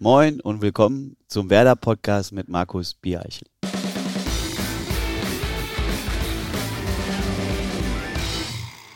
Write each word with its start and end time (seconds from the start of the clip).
Moin 0.00 0.40
und 0.40 0.62
willkommen 0.62 1.16
zum 1.26 1.50
Werder 1.50 1.74
Podcast 1.74 2.30
mit 2.30 2.48
Markus 2.48 2.94
Biereichel. 2.94 3.48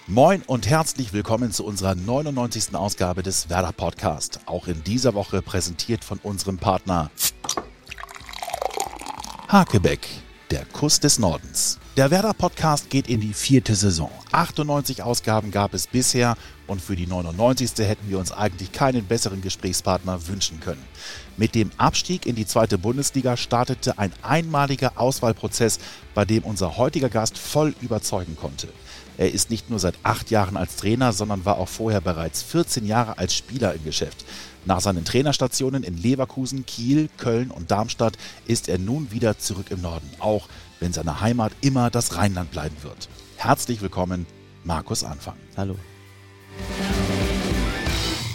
Moin 0.06 0.42
und 0.42 0.68
herzlich 0.68 1.12
willkommen 1.12 1.50
zu 1.50 1.64
unserer 1.64 1.96
99. 1.96 2.76
Ausgabe 2.76 3.24
des 3.24 3.50
Werder 3.50 3.72
Podcast. 3.72 4.38
Auch 4.46 4.68
in 4.68 4.84
dieser 4.84 5.14
Woche 5.14 5.42
präsentiert 5.42 6.04
von 6.04 6.20
unserem 6.22 6.58
Partner 6.58 7.10
Hakebeck, 9.48 10.06
der 10.52 10.66
Kuss 10.66 11.00
des 11.00 11.18
Nordens. 11.18 11.78
Der 11.96 12.10
Werder 12.10 12.34
Podcast 12.34 12.90
geht 12.90 13.08
in 13.08 13.22
die 13.22 13.32
vierte 13.32 13.74
Saison. 13.74 14.10
98 14.32 15.02
Ausgaben 15.02 15.50
gab 15.50 15.72
es 15.72 15.86
bisher 15.86 16.36
und 16.66 16.82
für 16.82 16.94
die 16.94 17.06
99. 17.06 17.70
hätten 17.78 18.10
wir 18.10 18.18
uns 18.18 18.32
eigentlich 18.32 18.70
keinen 18.70 19.06
besseren 19.06 19.40
Gesprächspartner 19.40 20.28
wünschen 20.28 20.60
können. 20.60 20.84
Mit 21.38 21.54
dem 21.54 21.70
Abstieg 21.78 22.26
in 22.26 22.36
die 22.36 22.46
zweite 22.46 22.76
Bundesliga 22.76 23.38
startete 23.38 23.98
ein 23.98 24.12
einmaliger 24.20 24.92
Auswahlprozess, 24.96 25.78
bei 26.14 26.26
dem 26.26 26.42
unser 26.42 26.76
heutiger 26.76 27.08
Gast 27.08 27.38
voll 27.38 27.74
überzeugen 27.80 28.36
konnte. 28.36 28.68
Er 29.16 29.32
ist 29.32 29.50
nicht 29.50 29.70
nur 29.70 29.78
seit 29.78 29.94
acht 30.02 30.30
Jahren 30.30 30.58
als 30.58 30.76
Trainer, 30.76 31.14
sondern 31.14 31.46
war 31.46 31.56
auch 31.56 31.68
vorher 31.68 32.02
bereits 32.02 32.42
14 32.42 32.84
Jahre 32.84 33.16
als 33.16 33.34
Spieler 33.34 33.72
im 33.72 33.84
Geschäft. 33.84 34.26
Nach 34.64 34.80
seinen 34.80 35.04
Trainerstationen 35.04 35.82
in 35.82 35.96
Leverkusen, 35.96 36.64
Kiel, 36.64 37.08
Köln 37.16 37.50
und 37.50 37.72
Darmstadt 37.72 38.16
ist 38.46 38.68
er 38.68 38.78
nun 38.78 39.10
wieder 39.10 39.36
zurück 39.36 39.72
im 39.72 39.80
Norden, 39.80 40.08
auch 40.20 40.48
wenn 40.78 40.92
seine 40.92 41.20
Heimat 41.20 41.52
immer 41.62 41.90
das 41.90 42.16
Rheinland 42.16 42.52
bleiben 42.52 42.76
wird. 42.82 43.08
Herzlich 43.36 43.82
willkommen, 43.82 44.24
Markus 44.62 45.02
Anfang. 45.02 45.34
Hallo. 45.56 45.74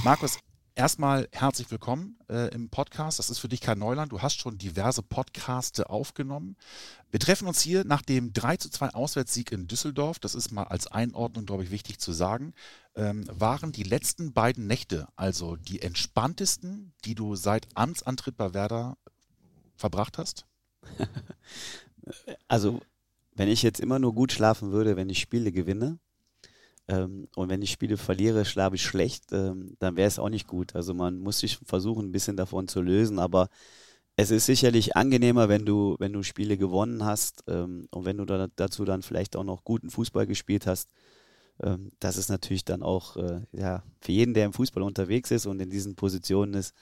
Markus, 0.04 0.38
erstmal 0.76 1.30
herzlich 1.32 1.72
willkommen 1.72 2.18
äh, 2.30 2.54
im 2.54 2.68
Podcast. 2.70 3.20
Das 3.20 3.30
ist 3.30 3.40
für 3.40 3.48
dich 3.48 3.62
kein 3.62 3.80
Neuland. 3.80 4.12
Du 4.12 4.22
hast 4.22 4.38
schon 4.38 4.58
diverse 4.58 5.04
Podcaste 5.04 5.90
aufgenommen. 5.90 6.58
Wir 7.10 7.22
treffen 7.22 7.48
uns 7.48 7.62
hier 7.62 7.86
nach 7.86 8.02
dem 8.02 8.34
3 8.34 8.58
zu 8.58 8.70
2 8.70 8.90
Auswärtssieg 8.90 9.54
in 9.54 9.68
Düsseldorf. 9.68 10.20
Das 10.20 10.36
ist 10.36 10.52
mal 10.52 10.64
als 10.64 10.88
Einordnung, 10.88 11.46
glaube 11.46 11.64
ich, 11.64 11.72
wichtig 11.72 12.00
zu 12.00 12.12
sagen. 12.12 12.54
Ähm, 12.98 13.26
waren 13.32 13.72
die 13.72 13.84
letzten 13.84 14.34
beiden 14.34 14.68
Nächte 14.68 15.08
also 15.16 15.56
die 15.56 15.82
entspanntesten, 15.82 16.94
die 17.06 17.16
du 17.16 17.36
seit 17.36 17.68
Amtsantritt 17.76 18.36
bei 18.36 18.54
Werder 18.54 18.98
verbracht 19.76 20.18
hast? 20.18 20.46
Also, 22.48 22.80
wenn 23.36 23.50
ich 23.50 23.64
jetzt 23.64 23.82
immer 23.82 24.00
nur 24.00 24.16
gut 24.16 24.32
schlafen 24.32 24.72
würde, 24.72 24.96
wenn 24.96 25.10
ich 25.10 25.20
Spiele 25.20 25.52
gewinne, 25.52 26.00
ähm, 26.88 27.28
und 27.36 27.50
wenn 27.50 27.62
ich 27.62 27.72
Spiele 27.72 27.98
verliere, 27.98 28.46
schlafe 28.46 28.76
ich 28.76 28.84
schlecht, 28.84 29.26
ähm, 29.32 29.76
dann 29.80 29.98
wäre 29.98 30.08
es 30.08 30.20
auch 30.20 30.30
nicht 30.30 30.48
gut. 30.48 30.76
Also 30.76 30.94
man 30.94 31.20
muss 31.20 31.40
sich 31.40 31.58
versuchen, 31.66 32.08
ein 32.08 32.12
bisschen 32.12 32.38
davon 32.38 32.68
zu 32.68 32.82
lösen, 32.82 33.20
aber 33.20 33.50
es 34.16 34.32
ist 34.32 34.46
sicherlich 34.46 34.96
angenehmer, 34.96 35.50
wenn 35.50 35.66
du, 35.66 35.96
wenn 36.00 36.14
du 36.14 36.24
Spiele 36.24 36.58
gewonnen 36.58 37.04
hast 37.06 37.44
ähm, 37.48 37.88
und 37.92 38.06
wenn 38.06 38.18
du 38.18 38.26
da, 38.26 38.48
dazu 38.56 38.86
dann 38.86 39.04
vielleicht 39.04 39.36
auch 39.36 39.44
noch 39.44 39.64
guten 39.64 39.90
Fußball 39.90 40.26
gespielt 40.26 40.66
hast. 40.66 40.90
Ähm, 41.62 41.92
das 42.00 42.18
ist 42.18 42.30
natürlich 42.30 42.66
dann 42.66 42.84
auch 42.84 43.18
äh, 43.18 43.42
ja, 43.52 43.84
für 44.02 44.12
jeden, 44.12 44.34
der 44.34 44.46
im 44.46 44.54
Fußball 44.54 44.84
unterwegs 44.84 45.32
ist 45.32 45.46
und 45.46 45.60
in 45.60 45.70
diesen 45.70 45.96
Positionen 45.96 46.54
ist, 46.54 46.74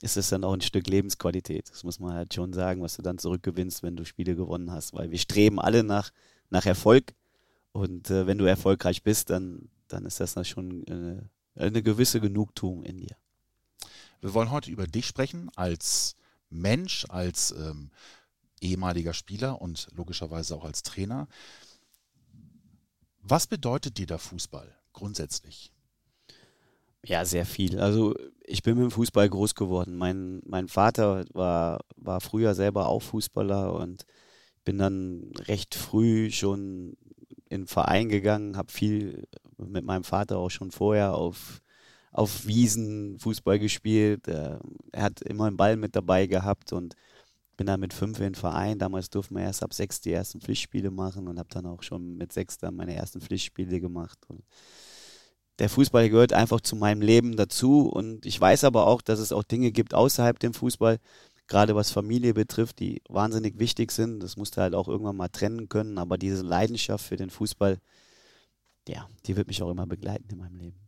ist 0.00 0.16
es 0.16 0.28
dann 0.28 0.44
auch 0.44 0.52
ein 0.52 0.60
Stück 0.60 0.86
Lebensqualität. 0.86 1.70
Das 1.70 1.84
muss 1.84 1.98
man 1.98 2.14
halt 2.14 2.34
schon 2.34 2.52
sagen, 2.52 2.82
was 2.82 2.96
du 2.96 3.02
dann 3.02 3.18
zurückgewinnst, 3.18 3.82
wenn 3.82 3.96
du 3.96 4.04
Spiele 4.04 4.36
gewonnen 4.36 4.70
hast, 4.70 4.94
weil 4.94 5.10
wir 5.10 5.18
streben 5.18 5.60
alle 5.60 5.82
nach, 5.82 6.10
nach 6.50 6.66
Erfolg. 6.66 7.14
Und 7.72 8.10
äh, 8.10 8.26
wenn 8.26 8.38
du 8.38 8.44
erfolgreich 8.44 9.02
bist, 9.02 9.30
dann, 9.30 9.68
dann 9.88 10.04
ist 10.04 10.20
das 10.20 10.48
schon 10.48 10.86
äh, 10.86 11.20
eine 11.60 11.82
gewisse 11.82 12.20
Genugtuung 12.20 12.84
in 12.84 12.98
dir. 12.98 13.16
Wir 14.20 14.34
wollen 14.34 14.50
heute 14.50 14.70
über 14.70 14.86
dich 14.86 15.06
sprechen 15.06 15.50
als 15.54 16.16
Mensch, 16.50 17.06
als 17.08 17.52
ähm, 17.52 17.90
ehemaliger 18.60 19.14
Spieler 19.14 19.60
und 19.60 19.88
logischerweise 19.94 20.56
auch 20.56 20.64
als 20.64 20.82
Trainer. 20.82 21.28
Was 23.30 23.46
bedeutet 23.46 23.98
dir 23.98 24.06
der 24.06 24.18
Fußball 24.18 24.74
grundsätzlich? 24.92 25.72
Ja, 27.04 27.24
sehr 27.24 27.46
viel. 27.46 27.78
Also 27.78 28.14
ich 28.44 28.62
bin 28.62 28.76
mit 28.76 28.84
dem 28.84 28.90
Fußball 28.90 29.28
groß 29.28 29.54
geworden. 29.54 29.96
Mein, 29.96 30.40
mein 30.46 30.68
Vater 30.68 31.24
war, 31.32 31.80
war 31.96 32.20
früher 32.20 32.54
selber 32.54 32.88
auch 32.88 33.02
Fußballer 33.02 33.74
und 33.74 34.04
bin 34.64 34.78
dann 34.78 35.32
recht 35.46 35.74
früh 35.74 36.30
schon 36.30 36.96
in 37.48 37.62
den 37.62 37.66
Verein 37.66 38.08
gegangen, 38.08 38.56
habe 38.56 38.72
viel 38.72 39.26
mit 39.56 39.84
meinem 39.84 40.04
Vater 40.04 40.38
auch 40.38 40.50
schon 40.50 40.70
vorher 40.70 41.14
auf, 41.14 41.60
auf 42.12 42.46
Wiesen 42.46 43.18
Fußball 43.18 43.58
gespielt. 43.58 44.28
Er 44.28 44.60
hat 44.96 45.22
immer 45.22 45.46
einen 45.46 45.56
Ball 45.56 45.76
mit 45.76 45.96
dabei 45.96 46.26
gehabt 46.26 46.72
und 46.72 46.94
bin 47.58 47.66
dann 47.66 47.80
mit 47.80 47.92
fünf 47.92 48.18
in 48.18 48.24
den 48.24 48.34
Verein. 48.34 48.78
Damals 48.78 49.10
durften 49.10 49.34
wir 49.34 49.42
erst 49.42 49.62
ab 49.62 49.74
sechs 49.74 50.00
die 50.00 50.12
ersten 50.12 50.40
Pflichtspiele 50.40 50.90
machen 50.90 51.28
und 51.28 51.38
habe 51.38 51.50
dann 51.50 51.66
auch 51.66 51.82
schon 51.82 52.16
mit 52.16 52.32
sechs 52.32 52.56
dann 52.56 52.76
meine 52.76 52.94
ersten 52.94 53.20
Pflichtspiele 53.20 53.80
gemacht. 53.80 54.18
Und 54.28 54.42
der 55.58 55.68
Fußball 55.68 56.08
gehört 56.08 56.32
einfach 56.32 56.60
zu 56.60 56.76
meinem 56.76 57.02
Leben 57.02 57.36
dazu 57.36 57.88
und 57.88 58.24
ich 58.24 58.40
weiß 58.40 58.62
aber 58.62 58.86
auch, 58.86 59.02
dass 59.02 59.18
es 59.18 59.32
auch 59.32 59.42
Dinge 59.42 59.72
gibt 59.72 59.92
außerhalb 59.92 60.38
dem 60.38 60.54
Fußball, 60.54 60.98
gerade 61.48 61.74
was 61.74 61.90
Familie 61.90 62.32
betrifft, 62.32 62.78
die 62.78 63.02
wahnsinnig 63.08 63.58
wichtig 63.58 63.90
sind. 63.90 64.22
Das 64.22 64.36
musst 64.36 64.56
du 64.56 64.60
halt 64.60 64.74
auch 64.74 64.86
irgendwann 64.86 65.16
mal 65.16 65.28
trennen 65.28 65.68
können. 65.68 65.98
Aber 65.98 66.16
diese 66.16 66.42
Leidenschaft 66.42 67.04
für 67.04 67.16
den 67.16 67.30
Fußball, 67.30 67.78
ja, 68.88 69.08
die 69.26 69.36
wird 69.36 69.48
mich 69.48 69.62
auch 69.62 69.70
immer 69.70 69.86
begleiten 69.86 70.28
in 70.30 70.38
meinem 70.38 70.56
Leben. 70.56 70.78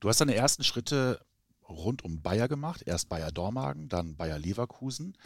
Du 0.00 0.10
hast 0.10 0.20
deine 0.20 0.34
ersten 0.34 0.62
Schritte 0.62 1.20
rund 1.68 2.04
um 2.04 2.22
Bayer 2.22 2.48
gemacht. 2.48 2.82
Erst 2.86 3.08
Bayer 3.08 3.32
Dormagen, 3.32 3.88
dann 3.88 4.16
Bayer 4.16 4.38
Leverkusen 4.38 5.16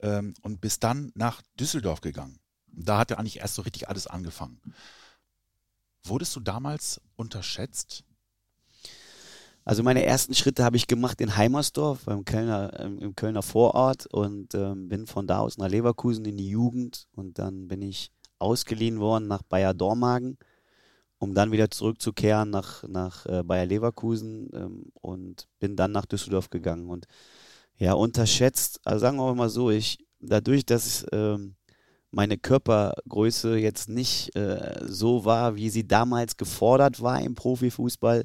ähm, 0.00 0.34
und 0.42 0.60
bist 0.60 0.84
dann 0.84 1.12
nach 1.14 1.42
Düsseldorf 1.58 2.00
gegangen. 2.00 2.38
Da 2.66 2.98
hat 2.98 3.10
ja 3.10 3.18
eigentlich 3.18 3.38
erst 3.38 3.54
so 3.54 3.62
richtig 3.62 3.88
alles 3.88 4.06
angefangen. 4.06 4.60
Wurdest 6.04 6.36
du 6.36 6.40
damals 6.40 7.00
unterschätzt? 7.16 8.04
Also 9.64 9.82
meine 9.82 10.04
ersten 10.04 10.32
Schritte 10.34 10.62
habe 10.62 10.76
ich 10.76 10.86
gemacht 10.86 11.20
in 11.20 11.36
Heimersdorf, 11.36 12.04
beim 12.04 12.24
Kölner, 12.24 12.78
im 12.78 13.16
Kölner 13.16 13.42
Vorort 13.42 14.06
und 14.06 14.54
ähm, 14.54 14.88
bin 14.88 15.08
von 15.08 15.26
da 15.26 15.40
aus 15.40 15.58
nach 15.58 15.68
Leverkusen 15.68 16.24
in 16.24 16.36
die 16.36 16.48
Jugend 16.48 17.08
und 17.16 17.40
dann 17.40 17.66
bin 17.66 17.82
ich 17.82 18.12
ausgeliehen 18.38 19.00
worden 19.00 19.26
nach 19.26 19.42
Bayer 19.42 19.74
Dormagen, 19.74 20.38
um 21.26 21.34
dann 21.34 21.52
wieder 21.52 21.70
zurückzukehren 21.70 22.50
nach, 22.50 22.84
nach 22.84 23.26
äh, 23.26 23.42
Bayer 23.42 23.66
Leverkusen 23.66 24.48
ähm, 24.54 24.84
und 24.94 25.48
bin 25.58 25.74
dann 25.74 25.92
nach 25.92 26.06
Düsseldorf 26.06 26.50
gegangen 26.50 26.88
und 26.88 27.06
ja, 27.78 27.92
unterschätzt, 27.92 28.80
also 28.84 29.00
sagen 29.00 29.18
wir 29.18 29.34
mal 29.34 29.50
so, 29.50 29.70
ich, 29.70 29.98
dadurch, 30.20 30.64
dass 30.64 31.04
ähm, 31.12 31.56
meine 32.10 32.38
Körpergröße 32.38 33.56
jetzt 33.56 33.88
nicht 33.88 34.34
äh, 34.36 34.78
so 34.86 35.24
war, 35.24 35.56
wie 35.56 35.68
sie 35.68 35.86
damals 35.86 36.36
gefordert 36.36 37.02
war 37.02 37.20
im 37.20 37.34
Profifußball, 37.34 38.24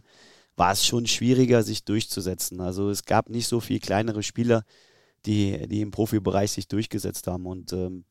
war 0.56 0.72
es 0.72 0.86
schon 0.86 1.08
schwieriger, 1.08 1.64
sich 1.64 1.84
durchzusetzen. 1.84 2.62
Also 2.62 2.90
es 2.90 3.04
gab 3.04 3.30
nicht 3.30 3.48
so 3.48 3.60
viele 3.60 3.80
kleinere 3.80 4.24
Spieler, 4.24 4.64
die, 5.26 5.68
die 5.68 5.82
im 5.82 5.92
Profibereich 5.92 6.52
sich 6.52 6.68
durchgesetzt 6.68 7.28
haben. 7.28 7.48
Und 7.48 7.74
ähm, 7.74 8.06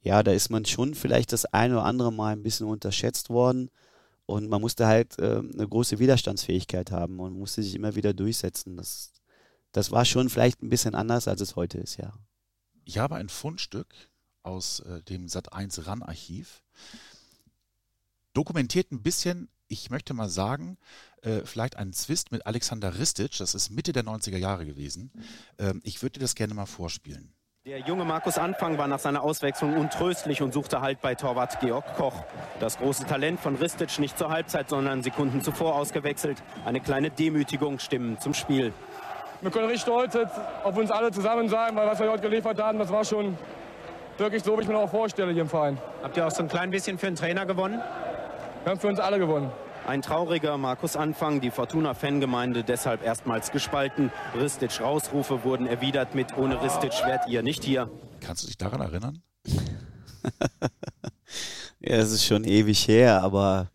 ja, 0.00 0.22
da 0.22 0.32
ist 0.32 0.50
man 0.50 0.64
schon 0.64 0.94
vielleicht 0.94 1.32
das 1.32 1.46
eine 1.46 1.74
oder 1.74 1.84
andere 1.84 2.12
Mal 2.12 2.32
ein 2.32 2.42
bisschen 2.42 2.66
unterschätzt 2.66 3.30
worden. 3.30 3.70
Und 4.26 4.48
man 4.48 4.60
musste 4.60 4.86
halt 4.86 5.18
äh, 5.18 5.38
eine 5.38 5.68
große 5.68 5.98
Widerstandsfähigkeit 5.98 6.90
haben 6.90 7.20
und 7.20 7.38
musste 7.38 7.62
sich 7.62 7.74
immer 7.74 7.94
wieder 7.94 8.14
durchsetzen. 8.14 8.76
Das, 8.76 9.12
das 9.72 9.90
war 9.90 10.04
schon 10.04 10.30
vielleicht 10.30 10.62
ein 10.62 10.68
bisschen 10.68 10.94
anders, 10.94 11.28
als 11.28 11.40
es 11.40 11.56
heute 11.56 11.78
ist, 11.78 11.96
ja. 11.96 12.14
Ich 12.84 12.98
habe 12.98 13.16
ein 13.16 13.28
Fundstück 13.28 13.94
aus 14.42 14.80
äh, 14.80 15.02
dem 15.02 15.26
Sat1 15.26 15.86
RAN-Archiv. 15.86 16.62
Dokumentiert 18.32 18.90
ein 18.90 19.02
bisschen 19.02 19.48
ich 19.72 19.90
möchte 19.90 20.12
mal 20.14 20.28
sagen, 20.28 20.76
äh, 21.22 21.40
vielleicht 21.44 21.76
einen 21.76 21.94
Zwist 21.94 22.30
mit 22.30 22.46
Alexander 22.46 22.98
Ristic, 22.98 23.38
das 23.38 23.54
ist 23.54 23.70
Mitte 23.70 23.92
der 23.92 24.04
90er 24.04 24.36
Jahre 24.36 24.66
gewesen. 24.66 25.10
Ähm, 25.58 25.80
ich 25.82 26.02
würde 26.02 26.18
dir 26.18 26.20
das 26.20 26.34
gerne 26.34 26.54
mal 26.54 26.66
vorspielen. 26.66 27.32
Der 27.64 27.78
junge 27.78 28.04
Markus 28.04 28.38
Anfang 28.38 28.76
war 28.76 28.88
nach 28.88 28.98
seiner 28.98 29.22
Auswechslung 29.22 29.76
untröstlich 29.76 30.42
und 30.42 30.52
suchte 30.52 30.80
Halt 30.80 31.00
bei 31.00 31.14
Torwart 31.14 31.60
Georg 31.60 31.84
Koch. 31.96 32.24
Das 32.58 32.76
große 32.76 33.06
Talent 33.06 33.38
von 33.38 33.54
Ristic 33.54 34.00
nicht 34.00 34.18
zur 34.18 34.30
Halbzeit, 34.30 34.68
sondern 34.68 35.04
Sekunden 35.04 35.42
zuvor 35.42 35.76
ausgewechselt. 35.76 36.42
Eine 36.64 36.80
kleine 36.80 37.10
Demütigung 37.10 37.78
stimmen 37.78 38.18
zum 38.18 38.34
Spiel. 38.34 38.72
Wir 39.42 39.52
können 39.52 39.66
richtig 39.66 39.82
stolz 39.82 40.18
auf 40.64 40.76
uns 40.76 40.90
alle 40.90 41.12
zusammen 41.12 41.48
sein, 41.48 41.76
weil 41.76 41.86
was 41.86 42.00
wir 42.00 42.10
heute 42.10 42.22
geliefert 42.22 42.60
haben, 42.60 42.80
das 42.80 42.90
war 42.90 43.04
schon 43.04 43.38
wirklich 44.18 44.42
so, 44.42 44.58
wie 44.58 44.62
ich 44.62 44.68
mir 44.68 44.78
auch 44.78 44.90
vorstelle 44.90 45.30
hier 45.30 45.42
im 45.42 45.48
Verein. 45.48 45.78
Habt 46.02 46.16
ihr 46.16 46.26
auch 46.26 46.32
so 46.32 46.42
ein 46.42 46.48
klein 46.48 46.72
bisschen 46.72 46.98
für 46.98 47.06
den 47.06 47.14
Trainer 47.14 47.46
gewonnen? 47.46 47.80
Wir 48.64 48.72
haben 48.72 48.80
für 48.80 48.88
uns 48.88 48.98
alle 48.98 49.20
gewonnen. 49.20 49.52
Ein 49.86 50.02
trauriger 50.02 50.56
Markus 50.58 50.96
Anfang, 50.96 51.40
die 51.40 51.50
Fortuna-Fangemeinde 51.50 52.64
deshalb 52.64 53.04
erstmals 53.04 53.50
gespalten. 53.50 54.10
Ristic-Rausrufe 54.34 55.44
wurden 55.44 55.66
erwidert 55.66 56.14
mit 56.14 56.36
Ohne 56.36 56.62
Ristic 56.62 56.92
wärt 57.04 57.28
ihr 57.28 57.42
nicht 57.42 57.64
hier. 57.64 57.90
Kannst 58.20 58.44
du 58.44 58.46
dich 58.46 58.58
daran 58.58 58.80
erinnern? 58.80 59.22
ja, 61.80 61.96
das 61.96 62.12
ist 62.12 62.24
schon 62.24 62.44
ewig 62.44 62.86
her, 62.88 63.22
aber 63.22 63.70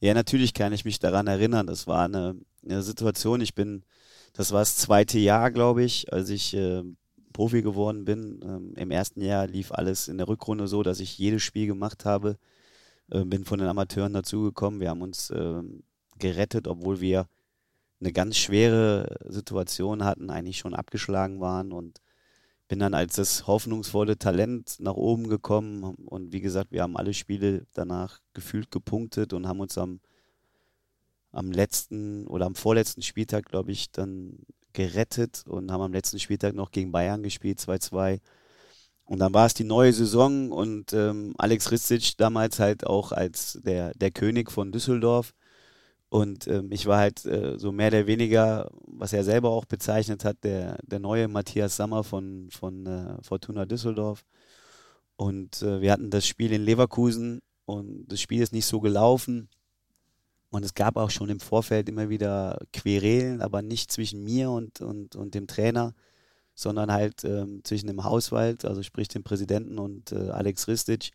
ja, 0.00 0.14
natürlich 0.14 0.54
kann 0.54 0.72
ich 0.72 0.84
mich 0.84 0.98
daran 0.98 1.26
erinnern. 1.26 1.66
Das 1.66 1.86
war 1.86 2.04
eine, 2.04 2.36
eine 2.64 2.82
Situation, 2.82 3.40
ich 3.40 3.54
bin 3.54 3.84
das 4.38 4.52
war 4.52 4.60
das 4.60 4.76
zweite 4.76 5.18
Jahr, 5.18 5.50
glaube 5.50 5.82
ich, 5.82 6.12
als 6.12 6.30
ich 6.30 6.54
äh, 6.54 6.84
Profi 7.32 7.60
geworden 7.60 8.04
bin. 8.04 8.40
Ähm, 8.44 8.72
Im 8.76 8.92
ersten 8.92 9.20
Jahr 9.20 9.48
lief 9.48 9.72
alles 9.72 10.06
in 10.06 10.16
der 10.16 10.28
Rückrunde 10.28 10.68
so, 10.68 10.84
dass 10.84 11.00
ich 11.00 11.18
jedes 11.18 11.42
Spiel 11.42 11.66
gemacht 11.66 12.04
habe. 12.04 12.38
Äh, 13.10 13.24
bin 13.24 13.44
von 13.44 13.58
den 13.58 13.68
Amateuren 13.68 14.12
dazugekommen. 14.12 14.80
Wir 14.80 14.90
haben 14.90 15.02
uns 15.02 15.30
äh, 15.30 15.62
gerettet, 16.18 16.68
obwohl 16.68 17.00
wir 17.00 17.26
eine 18.00 18.12
ganz 18.12 18.36
schwere 18.36 19.18
Situation 19.26 20.04
hatten, 20.04 20.30
eigentlich 20.30 20.58
schon 20.58 20.74
abgeschlagen 20.74 21.40
waren 21.40 21.72
und 21.72 22.00
bin 22.68 22.78
dann 22.78 22.94
als 22.94 23.16
das 23.16 23.46
hoffnungsvolle 23.46 24.18
Talent 24.18 24.76
nach 24.78 24.94
oben 24.94 25.28
gekommen 25.28 25.82
und 25.82 26.32
wie 26.32 26.40
gesagt, 26.40 26.70
wir 26.70 26.82
haben 26.82 26.96
alle 26.96 27.14
Spiele 27.14 27.66
danach 27.72 28.20
gefühlt 28.34 28.70
gepunktet 28.70 29.32
und 29.32 29.48
haben 29.48 29.60
uns 29.60 29.78
am, 29.78 30.00
am 31.32 31.50
letzten 31.50 32.26
oder 32.26 32.46
am 32.46 32.54
vorletzten 32.54 33.02
Spieltag, 33.02 33.46
glaube 33.46 33.72
ich, 33.72 33.90
dann 33.90 34.40
gerettet 34.74 35.44
und 35.48 35.72
haben 35.72 35.80
am 35.80 35.92
letzten 35.92 36.20
Spieltag 36.20 36.54
noch 36.54 36.70
gegen 36.70 36.92
Bayern 36.92 37.22
gespielt, 37.22 37.58
2-2. 37.58 38.20
Und 39.08 39.20
dann 39.20 39.32
war 39.32 39.46
es 39.46 39.54
die 39.54 39.64
neue 39.64 39.92
Saison 39.94 40.52
und 40.52 40.92
ähm, 40.92 41.34
Alex 41.38 41.70
Ristic 41.70 42.18
damals 42.18 42.58
halt 42.58 42.86
auch 42.86 43.10
als 43.10 43.58
der, 43.64 43.94
der 43.94 44.10
König 44.10 44.52
von 44.52 44.70
Düsseldorf. 44.70 45.32
Und 46.10 46.46
ähm, 46.46 46.70
ich 46.72 46.84
war 46.84 46.98
halt 46.98 47.24
äh, 47.24 47.58
so 47.58 47.72
mehr 47.72 47.88
oder 47.88 48.06
weniger, 48.06 48.70
was 48.86 49.14
er 49.14 49.24
selber 49.24 49.48
auch 49.48 49.64
bezeichnet 49.64 50.26
hat, 50.26 50.44
der, 50.44 50.78
der 50.82 50.98
neue 50.98 51.26
Matthias 51.26 51.76
Sammer 51.76 52.04
von, 52.04 52.50
von 52.50 52.84
äh, 52.84 53.22
Fortuna 53.22 53.64
Düsseldorf. 53.64 54.26
Und 55.16 55.62
äh, 55.62 55.80
wir 55.80 55.90
hatten 55.92 56.10
das 56.10 56.26
Spiel 56.26 56.52
in 56.52 56.62
Leverkusen 56.62 57.40
und 57.64 58.08
das 58.08 58.20
Spiel 58.20 58.42
ist 58.42 58.52
nicht 58.52 58.66
so 58.66 58.80
gelaufen. 58.80 59.48
Und 60.50 60.66
es 60.66 60.74
gab 60.74 60.98
auch 60.98 61.10
schon 61.10 61.30
im 61.30 61.40
Vorfeld 61.40 61.88
immer 61.88 62.10
wieder 62.10 62.58
Querelen, 62.74 63.40
aber 63.40 63.62
nicht 63.62 63.90
zwischen 63.90 64.22
mir 64.22 64.50
und, 64.50 64.82
und, 64.82 65.16
und 65.16 65.34
dem 65.34 65.46
Trainer, 65.46 65.94
sondern 66.58 66.90
halt 66.90 67.24
ähm, 67.24 67.60
zwischen 67.62 67.86
dem 67.86 68.02
Hauswald, 68.02 68.64
also 68.64 68.82
sprich 68.82 69.06
dem 69.06 69.22
Präsidenten 69.22 69.78
und 69.78 70.10
äh, 70.10 70.30
Alex 70.30 70.66
Ristic. 70.66 71.12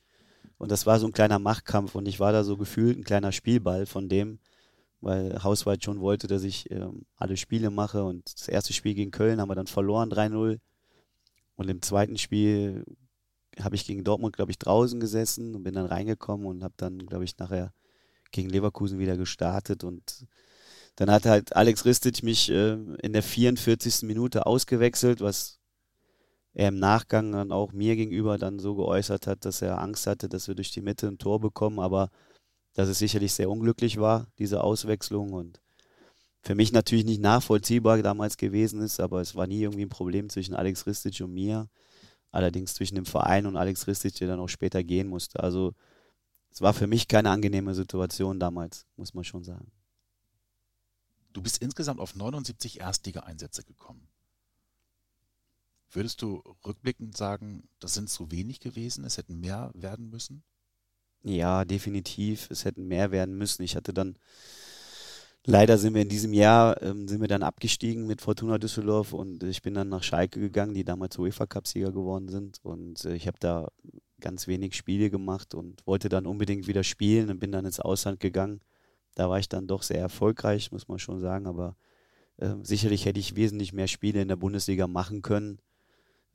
Und 0.57 0.72
das 0.72 0.86
war 0.86 1.00
so 1.00 1.06
ein 1.06 1.12
kleiner 1.12 1.38
Machtkampf 1.38 1.95
und 1.95 2.07
ich 2.07 2.22
war 2.22 2.31
da 2.31 2.45
so 2.45 2.56
gefühlt 2.56 2.98
ein 2.98 3.04
kleiner 3.04 3.34
Spielball 3.34 3.86
von 3.86 4.07
dem, 4.07 4.40
weil 5.01 5.44
Hauswald 5.44 5.84
schon 5.84 6.00
wollte, 6.00 6.28
dass 6.28 6.44
ich 6.44 6.72
ähm, 6.72 7.06
alle 7.18 7.36
Spiele 7.36 7.72
mache. 7.72 8.06
Und 8.06 8.24
das 8.34 8.48
erste 8.48 8.72
Spiel 8.72 8.94
gegen 8.94 9.12
Köln 9.12 9.42
haben 9.42 9.50
wir 9.50 9.56
dann 9.56 9.68
verloren, 9.68 10.10
3-0. 10.10 10.60
Und 11.57 11.69
im 11.69 11.81
zweiten 11.81 12.18
Spiel 12.18 12.86
habe 13.60 13.75
ich 13.75 13.86
gegen 13.86 14.06
Dortmund, 14.06 14.38
glaube 14.38 14.51
ich, 14.51 14.60
draußen 14.60 15.01
gesessen 15.01 15.56
und 15.56 15.63
bin 15.63 15.74
dann 15.74 15.88
reingekommen 15.88 16.48
und 16.48 16.63
habe 16.63 16.75
dann, 16.78 17.00
glaube 17.06 17.25
ich, 17.25 17.38
nachher 17.38 17.74
gegen 18.31 18.50
Leverkusen 18.50 18.98
wieder 18.98 19.18
gestartet 19.18 19.84
und 19.84 20.25
dann 20.95 21.10
hat 21.10 21.25
halt 21.25 21.56
Alex 21.56 21.86
Ristic 21.86 22.24
mich 22.24 22.50
äh, 22.50 22.74
in 23.01 23.13
der 23.13 23.24
44. 23.24 24.04
Minute 24.04 24.45
ausgewechselt, 24.45 25.22
was 25.22 25.60
er 26.54 26.69
im 26.69 26.78
Nachgang 26.80 27.31
dann 27.31 27.51
auch 27.51 27.72
mir 27.74 27.95
gegenüber 27.95 28.38
dann 28.38 28.60
so 28.60 28.75
geäußert 28.75 29.25
hat, 29.25 29.45
dass 29.45 29.62
er 29.62 29.81
Angst 29.81 30.06
hatte, 30.06 30.30
dass 30.30 30.48
wir 30.48 30.56
durch 30.56 30.72
die 30.72 30.81
Mitte 30.81 31.07
ein 31.07 31.18
Tor 31.18 31.40
bekommen, 31.40 31.80
aber 31.80 32.10
dass 32.74 32.90
es 32.90 33.00
sicherlich 33.00 33.34
sehr 33.34 33.50
unglücklich 33.50 33.98
war, 34.00 34.28
diese 34.38 34.63
Auswechslung 34.63 35.34
und 35.34 35.62
für 36.42 36.56
mich 36.56 36.72
natürlich 36.72 37.06
nicht 37.06 37.22
nachvollziehbar 37.22 38.01
damals 38.01 38.38
gewesen 38.38 38.81
ist, 38.81 39.00
aber 39.00 39.22
es 39.22 39.36
war 39.36 39.48
nie 39.48 39.62
irgendwie 39.62 39.86
ein 39.86 39.89
Problem 39.89 40.30
zwischen 40.30 40.54
Alex 40.54 40.86
Ristic 40.86 41.22
und 41.22 41.34
mir, 41.34 41.69
allerdings 42.31 42.74
zwischen 42.74 42.96
dem 42.96 43.06
Verein 43.06 43.46
und 43.46 43.56
Alex 43.56 43.88
Ristic, 43.88 44.16
der 44.16 44.28
dann 44.28 44.39
auch 44.39 44.50
später 44.50 44.84
gehen 44.84 45.07
musste. 45.07 45.39
Also 45.42 45.74
es 46.51 46.62
war 46.62 46.74
für 46.74 46.88
mich 46.88 47.07
keine 47.07 47.30
angenehme 47.30 47.74
Situation 47.74 48.39
damals, 48.39 48.86
muss 48.98 49.13
man 49.13 49.24
schon 49.24 49.44
sagen. 49.44 49.72
Du 51.34 51.42
bist 51.42 51.62
insgesamt 51.62 52.00
auf 52.00 52.16
79 52.16 52.80
Erstliga-Einsätze 52.80 53.64
gekommen. 53.64 54.08
Würdest 55.92 56.22
du 56.22 56.44
rückblickend 56.66 57.18
sagen, 57.18 57.68
das 57.80 57.94
sind 57.94 58.10
zu 58.10 58.32
wenig 58.32 58.60
gewesen, 58.60 59.04
es 59.04 59.18
hätten 59.18 59.40
mehr 59.40 59.72
werden 59.74 60.10
müssen? 60.10 60.44
Ja, 61.24 61.66
definitiv, 61.66 62.50
es 62.50 62.66
hätten 62.66 62.88
mehr 62.88 63.12
werden 63.12 63.38
müssen. 63.38 63.64
Ich 63.64 63.76
hatte 63.76 63.94
dann, 63.94 64.18
leider 65.46 65.78
sind 65.78 65.94
wir 65.94 66.02
in 66.02 66.10
diesem 66.10 66.34
Jahr, 66.34 66.82
ähm, 66.82 67.08
sind 67.08 67.22
wir 67.22 67.28
dann 67.28 67.44
abgestiegen 67.44 68.08
mit 68.08 68.22
Fortuna 68.22 68.58
Düsseldorf 68.58 69.14
und 69.14 69.44
ich 69.44 69.62
bin 69.62 69.74
dann 69.74 69.90
nach 69.90 70.04
Schalke 70.04 70.40
gegangen, 70.40 70.74
die 70.74 70.84
damals 70.84 71.18
UEFA-Cup-Sieger 71.18 71.92
geworden 71.92 72.28
sind 72.28 72.60
und 72.64 73.06
äh, 73.06 73.16
ich 73.16 73.28
habe 73.28 73.38
da 73.40 73.70
ganz 74.20 74.48
wenig 74.48 74.76
Spiele 74.76 75.10
gemacht 75.10 75.54
und 75.54 75.86
wollte 75.86 76.10
dann 76.10 76.26
unbedingt 76.26 76.68
wieder 76.68 76.84
spielen 76.84 77.30
und 77.30 77.40
bin 77.40 77.52
dann 77.52 77.66
ins 77.66 77.80
Ausland 77.80 78.20
gegangen. 78.20 78.62
Da 79.15 79.30
war 79.30 79.39
ich 79.39 79.50
dann 79.50 79.68
doch 79.68 79.83
sehr 79.83 80.00
erfolgreich, 80.00 80.71
muss 80.71 80.88
man 80.88 81.00
schon 81.00 81.19
sagen, 81.19 81.48
aber 81.48 81.75
äh, 82.38 82.56
sicherlich 82.63 83.06
hätte 83.06 83.19
ich 83.19 83.36
wesentlich 83.36 83.74
mehr 83.74 83.88
Spiele 83.88 84.21
in 84.21 84.27
der 84.27 84.36
Bundesliga 84.36 84.88
machen 84.88 85.21
können. 85.21 85.60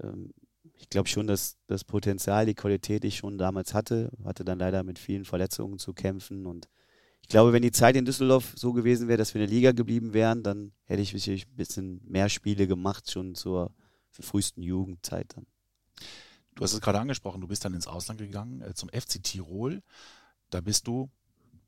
Ähm, 0.03 0.33
ich 0.75 0.89
glaube 0.91 1.09
schon, 1.09 1.27
dass 1.27 1.57
das 1.67 1.85
Potenzial, 1.85 2.47
die 2.47 2.55
Qualität 2.55 3.03
die 3.03 3.09
ich 3.09 3.17
schon 3.17 3.39
damals 3.39 3.75
hatte, 3.75 4.11
hatte 4.25 4.45
dann 4.45 4.59
leider 4.59 4.85
mit 4.85 4.99
vielen 4.99 5.25
Verletzungen 5.25 5.79
zu 5.79 5.93
kämpfen 5.93 6.47
und 6.47 6.69
ich 7.29 7.29
glaube, 7.29 7.53
wenn 7.53 7.61
die 7.61 7.73
Zeit 7.73 7.95
in 7.95 8.07
Düsseldorf 8.07 8.55
so 8.57 8.73
gewesen 8.73 9.07
wäre, 9.07 9.19
dass 9.19 9.35
wir 9.35 9.43
in 9.43 9.49
der 9.49 9.55
Liga 9.55 9.73
geblieben 9.73 10.15
wären, 10.15 10.43
dann 10.43 10.73
hätte 10.85 11.03
ich 11.03 11.11
sicherlich 11.11 11.47
ein 11.47 11.57
bisschen 11.57 12.01
mehr 12.07 12.31
Spiele 12.31 12.67
gemacht, 12.67 13.11
schon 13.11 13.35
zur 13.35 13.71
frühesten 14.19 14.63
Jugendzeit 14.63 15.37
dann. 15.37 15.47
Du 16.55 16.65
hast 16.65 16.73
es 16.73 16.81
gerade 16.81 16.99
angesprochen, 16.99 17.43
du 17.43 17.47
bist 17.47 17.67
dann 17.67 17.75
ins 17.75 17.87
Ausland 17.87 18.19
gegangen, 18.19 18.63
äh, 18.63 18.73
zum 18.73 18.89
FC 18.89 19.23
Tirol. 19.23 19.83
Da 20.49 20.63
bist 20.63 20.87
du, 20.87 21.11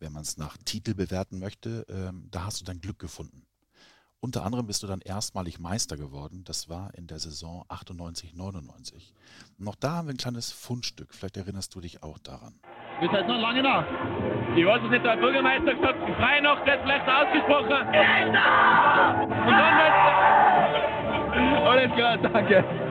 wenn 0.00 0.12
man 0.12 0.23
es 0.23 0.37
nach 0.37 0.56
Titel 0.64 0.94
bewerten 0.94 1.38
möchte, 1.38 1.87
ähm, 1.88 2.26
da 2.31 2.44
hast 2.47 2.61
du 2.61 2.64
dein 2.64 2.81
Glück 2.81 2.99
gefunden. 2.99 3.47
Unter 4.23 4.44
anderem 4.44 4.67
bist 4.67 4.82
du 4.82 4.87
dann 4.87 5.00
erstmalig 5.00 5.58
Meister 5.58 5.97
geworden. 5.97 6.44
Das 6.44 6.69
war 6.69 6.93
in 6.94 7.06
der 7.06 7.19
Saison 7.19 7.64
98, 7.69 8.35
99. 8.35 9.14
Und 9.58 9.64
noch 9.64 9.76
da 9.76 9.93
haben 9.93 10.08
wir 10.08 10.14
ein 10.14 10.19
kleines 10.19 10.52
Fundstück. 10.52 11.14
Vielleicht 11.14 11.38
erinnerst 11.38 11.75
du 11.75 11.81
dich 11.81 12.02
auch 12.02 12.19
daran. 12.19 12.52
Wir 13.00 13.08
sind 13.08 13.29
noch 13.29 13.41
lange 13.41 13.62
nach. 13.62 13.87
Ich 14.55 14.67
weiß 14.67 14.82
es 14.85 14.91
nicht, 14.91 15.05
der 15.06 15.17
Bürgermeister 15.17 15.75
gesagt, 15.75 15.99
freie 16.19 16.43
Nacht 16.43 16.67
wird 16.67 16.82
vielleicht 16.82 17.08
ausgesprochen. 17.08 17.73
Und 17.73 18.35
dann 19.56 19.79
wird 19.79 19.94
Alles 21.67 21.93
klar, 21.94 22.19
danke. 22.19 22.89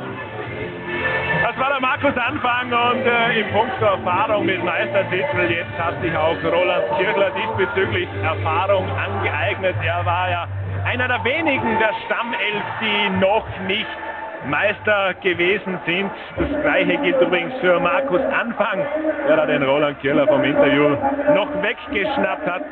Das 1.41 1.57
war 1.57 1.69
der 1.69 1.79
Markus 1.79 2.15
Anfang 2.17 2.71
und 2.71 3.05
äh, 3.05 3.39
im 3.39 3.49
Punkt 3.53 3.79
der 3.79 3.89
Erfahrung 3.89 4.45
mit 4.45 4.63
Meistertitel. 4.63 5.49
Jetzt 5.49 5.77
hat 5.77 6.01
sich 6.01 6.15
auch 6.15 6.35
Roland 6.43 6.83
Kirchler 6.97 7.31
diesbezüglich 7.31 8.09
Erfahrung 8.23 8.85
angeeignet. 8.89 9.75
Er 9.83 10.05
war 10.05 10.29
ja 10.29 10.47
einer 10.85 11.07
der 11.07 11.23
wenigen 11.23 11.79
der 11.79 11.93
Stammelf, 12.05 12.63
die 12.81 13.09
noch 13.19 13.45
nicht 13.67 13.87
Meister 14.47 15.13
gewesen 15.15 15.79
sind. 15.85 16.11
Das 16.37 16.61
gleiche 16.61 16.97
gilt 16.97 17.21
übrigens 17.21 17.53
für 17.59 17.79
Markus 17.79 18.21
Anfang, 18.21 18.85
der 19.27 19.35
da 19.37 19.45
den 19.45 19.63
Roland 19.63 19.99
Kirchler 20.01 20.27
vom 20.27 20.43
Interview 20.43 20.89
noch 21.35 21.49
weggeschnappt 21.61 22.47
hat. 22.47 22.63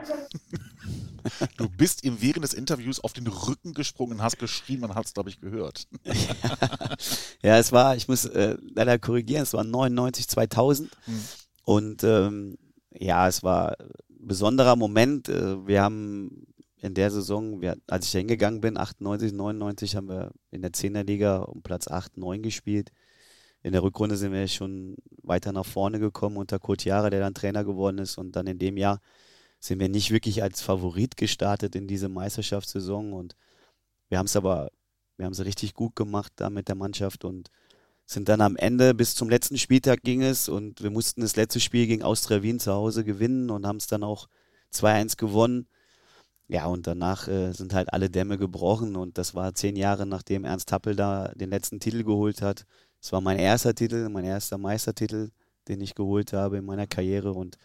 Du 1.58 1.70
bist 1.70 2.04
ihm 2.04 2.22
während 2.22 2.44
des 2.44 2.54
Interviews 2.54 3.00
auf 3.00 3.14
den 3.14 3.28
Rücken 3.28 3.74
gesprungen, 3.74 4.22
hast 4.22 4.40
geschrien, 4.40 4.80
man 4.80 4.96
hat 4.96 5.06
es, 5.06 5.14
glaube 5.14 5.30
ich, 5.30 5.40
gehört. 5.40 5.88
ja, 7.42 7.58
es 7.58 7.72
war, 7.72 7.96
ich 7.96 8.08
muss 8.08 8.26
äh, 8.26 8.58
leider 8.74 9.00
korrigieren, 9.00 9.44
es 9.44 9.54
war 9.54 9.64
99, 9.64 10.28
2000. 10.28 10.90
Mhm. 11.06 11.14
Und 11.64 12.04
ähm, 12.04 12.58
ja, 12.94 13.28
es 13.28 13.44
war 13.44 13.80
ein 13.80 14.28
besonderer 14.28 14.76
Moment. 14.76 15.30
Äh, 15.30 15.68
wir 15.68 15.82
haben 15.82 16.48
in 16.80 16.94
der 16.94 17.12
Saison, 17.12 17.62
wir, 17.62 17.78
als 17.88 18.06
ich 18.06 18.12
da 18.12 18.20
hingegangen 18.20 18.62
bin, 18.62 18.78
98, 18.78 19.34
99, 19.34 19.96
haben 19.96 20.10
wir 20.10 20.32
in 20.52 20.62
der 20.62 20.72
10er 20.72 21.04
Liga 21.04 21.40
um 21.40 21.62
Platz 21.62 21.88
8, 21.88 22.18
9 22.18 22.42
gespielt. 22.42 22.92
In 23.64 23.74
der 23.74 23.84
Rückrunde 23.84 24.16
sind 24.16 24.32
wir 24.32 24.48
schon 24.48 24.96
weiter 25.24 25.52
nach 25.52 25.66
vorne 25.66 26.00
gekommen 26.00 26.38
unter 26.38 26.60
Kurt 26.60 26.86
Jahre, 26.86 27.10
der 27.10 27.20
dann 27.20 27.34
Trainer 27.34 27.64
geworden 27.64 27.98
ist. 27.98 28.18
Und 28.18 28.36
dann 28.36 28.48
in 28.48 28.60
dem 28.60 28.78
Jahr 28.78 29.02
sind 29.60 29.80
wir 29.80 29.90
nicht 29.90 30.12
wirklich 30.12 30.44
als 30.44 30.62
Favorit 30.62 31.18
gestartet 31.18 31.76
in 31.76 31.88
diese 31.88 32.10
Meisterschaftssaison 32.10 33.14
und 33.14 33.36
wir 34.10 34.18
haben 34.18 34.28
es 34.28 34.36
aber, 34.36 34.72
wir 35.18 35.26
haben 35.26 35.34
es 35.34 35.44
richtig 35.44 35.74
gut 35.74 35.96
gemacht 35.96 36.32
da 36.38 36.50
mit 36.50 36.68
der 36.68 36.76
Mannschaft 36.76 37.26
und 37.26 37.50
sind 38.06 38.30
dann 38.30 38.42
am 38.42 38.56
Ende 38.56 38.94
bis 38.94 39.16
zum 39.16 39.30
letzten 39.30 39.58
Spieltag 39.58 40.02
ging 40.02 40.22
es 40.22 40.48
und 40.48 40.82
wir 40.82 40.92
mussten 40.92 41.22
das 41.22 41.36
letzte 41.36 41.60
Spiel 41.60 41.88
gegen 41.88 42.04
Austria 42.04 42.42
Wien 42.42 42.60
zu 42.60 42.72
Hause 42.72 43.04
gewinnen 43.04 43.50
und 43.50 43.68
haben 43.68 43.78
es 43.78 43.88
dann 43.88 44.04
auch 44.04 44.30
2-1 44.74 45.18
gewonnen. 45.18 45.68
Ja, 46.48 46.68
und 46.68 46.88
danach 46.88 47.28
äh, 47.28 47.52
sind 47.52 47.74
halt 47.74 47.92
alle 47.92 48.10
Dämme 48.10 48.38
gebrochen 48.38 48.96
und 48.96 49.18
das 49.18 49.36
war 49.36 49.54
zehn 49.54 49.76
Jahre 49.76 50.06
nachdem 50.06 50.46
Ernst 50.46 50.72
Happel 50.72 50.96
da 50.96 51.34
den 51.36 51.50
letzten 51.50 51.82
Titel 51.82 52.04
geholt 52.04 52.42
hat. 52.42 52.66
Es 53.02 53.12
war 53.12 53.20
mein 53.20 53.38
erster 53.38 53.76
Titel, 53.76 54.08
mein 54.10 54.24
erster 54.24 54.58
Meistertitel, 54.58 55.32
den 55.68 55.82
ich 55.82 55.94
geholt 55.94 56.32
habe 56.32 56.58
in 56.58 56.66
meiner 56.66 56.88
Karriere 56.88 57.34
und 57.34 57.58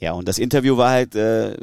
ja, 0.00 0.12
und 0.12 0.26
das 0.26 0.38
Interview 0.38 0.76
war 0.76 0.90
halt, 0.90 1.14
äh, 1.14 1.56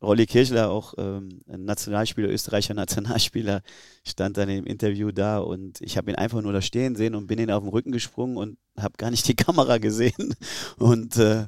Rolli 0.00 0.26
Kirchler, 0.26 0.70
auch 0.70 0.94
ähm, 0.98 1.40
ein 1.48 1.64
Nationalspieler, 1.64 2.28
Österreicher 2.28 2.74
Nationalspieler, 2.74 3.62
stand 4.04 4.36
dann 4.36 4.48
im 4.48 4.66
Interview 4.66 5.10
da 5.10 5.38
und 5.38 5.80
ich 5.80 5.96
habe 5.96 6.10
ihn 6.10 6.16
einfach 6.16 6.42
nur 6.42 6.52
da 6.52 6.60
stehen 6.60 6.96
sehen 6.96 7.14
und 7.14 7.26
bin 7.26 7.38
ihn 7.38 7.50
auf 7.50 7.62
den 7.62 7.70
Rücken 7.70 7.92
gesprungen 7.92 8.36
und 8.36 8.58
habe 8.78 8.96
gar 8.96 9.10
nicht 9.10 9.26
die 9.28 9.36
Kamera 9.36 9.78
gesehen 9.78 10.34
und 10.78 11.16
äh, 11.16 11.46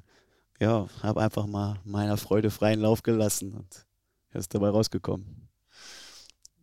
ja, 0.61 0.89
habe 1.03 1.21
einfach 1.21 1.47
mal 1.47 1.81
meiner 1.85 2.17
Freude 2.17 2.51
freien 2.51 2.81
Lauf 2.81 3.03
gelassen 3.03 3.53
und 3.53 3.87
er 4.31 4.41
ist 4.41 4.55
dabei 4.55 4.71
rausgekommen. 4.71 5.49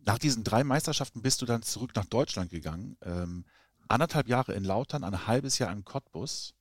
Nach 0.04 0.18
diesen 0.18 0.44
drei 0.44 0.64
Meisterschaften 0.64 1.22
bist 1.22 1.42
du 1.42 1.46
dann 1.46 1.62
zurück 1.62 1.92
nach 1.94 2.06
Deutschland 2.06 2.50
gegangen. 2.50 2.96
Ähm, 3.02 3.44
anderthalb 3.88 4.28
Jahre 4.28 4.52
in 4.54 4.64
Lautern, 4.64 5.04
ein 5.04 5.26
halbes 5.26 5.58
Jahr 5.58 5.72
in 5.72 5.84
Cottbus. 5.84 6.54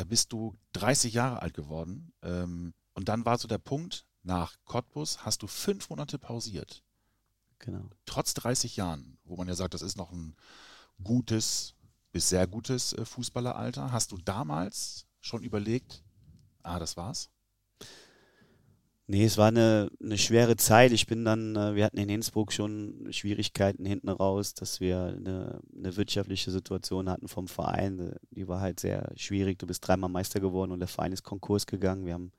Da 0.00 0.04
bist 0.04 0.32
du 0.32 0.56
30 0.72 1.12
Jahre 1.12 1.42
alt 1.42 1.52
geworden. 1.52 2.14
Ähm, 2.22 2.72
und 2.94 3.10
dann 3.10 3.26
war 3.26 3.36
so 3.36 3.46
der 3.46 3.58
Punkt, 3.58 4.06
nach 4.22 4.56
Cottbus 4.64 5.26
hast 5.26 5.42
du 5.42 5.46
fünf 5.46 5.90
Monate 5.90 6.18
pausiert. 6.18 6.82
Genau. 7.58 7.90
Trotz 8.06 8.32
30 8.32 8.76
Jahren, 8.76 9.18
wo 9.24 9.36
man 9.36 9.46
ja 9.46 9.54
sagt, 9.54 9.74
das 9.74 9.82
ist 9.82 9.98
noch 9.98 10.10
ein 10.10 10.34
gutes 11.04 11.74
bis 12.12 12.30
sehr 12.30 12.46
gutes 12.46 12.94
äh, 12.94 13.04
Fußballeralter. 13.04 13.92
Hast 13.92 14.12
du 14.12 14.16
damals 14.16 15.06
schon 15.20 15.42
überlegt, 15.42 16.02
ah, 16.62 16.78
das 16.78 16.96
war's? 16.96 17.28
Nee, 19.10 19.24
es 19.24 19.38
war 19.38 19.48
eine, 19.48 19.90
eine 20.00 20.16
schwere 20.18 20.54
Zeit. 20.54 20.92
Ich 20.92 21.08
bin 21.08 21.24
dann, 21.24 21.56
äh, 21.56 21.74
wir 21.74 21.84
hatten 21.84 21.98
in 21.98 22.08
Innsbruck 22.08 22.52
schon 22.52 23.08
Schwierigkeiten 23.10 23.84
hinten 23.84 24.08
raus, 24.08 24.54
dass 24.54 24.78
wir 24.78 25.02
eine, 25.02 25.60
eine 25.76 25.96
wirtschaftliche 25.96 26.52
Situation 26.52 27.10
hatten 27.10 27.26
vom 27.26 27.48
Verein. 27.48 28.14
Die 28.30 28.46
war 28.46 28.60
halt 28.60 28.78
sehr 28.78 29.10
schwierig. 29.16 29.58
Du 29.58 29.66
bist 29.66 29.84
dreimal 29.84 30.10
Meister 30.10 30.38
geworden 30.38 30.70
und 30.70 30.78
der 30.78 30.86
Verein 30.86 31.10
ist 31.10 31.24
Konkurs 31.24 31.66
gegangen. 31.66 32.06
Wir 32.06 32.14
haben, 32.14 32.30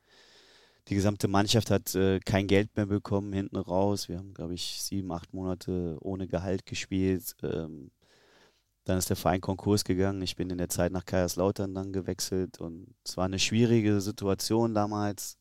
die 0.88 0.96
gesamte 0.96 1.28
Mannschaft 1.28 1.72
hat 1.72 1.94
äh, 1.96 2.22
kein 2.22 2.48
Geld 2.48 2.70
mehr 2.78 2.86
bekommen 2.86 3.34
hinten 3.34 3.58
raus. 3.58 4.08
Wir 4.08 4.18
haben, 4.20 4.34
glaube 4.34 4.54
ich, 4.54 4.82
sieben, 4.82 5.12
acht 5.12 5.34
Monate 5.34 5.98
ohne 6.00 6.26
Gehalt 6.26 6.66
gespielt. 6.66 7.36
Ähm, 7.44 7.92
dann 8.86 8.98
ist 8.98 9.10
der 9.10 9.18
Verein 9.18 9.42
Konkurs 9.42 9.84
gegangen. 9.84 10.22
Ich 10.22 10.38
bin 10.38 10.50
in 10.50 10.58
der 10.58 10.70
Zeit 10.70 10.94
nach 10.94 11.06
Kaiserslautern 11.06 11.76
dann 11.76 11.92
gewechselt 11.92 12.62
und 12.62 12.96
es 13.06 13.18
war 13.18 13.26
eine 13.26 13.40
schwierige 13.40 14.00
Situation 14.00 14.74
damals 14.74 15.41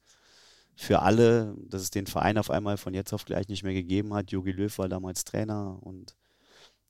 für 0.81 1.03
alle, 1.03 1.55
dass 1.69 1.83
es 1.83 1.91
den 1.91 2.07
Verein 2.07 2.39
auf 2.39 2.49
einmal 2.49 2.79
von 2.79 2.95
jetzt 2.95 3.13
auf 3.13 3.27
gleich 3.27 3.49
nicht 3.49 3.63
mehr 3.63 3.75
gegeben 3.75 4.15
hat. 4.15 4.31
Jogi 4.31 4.51
Löw 4.51 4.79
war 4.79 4.89
damals 4.89 5.25
Trainer 5.25 5.79
und 5.83 6.17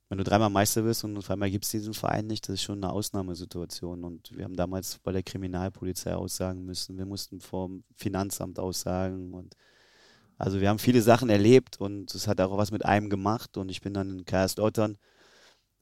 wenn 0.08 0.18
du 0.18 0.22
dreimal 0.22 0.48
Meister 0.48 0.82
bist 0.82 1.02
und 1.02 1.18
auf 1.18 1.28
einmal 1.28 1.50
gibt 1.50 1.64
es 1.64 1.72
diesen 1.72 1.92
Verein 1.92 2.28
nicht, 2.28 2.48
das 2.48 2.54
ist 2.54 2.62
schon 2.62 2.84
eine 2.84 2.92
Ausnahmesituation. 2.92 4.04
Und 4.04 4.36
wir 4.36 4.44
haben 4.44 4.54
damals 4.54 5.00
bei 5.00 5.10
der 5.10 5.24
Kriminalpolizei 5.24 6.14
aussagen 6.14 6.64
müssen, 6.64 6.98
wir 6.98 7.04
mussten 7.04 7.40
vom 7.40 7.82
Finanzamt 7.96 8.60
aussagen 8.60 9.34
und 9.34 9.56
also 10.38 10.60
wir 10.60 10.68
haben 10.68 10.78
viele 10.78 11.02
Sachen 11.02 11.28
erlebt 11.28 11.80
und 11.80 12.14
es 12.14 12.28
hat 12.28 12.40
auch 12.40 12.56
was 12.56 12.70
mit 12.70 12.84
einem 12.84 13.10
gemacht 13.10 13.56
und 13.56 13.70
ich 13.70 13.80
bin 13.80 13.92
dann 13.92 14.18
in 14.18 14.24
Kaiserslautern, 14.24 14.98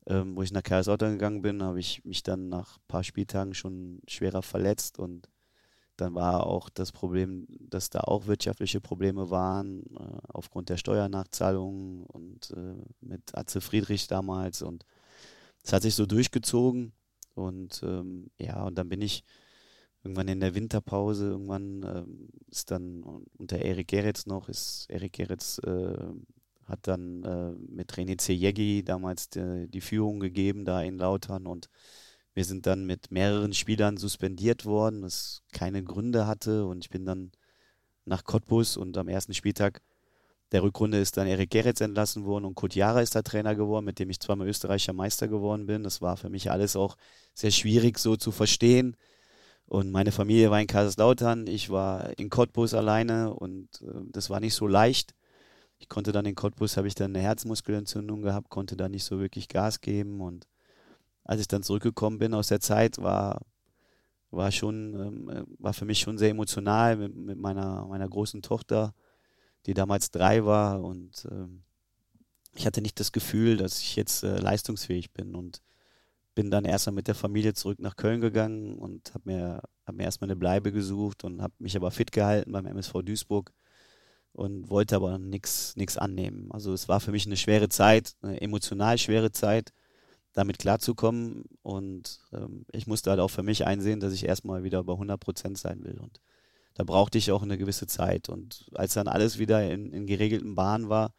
ähm, 0.07 0.35
wo 0.35 0.41
ich 0.41 0.53
nach 0.53 0.63
Kaiserslautern 0.63 1.13
gegangen 1.13 1.43
bin, 1.43 1.63
habe 1.63 1.79
ich 1.79 2.03
mich 2.07 2.23
dann 2.23 2.49
nach 2.49 2.79
ein 2.79 2.89
paar 2.89 3.05
Spieltagen 3.05 3.53
schon 3.53 4.01
schwerer 4.09 4.43
verletzt 4.43 4.99
und 4.99 5.29
dann 6.01 6.15
war 6.15 6.47
auch 6.47 6.71
das 6.71 6.93
Problem, 6.93 7.47
dass 7.61 7.91
da 7.91 8.01
auch 8.01 8.27
wirtschaftliche 8.27 8.81
Probleme 8.81 9.31
waren, 9.31 9.83
äh, 9.97 10.19
aufgrund 10.29 10.69
der 10.69 10.77
Steuernachzahlungen 10.77 12.05
und 12.05 12.53
äh, 12.53 12.75
mit 13.01 13.37
Atze 13.37 13.61
Friedrich 13.61 14.07
damals. 14.07 14.63
Und 14.63 14.87
es 15.63 15.73
hat 15.73 15.83
sich 15.83 15.95
so 15.95 16.07
durchgezogen. 16.07 16.93
Und 17.35 17.83
ähm, 17.83 18.31
ja, 18.39 18.65
und 18.65 18.77
dann 18.77 18.89
bin 18.89 19.03
ich 19.03 19.25
irgendwann 20.03 20.29
in 20.29 20.41
der 20.41 20.55
Winterpause, 20.55 21.31
irgendwann 21.31 21.83
ähm, 21.83 22.29
ist 22.49 22.71
dann 22.71 23.03
unter 23.37 23.59
Erik 23.59 23.89
Geretz 23.89 24.27
noch, 24.27 24.49
ist 24.49 24.87
Erik 24.89 25.15
Geretz 25.15 25.59
äh, 25.59 25.97
hat 26.65 26.87
dann 26.87 27.25
äh, 27.25 27.53
mit 27.69 27.93
René 27.93 28.19
Zejegi 28.19 28.85
damals 28.85 29.31
die, 29.31 29.69
die 29.69 29.81
Führung 29.81 30.21
gegeben 30.21 30.65
da 30.65 30.83
in 30.83 30.99
Lautern 30.99 31.47
und 31.47 31.69
wir 32.39 32.45
sind 32.45 32.67
dann 32.67 32.87
mit 32.87 33.11
mehreren 33.11 33.53
Spielern 33.53 33.97
suspendiert 33.97 34.65
worden, 34.65 35.03
was 35.03 35.43
keine 35.51 35.83
Gründe 35.83 36.29
hatte. 36.29 36.67
Und 36.67 36.85
ich 36.85 36.89
bin 36.89 37.05
dann 37.05 37.33
nach 38.05 38.23
Cottbus 38.23 38.77
und 38.77 38.97
am 38.97 39.09
ersten 39.09 39.35
Spieltag 39.35 39.83
der 40.53 40.63
Rückrunde 40.63 41.01
ist 41.01 41.17
dann 41.17 41.27
Erik 41.27 41.51
Geretz 41.51 41.81
entlassen 41.81 42.25
worden 42.25 42.45
und 42.45 42.55
Kurt 42.55 42.77
Jara 42.77 43.01
ist 43.01 43.17
da 43.17 43.23
Trainer 43.23 43.57
geworden, 43.57 43.85
mit 43.85 43.99
dem 43.99 44.09
ich 44.09 44.21
zweimal 44.21 44.47
österreichischer 44.47 44.93
Meister 44.93 45.27
geworden 45.27 45.67
bin. 45.67 45.83
Das 45.83 46.01
war 46.01 46.17
für 46.17 46.29
mich 46.29 46.49
alles 46.49 46.77
auch 46.77 46.97
sehr 47.35 47.51
schwierig 47.51 47.99
so 47.99 48.17
zu 48.17 48.31
verstehen. 48.31 48.97
Und 49.67 49.91
meine 49.91 50.13
Familie 50.13 50.53
war 50.53 50.61
in 50.61 50.69
Kaiserslautern, 50.69 51.49
ich 51.49 51.71
war 51.71 52.17
in 52.21 52.31
Cottbus 52.31 52.73
alleine 52.73 53.35
und 53.35 53.83
äh, 53.83 54.05
das 54.13 54.31
war 54.31 54.39
nicht 54.39 54.55
so 54.55 54.69
leicht. 54.69 55.17
Ich 55.79 55.89
konnte 55.89 56.13
dann 56.13 56.25
in 56.25 56.37
Cottbus, 56.37 56.77
habe 56.77 56.87
ich 56.87 56.95
dann 56.95 57.17
eine 57.17 57.25
Herzmuskelentzündung 57.25 58.23
gehabt, 58.23 58.49
konnte 58.49 58.77
da 58.77 58.89
nicht 58.89 59.03
so 59.03 59.19
wirklich 59.19 59.49
Gas 59.49 59.81
geben 59.81 60.21
und 60.21 60.47
als 61.29 61.43
ich 61.43 61.47
dann 61.47 61.63
zurückgekommen 61.63 62.19
bin 62.19 62.33
aus 62.33 62.49
der 62.49 62.59
Zeit, 62.59 62.99
war, 62.99 63.43
war 64.31 64.51
schon, 64.51 64.95
ähm, 64.95 65.47
war 65.59 65.75
für 65.75 65.85
mich 65.85 66.01
schon 66.01 66.17
sehr 66.17 66.31
emotional 66.31 66.97
mit, 66.97 67.15
mit, 67.15 67.39
meiner, 67.39 67.85
meiner 67.85 68.09
großen 68.09 68.41
Tochter, 68.41 68.95
die 69.67 69.75
damals 69.75 70.11
drei 70.11 70.47
war 70.47 70.83
und 70.83 71.29
ähm, 71.31 71.63
ich 72.55 72.67
hatte 72.67 72.81
nicht 72.81 72.99
das 72.99 73.13
Gefühl, 73.13 73.59
dass 73.59 73.79
ich 73.81 73.95
jetzt 73.95 74.25
äh, 74.25 74.39
leistungsfähig 74.39 75.13
bin 75.13 75.35
und 75.35 75.61
bin 76.35 76.51
dann 76.51 76.65
erstmal 76.65 76.95
mit 76.95 77.09
der 77.09 77.15
Familie 77.15 77.53
zurück 77.53 77.79
nach 77.79 77.97
Köln 77.97 78.23
gegangen 78.23 78.79
und 78.79 79.13
habe 79.13 79.23
mir, 79.27 79.63
hab 79.85 79.95
mir 79.95 80.05
erstmal 80.05 80.31
eine 80.31 80.37
Bleibe 80.37 80.73
gesucht 80.73 81.25
und 81.25 81.43
habe 81.43 81.53
mich 81.59 81.77
aber 81.77 81.91
fit 81.91 82.11
gehalten 82.11 82.53
beim 82.53 82.65
MSV 82.65 83.03
Duisburg 83.03 83.53
und 84.33 84.71
wollte 84.71 84.97
aber 84.97 85.19
nichts 85.19 85.99
annehmen. 85.99 86.51
Also 86.53 86.73
es 86.73 86.89
war 86.89 87.01
für 87.01 87.11
mich 87.11 87.27
eine 87.27 87.37
schwere 87.37 87.69
Zeit, 87.69 88.15
eine 88.23 88.41
emotional 88.41 88.97
schwere 88.97 89.31
Zeit 89.31 89.75
damit 90.39 90.59
klarzukommen. 90.59 91.45
Und 91.63 92.21
ähm, 92.33 92.65
ich 92.73 92.87
musste 92.87 93.11
halt 93.11 93.21
auch 93.21 93.29
für 93.29 93.43
mich 93.43 93.67
einsehen, 93.67 94.01
dass 94.01 94.13
ich 94.13 94.25
erstmal 94.25 94.63
wieder 94.63 94.83
bei 94.85 94.93
100 94.93 95.19
Prozent 95.21 95.59
sein 95.59 95.85
will. 95.85 95.99
Und 95.99 96.21
da 96.75 96.85
brauchte 96.85 97.19
ich 97.19 97.33
auch 97.33 97.43
eine 97.43 97.59
gewisse 97.59 97.87
Zeit. 97.87 98.29
Und 98.29 98.67
als 98.75 98.95
dann 98.95 99.09
alles 99.09 99.39
wieder 99.39 99.71
in, 99.71 99.93
in 99.93 100.07
geregelten 100.07 100.55
Bahnen 100.55 100.89
war, 100.89 101.13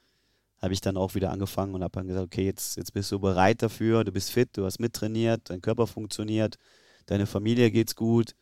habe 0.61 0.73
ich 0.73 0.81
dann 0.81 0.97
auch 0.97 1.15
wieder 1.15 1.31
angefangen 1.31 1.75
und 1.75 1.83
habe 1.83 1.91
dann 1.91 2.07
gesagt, 2.07 2.25
okay, 2.25 2.45
jetzt, 2.45 2.77
jetzt 2.77 2.93
bist 2.93 3.11
du 3.11 3.19
bereit 3.19 3.61
dafür, 3.61 4.03
du 4.03 4.11
bist 4.11 4.31
fit, 4.31 4.49
du 4.53 4.65
hast 4.65 4.79
mittrainiert, 4.79 5.49
dein 5.49 5.61
Körper 5.61 5.87
funktioniert, 5.87 6.57
deine 7.05 7.27
Familie 7.27 7.71
geht's 7.71 7.95
gut. 7.95 8.35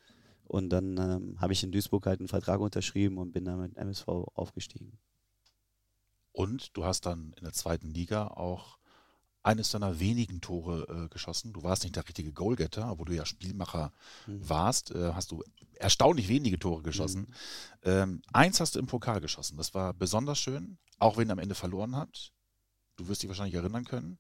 Und 0.46 0.70
dann 0.70 0.98
ähm, 0.98 1.42
habe 1.42 1.54
ich 1.54 1.64
in 1.64 1.72
Duisburg 1.72 2.06
halt 2.06 2.20
einen 2.20 2.30
Vertrag 2.30 2.60
unterschrieben 2.62 3.18
und 3.18 3.32
bin 3.34 3.46
dann 3.46 3.60
mit 3.60 3.76
MSV 3.76 4.08
aufgestiegen. 4.08 4.98
Und 6.32 6.78
du 6.78 6.86
hast 6.86 7.08
dann 7.08 7.34
in 7.38 7.44
der 7.44 7.54
zweiten 7.54 7.90
Liga 7.90 8.28
auch 8.28 8.77
eines 9.48 9.70
deiner 9.70 10.00
wenigen 10.02 10.42
Tore 10.42 11.06
äh, 11.06 11.08
geschossen. 11.08 11.54
Du 11.54 11.64
warst 11.64 11.84
nicht 11.84 11.96
der 11.96 12.06
richtige 12.06 12.34
Goalgetter, 12.34 13.00
wo 13.00 13.06
du 13.06 13.14
ja 13.14 13.26
Spielmacher 13.26 13.94
mhm. 14.28 14.50
warst, 14.50 14.92
äh, 14.92 15.14
hast 15.14 15.32
du 15.32 15.42
erstaunlich 15.76 16.28
wenige 16.28 16.60
Tore 16.60 16.84
geschossen. 16.84 17.22
Mhm. 17.22 17.90
Ähm, 17.90 18.22
eins 18.34 18.60
hast 18.60 18.76
du 18.76 18.80
im 18.80 18.88
Pokal 18.88 19.22
geschossen. 19.22 19.56
Das 19.56 19.74
war 19.74 19.94
besonders 19.94 20.38
schön, 20.38 20.78
auch 21.00 21.16
wenn 21.16 21.30
ihr 21.30 21.32
am 21.32 21.40
Ende 21.40 21.56
verloren 21.56 21.96
habt. 21.96 22.34
Du 22.98 23.08
wirst 23.08 23.24
dich 23.24 23.30
wahrscheinlich 23.30 23.56
erinnern 23.56 23.86
können. 23.86 24.20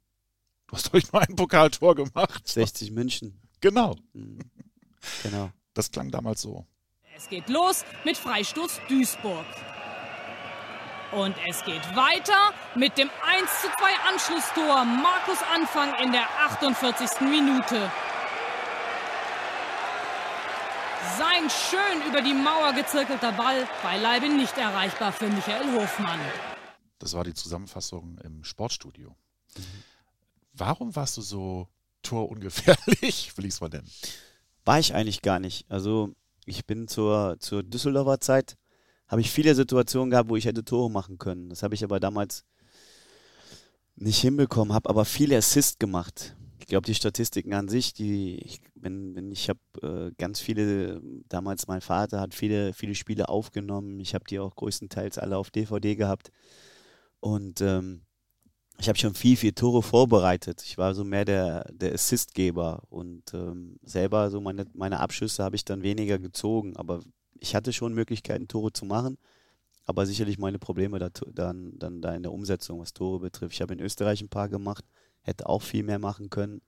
Du 0.67 0.77
hast 0.77 0.93
euch 0.93 1.11
nur 1.11 1.21
ein 1.21 1.35
Pokaltor 1.35 1.95
gemacht. 1.95 2.47
60 2.47 2.91
München. 2.91 3.41
Genau. 3.59 3.97
Mhm. 4.13 4.39
Genau. 5.23 5.51
Das 5.73 5.91
klang 5.91 6.09
damals 6.09 6.41
so. 6.41 6.65
Es 7.17 7.27
geht 7.27 7.49
los 7.49 7.83
mit 8.05 8.15
Freistoß 8.15 8.79
Duisburg. 8.87 9.45
Und 11.11 11.35
es 11.49 11.63
geht 11.63 11.95
weiter 11.95 12.53
mit 12.75 12.97
dem 12.97 13.09
1 13.25 13.61
zu 13.61 13.67
2 13.67 14.11
Anschlusstor. 14.11 14.83
Markus 14.83 15.37
Anfang 15.53 15.93
in 16.03 16.11
der 16.11 16.27
48. 16.45 17.21
Minute. 17.21 17.89
Sein 21.17 21.49
schön 21.49 22.09
über 22.09 22.21
die 22.21 22.33
Mauer 22.33 22.73
gezirkelter 22.73 23.31
Ball 23.31 23.65
beileibe 23.81 24.27
nicht 24.27 24.57
erreichbar 24.57 25.13
für 25.13 25.27
Michael 25.27 25.79
Hofmann. 25.79 26.19
Das 26.99 27.13
war 27.13 27.23
die 27.23 27.33
Zusammenfassung 27.33 28.17
im 28.23 28.43
Sportstudio. 28.43 29.15
Warum 30.51 30.95
warst 30.95 31.15
du 31.15 31.21
so 31.21 31.69
torungefährlich, 32.01 33.31
will 33.37 33.45
ich 33.45 33.53
es 33.53 33.61
mal 33.61 33.69
nennen? 33.69 33.89
War 34.65 34.79
ich 34.79 34.93
eigentlich 34.93 35.21
gar 35.21 35.39
nicht. 35.39 35.71
Also 35.71 36.13
ich 36.45 36.65
bin 36.65 36.89
zur, 36.89 37.37
zur 37.39 37.63
Düsseldorfer 37.63 38.19
Zeit 38.19 38.57
habe 39.07 39.21
ich 39.21 39.31
viele 39.31 39.55
Situationen 39.55 40.09
gehabt, 40.09 40.29
wo 40.29 40.35
ich 40.35 40.45
hätte 40.45 40.63
Tore 40.63 40.91
machen 40.91 41.17
können. 41.17 41.49
Das 41.49 41.63
habe 41.63 41.75
ich 41.75 41.83
aber 41.83 41.99
damals 41.99 42.45
nicht 43.95 44.19
hinbekommen, 44.19 44.73
habe 44.73 44.89
aber 44.89 45.05
viele 45.05 45.37
Assists 45.37 45.79
gemacht. 45.79 46.35
Ich 46.59 46.67
glaube, 46.67 46.85
die 46.85 46.95
Statistiken 46.95 47.53
an 47.53 47.69
sich, 47.69 47.93
die, 47.93 48.39
ich, 48.39 48.59
wenn, 48.75 49.15
wenn 49.15 49.31
ich 49.31 49.49
habe 49.49 49.59
äh, 49.81 50.11
ganz 50.17 50.39
viele, 50.39 51.01
damals 51.29 51.67
mein 51.67 51.81
Vater 51.81 52.19
hat 52.19 52.33
viele, 52.35 52.73
viele 52.73 52.95
Spiele 52.95 53.29
aufgenommen. 53.29 53.99
Ich 53.99 54.13
habe 54.13 54.25
die 54.29 54.39
auch 54.39 54.55
größtenteils 54.55 55.17
alle 55.17 55.37
auf 55.37 55.49
DVD 55.49 55.95
gehabt. 55.95 56.31
Und 57.19 57.61
ähm, 57.61 58.01
ich 58.79 58.89
habe 58.89 58.99
schon 58.99 59.15
viel, 59.15 59.37
viel 59.37 59.53
Tore 59.53 59.81
vorbereitet. 59.81 60.61
Ich 60.63 60.77
war 60.77 60.93
so 60.93 61.03
mehr 61.03 61.25
der, 61.25 61.65
der 61.73 61.93
Assistgeber 61.93 62.83
und 62.89 63.33
ähm, 63.33 63.77
selber 63.81 64.29
so 64.29 64.39
meine, 64.41 64.65
meine 64.73 64.99
Abschüsse 64.99 65.43
habe 65.43 65.55
ich 65.55 65.65
dann 65.65 65.81
weniger 65.81 66.19
gezogen. 66.19 66.75
Aber 66.75 67.01
ich 67.39 67.55
hatte 67.55 67.73
schon 67.73 67.93
Möglichkeiten, 67.93 68.47
Tore 68.47 68.71
zu 68.73 68.85
machen, 68.85 69.17
aber 69.85 70.05
sicherlich 70.05 70.37
meine 70.37 70.59
Probleme 70.59 70.99
da, 70.99 71.09
dann, 71.33 71.77
dann 71.77 72.01
da 72.01 72.13
in 72.13 72.23
der 72.23 72.33
Umsetzung, 72.33 72.79
was 72.79 72.93
Tore 72.93 73.19
betrifft. 73.19 73.53
Ich 73.55 73.61
habe 73.61 73.73
in 73.73 73.79
Österreich 73.79 74.21
ein 74.21 74.29
paar 74.29 74.49
gemacht, 74.49 74.85
hätte 75.21 75.47
auch 75.47 75.61
viel 75.61 75.83
mehr 75.83 75.99
machen 75.99 76.29
können. 76.29 76.61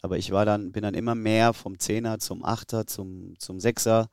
Aber 0.00 0.18
ich 0.18 0.30
war 0.30 0.44
dann, 0.44 0.72
bin 0.72 0.82
dann 0.82 0.94
immer 0.94 1.14
mehr 1.14 1.52
vom 1.52 1.78
Zehner 1.78 2.18
zum 2.18 2.44
Achter, 2.44 2.86
zum, 2.86 3.34
zum 3.38 3.60
Sechser, 3.60 4.08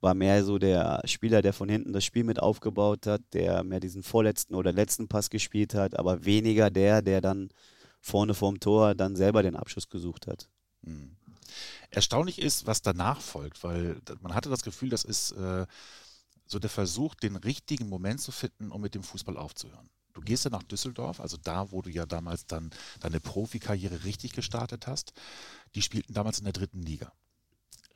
war 0.00 0.14
mehr 0.14 0.44
so 0.44 0.58
der 0.58 1.00
Spieler, 1.06 1.40
der 1.40 1.52
von 1.52 1.68
hinten 1.68 1.92
das 1.92 2.04
Spiel 2.04 2.24
mit 2.24 2.40
aufgebaut 2.40 3.06
hat, 3.06 3.22
der 3.32 3.64
mehr 3.64 3.80
diesen 3.80 4.02
vorletzten 4.02 4.54
oder 4.54 4.72
letzten 4.72 5.08
Pass 5.08 5.30
gespielt 5.30 5.74
hat, 5.74 5.98
aber 5.98 6.24
weniger 6.24 6.70
der, 6.70 7.00
der 7.00 7.20
dann 7.20 7.48
vorne 8.00 8.34
vorm 8.34 8.60
Tor 8.60 8.94
dann 8.94 9.16
selber 9.16 9.42
den 9.42 9.56
Abschluss 9.56 9.88
gesucht 9.88 10.26
hat. 10.26 10.48
Mhm. 10.82 11.16
Erstaunlich 11.90 12.38
ist, 12.38 12.66
was 12.66 12.82
danach 12.82 13.20
folgt, 13.20 13.62
weil 13.62 14.00
man 14.20 14.34
hatte 14.34 14.50
das 14.50 14.62
Gefühl, 14.62 14.88
das 14.88 15.04
ist 15.04 15.32
äh, 15.32 15.66
so 16.46 16.58
der 16.58 16.70
Versuch, 16.70 17.14
den 17.14 17.36
richtigen 17.36 17.88
Moment 17.88 18.20
zu 18.20 18.32
finden, 18.32 18.70
um 18.70 18.80
mit 18.80 18.94
dem 18.94 19.02
Fußball 19.02 19.36
aufzuhören. 19.36 19.88
Du 20.12 20.20
gehst 20.20 20.44
ja 20.44 20.50
nach 20.50 20.62
Düsseldorf, 20.62 21.20
also 21.20 21.36
da, 21.36 21.72
wo 21.72 21.82
du 21.82 21.90
ja 21.90 22.06
damals 22.06 22.46
dann 22.46 22.70
deine 23.00 23.20
Profikarriere 23.20 24.04
richtig 24.04 24.32
gestartet 24.32 24.86
hast. 24.86 25.12
Die 25.74 25.82
spielten 25.82 26.14
damals 26.14 26.38
in 26.38 26.44
der 26.44 26.52
dritten 26.52 26.82
Liga. 26.82 27.12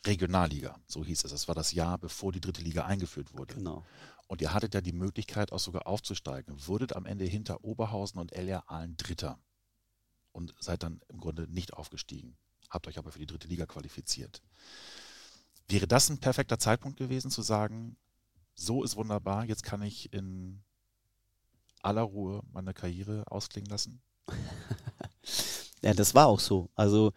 Regionalliga, 0.05 0.78
so 0.87 1.05
hieß 1.05 1.25
es. 1.25 1.31
Das 1.31 1.49
war 1.49 1.55
das 1.55 1.73
Jahr, 1.73 1.99
bevor 1.99 2.33
die 2.33 2.40
dritte 2.40 2.62
Liga 2.62 2.85
eingeführt 2.87 3.35
wurde. 3.35 3.55
Genau. 3.55 3.85
Und 4.26 4.43
ihr 4.43 4.52
hattet 4.52 4.75
ja 4.75 4.81
die 4.81 4.93
Möglichkeit, 4.93 5.52
auch 5.52 5.59
sogar 5.59 5.87
aufzusteigen. 5.87 6.55
Wurdet 6.67 6.95
am 6.95 7.07
Ende 7.07 7.25
hinter 7.25 7.64
Oberhausen 7.64 8.21
und 8.21 8.33
LR 8.33 8.71
Aalen 8.71 8.97
Dritter. 8.97 9.38
Und 10.33 10.55
seid 10.61 10.83
dann 10.83 11.00
im 11.09 11.21
Grunde 11.21 11.49
nicht 11.49 11.73
aufgestiegen. 11.73 12.37
Habt 12.71 12.87
euch 12.87 12.99
aber 12.99 13.11
für 13.11 13.19
die 13.19 13.27
dritte 13.27 13.49
Liga 13.49 13.67
qualifiziert. 13.67 14.43
Wäre 15.69 15.87
das 15.87 16.09
ein 16.09 16.19
perfekter 16.19 16.59
Zeitpunkt 16.59 16.99
gewesen, 16.99 17.31
zu 17.31 17.43
sagen, 17.43 17.97
so 18.55 18.83
ist 18.83 18.97
wunderbar, 18.97 19.45
jetzt 19.45 19.63
kann 19.63 19.83
ich 19.83 20.13
in 20.13 20.63
aller 21.83 22.03
Ruhe 22.03 22.43
meine 22.53 22.75
Karriere 22.75 23.25
ausklingen 23.31 23.71
lassen? 23.71 24.01
ja, 25.83 25.95
das 25.95 26.15
war 26.15 26.27
auch 26.27 26.41
so. 26.41 26.71
Also 26.75 27.13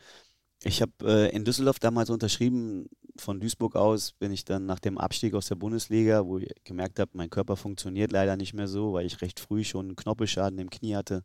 ich 0.64 0.82
habe 0.82 0.92
äh, 1.04 1.36
in 1.36 1.46
Düsseldorf 1.46 1.80
damals 1.80 2.10
unterschrieben. 2.10 2.88
Von 3.18 3.40
Duisburg 3.40 3.76
aus 3.76 4.14
bin 4.14 4.32
ich 4.32 4.46
dann 4.46 4.66
nach 4.66 4.80
dem 4.80 4.98
Abstieg 4.98 5.34
aus 5.34 5.48
der 5.48 5.56
Bundesliga, 5.56 6.26
wo 6.26 6.38
ich 6.38 6.50
gemerkt 6.64 7.00
habe, 7.00 7.12
mein 7.14 7.30
Körper 7.30 7.58
funktioniert 7.58 8.12
leider 8.12 8.38
nicht 8.38 8.54
mehr 8.54 8.68
so, 8.68 8.94
weil 8.94 9.06
ich 9.06 9.22
recht 9.22 9.40
früh 9.40 9.64
schon 9.64 9.88
einen 9.88 9.96
Knorpelschaden 9.96 10.60
im 10.60 10.70
Knie 10.70 10.96
hatte 10.96 11.24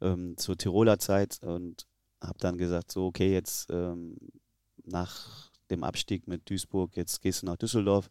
ähm, 0.00 0.36
zur 0.38 0.56
Tiroler 0.56 0.98
Zeit 0.98 1.42
und 1.42 1.86
habe 2.20 2.38
dann 2.38 2.58
gesagt, 2.58 2.90
so 2.90 3.06
okay, 3.06 3.32
jetzt 3.32 3.70
ähm, 3.70 4.16
nach 4.84 5.50
dem 5.70 5.84
Abstieg 5.84 6.26
mit 6.26 6.48
Duisburg, 6.48 6.96
jetzt 6.96 7.20
gehst 7.22 7.42
du 7.42 7.46
nach 7.46 7.56
Düsseldorf. 7.56 8.10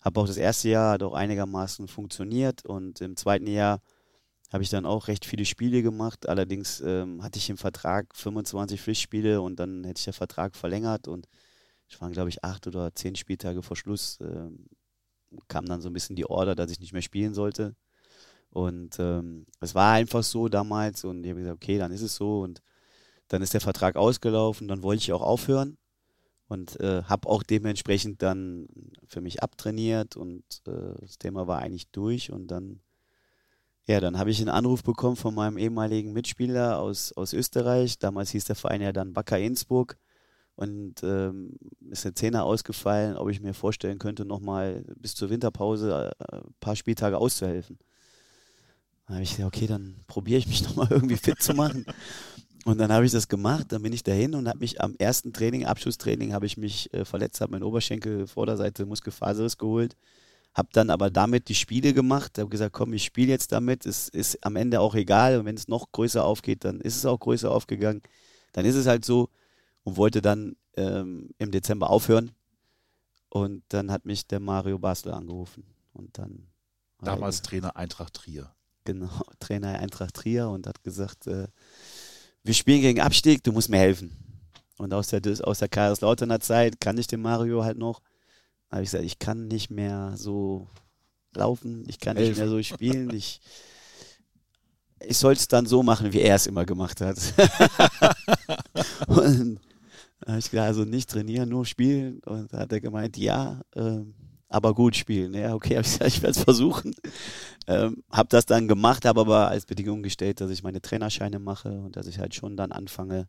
Habe 0.00 0.20
auch 0.20 0.26
das 0.26 0.36
erste 0.36 0.68
Jahr 0.68 1.00
auch 1.02 1.14
einigermaßen 1.14 1.86
funktioniert 1.88 2.64
und 2.64 3.00
im 3.00 3.16
zweiten 3.16 3.46
Jahr 3.46 3.80
habe 4.52 4.62
ich 4.62 4.68
dann 4.68 4.84
auch 4.84 5.08
recht 5.08 5.24
viele 5.24 5.44
Spiele 5.44 5.82
gemacht. 5.82 6.28
Allerdings 6.28 6.80
ähm, 6.80 7.22
hatte 7.22 7.38
ich 7.38 7.48
im 7.48 7.56
Vertrag 7.56 8.14
25 8.14 8.80
Pflichtspiele 8.80 9.40
und 9.40 9.58
dann 9.58 9.84
hätte 9.84 10.00
ich 10.00 10.04
den 10.04 10.12
Vertrag 10.12 10.56
verlängert 10.56 11.08
und 11.08 11.28
ich 11.88 12.00
war, 12.00 12.10
glaube 12.10 12.30
ich, 12.30 12.42
acht 12.44 12.66
oder 12.66 12.94
zehn 12.94 13.16
Spieltage 13.16 13.62
vor 13.62 13.76
Schluss. 13.76 14.18
Ähm, 14.20 14.66
kam 15.48 15.66
dann 15.66 15.80
so 15.80 15.88
ein 15.88 15.92
bisschen 15.92 16.16
die 16.16 16.26
Order, 16.26 16.54
dass 16.54 16.70
ich 16.70 16.80
nicht 16.80 16.92
mehr 16.92 17.02
spielen 17.02 17.34
sollte. 17.34 17.74
Und 18.50 18.98
ähm, 18.98 19.46
es 19.60 19.74
war 19.74 19.92
einfach 19.92 20.22
so 20.22 20.48
damals 20.48 21.04
und 21.04 21.24
ich 21.24 21.30
habe 21.30 21.40
gesagt, 21.40 21.56
okay, 21.56 21.78
dann 21.78 21.92
ist 21.92 22.02
es 22.02 22.16
so 22.16 22.42
und 22.42 22.60
dann 23.32 23.40
ist 23.40 23.54
der 23.54 23.62
Vertrag 23.62 23.96
ausgelaufen, 23.96 24.68
dann 24.68 24.82
wollte 24.82 25.00
ich 25.00 25.12
auch 25.12 25.22
aufhören 25.22 25.78
und 26.48 26.78
äh, 26.80 27.02
habe 27.04 27.28
auch 27.30 27.42
dementsprechend 27.42 28.20
dann 28.20 28.68
für 29.06 29.22
mich 29.22 29.42
abtrainiert 29.42 30.16
und 30.16 30.44
äh, 30.66 31.00
das 31.00 31.16
Thema 31.16 31.46
war 31.46 31.60
eigentlich 31.60 31.88
durch 31.88 32.30
und 32.30 32.48
dann 32.48 32.80
ja, 33.86 33.98
dann 33.98 34.18
habe 34.18 34.30
ich 34.30 34.38
einen 34.38 34.50
Anruf 34.50 34.84
bekommen 34.84 35.16
von 35.16 35.34
meinem 35.34 35.58
ehemaligen 35.58 36.12
Mitspieler 36.12 36.78
aus, 36.78 37.12
aus 37.14 37.32
Österreich. 37.32 37.98
Damals 37.98 38.30
hieß 38.30 38.44
der 38.44 38.54
Verein 38.54 38.80
ja 38.80 38.92
dann 38.92 39.16
Wacker 39.16 39.40
Innsbruck. 39.40 39.96
Und 40.54 41.02
ähm, 41.02 41.56
ist 41.90 42.06
eine 42.06 42.14
Zehner 42.14 42.44
ausgefallen, 42.44 43.16
ob 43.16 43.28
ich 43.28 43.40
mir 43.40 43.54
vorstellen 43.54 43.98
könnte, 43.98 44.24
nochmal 44.24 44.84
bis 44.94 45.16
zur 45.16 45.30
Winterpause 45.30 46.14
äh, 46.16 46.36
ein 46.36 46.54
paar 46.60 46.76
Spieltage 46.76 47.18
auszuhelfen. 47.18 47.76
Dann 49.06 49.16
habe 49.16 49.24
ich 49.24 49.30
gesagt, 49.30 49.56
okay, 49.56 49.66
dann 49.66 49.96
probiere 50.06 50.38
ich 50.38 50.46
mich 50.46 50.62
nochmal 50.68 50.88
irgendwie 50.90 51.16
fit 51.16 51.42
zu 51.42 51.54
machen. 51.54 51.84
Und 52.64 52.78
dann 52.78 52.92
habe 52.92 53.04
ich 53.04 53.12
das 53.12 53.28
gemacht, 53.28 53.66
dann 53.70 53.82
bin 53.82 53.92
ich 53.92 54.04
dahin 54.04 54.34
und 54.34 54.48
habe 54.48 54.60
mich 54.60 54.80
am 54.80 54.94
ersten 54.96 55.32
Training, 55.32 55.64
Abschlusstraining, 55.64 56.32
habe 56.32 56.46
ich 56.46 56.56
mich 56.56 56.92
äh, 56.94 57.04
verletzt, 57.04 57.40
habe 57.40 57.52
meinen 57.52 57.64
Oberschenkel 57.64 58.26
Vorderseite 58.28 58.86
Muskelfaserriss 58.86 59.58
geholt 59.58 59.96
habe 60.54 60.68
dann 60.72 60.90
aber 60.90 61.10
damit 61.10 61.48
die 61.48 61.54
Spiele 61.54 61.94
gemacht, 61.94 62.38
habe 62.38 62.50
gesagt, 62.50 62.74
komm, 62.74 62.92
ich 62.92 63.04
spiele 63.04 63.30
jetzt 63.30 63.52
damit, 63.52 63.86
es 63.86 64.08
ist 64.08 64.44
am 64.44 64.56
Ende 64.56 64.80
auch 64.80 64.94
egal 64.94 65.38
und 65.38 65.46
wenn 65.46 65.56
es 65.56 65.68
noch 65.68 65.92
größer 65.92 66.24
aufgeht, 66.24 66.64
dann 66.64 66.80
ist 66.80 66.96
es 66.96 67.06
auch 67.06 67.18
größer 67.18 67.50
aufgegangen. 67.50 68.02
Dann 68.52 68.66
ist 68.66 68.74
es 68.74 68.86
halt 68.86 69.04
so 69.04 69.30
und 69.82 69.96
wollte 69.96 70.20
dann 70.20 70.56
ähm, 70.76 71.30
im 71.38 71.50
Dezember 71.50 71.88
aufhören 71.88 72.32
und 73.30 73.62
dann 73.68 73.90
hat 73.90 74.04
mich 74.04 74.26
der 74.26 74.40
Mario 74.40 74.78
Basler 74.78 75.16
angerufen 75.16 75.64
und 75.94 76.18
dann 76.18 76.48
damals 77.00 77.40
er, 77.40 77.42
Trainer 77.44 77.76
Eintracht 77.76 78.14
Trier. 78.14 78.54
Genau, 78.84 79.08
Trainer 79.40 79.78
Eintracht 79.78 80.14
Trier 80.14 80.50
und 80.50 80.66
hat 80.66 80.84
gesagt, 80.84 81.26
äh, 81.26 81.48
wir 82.44 82.54
spielen 82.54 82.80
gegen 82.80 83.00
Abstieg, 83.00 83.42
du 83.44 83.52
musst 83.52 83.68
mir 83.68 83.78
helfen. 83.78 84.16
Und 84.78 84.92
aus 84.94 85.08
der, 85.08 85.20
aus 85.46 85.58
der 85.58 85.68
Kaiserslauterner 85.68 86.40
Zeit 86.40 86.80
kann 86.80 86.98
ich 86.98 87.06
den 87.06 87.22
Mario 87.22 87.64
halt 87.64 87.78
noch 87.78 88.00
habe 88.72 88.82
ich 88.82 88.90
gesagt, 88.90 89.04
ich 89.04 89.18
kann 89.18 89.48
nicht 89.48 89.70
mehr 89.70 90.14
so 90.16 90.66
laufen, 91.34 91.84
ich 91.88 92.00
kann 92.00 92.16
nicht 92.16 92.38
mehr 92.38 92.48
so 92.48 92.62
spielen, 92.62 93.10
ich, 93.14 93.40
ich 95.00 95.18
soll 95.18 95.34
es 95.34 95.46
dann 95.46 95.66
so 95.66 95.82
machen, 95.82 96.12
wie 96.12 96.22
er 96.22 96.36
es 96.36 96.46
immer 96.46 96.64
gemacht 96.64 97.02
hat. 97.02 97.18
und 99.08 99.60
da 100.20 100.32
habe 100.32 100.38
ich 100.38 100.50
gesagt, 100.50 100.66
also 100.66 100.84
nicht 100.84 101.10
trainieren, 101.10 101.50
nur 101.50 101.66
spielen. 101.66 102.20
Und 102.20 102.52
da 102.52 102.60
hat 102.60 102.72
er 102.72 102.80
gemeint, 102.80 103.18
ja, 103.18 103.60
ähm, 103.74 104.14
aber 104.52 104.74
gut 104.74 104.96
spielen. 104.96 105.34
Ja, 105.34 105.54
okay, 105.54 105.78
ich 105.80 105.82
gesagt, 105.82 106.08
ich 106.08 106.22
werde 106.22 106.38
es 106.38 106.44
versuchen. 106.44 106.94
Ähm, 107.66 108.02
habe 108.10 108.28
das 108.28 108.46
dann 108.46 108.68
gemacht, 108.68 109.04
habe 109.04 109.20
aber 109.20 109.48
als 109.48 109.66
Bedingung 109.66 110.02
gestellt, 110.02 110.40
dass 110.40 110.50
ich 110.50 110.62
meine 110.62 110.82
Trainerscheine 110.82 111.38
mache 111.38 111.80
und 111.80 111.96
dass 111.96 112.06
ich 112.06 112.18
halt 112.18 112.34
schon 112.34 112.56
dann 112.56 112.72
anfange, 112.72 113.28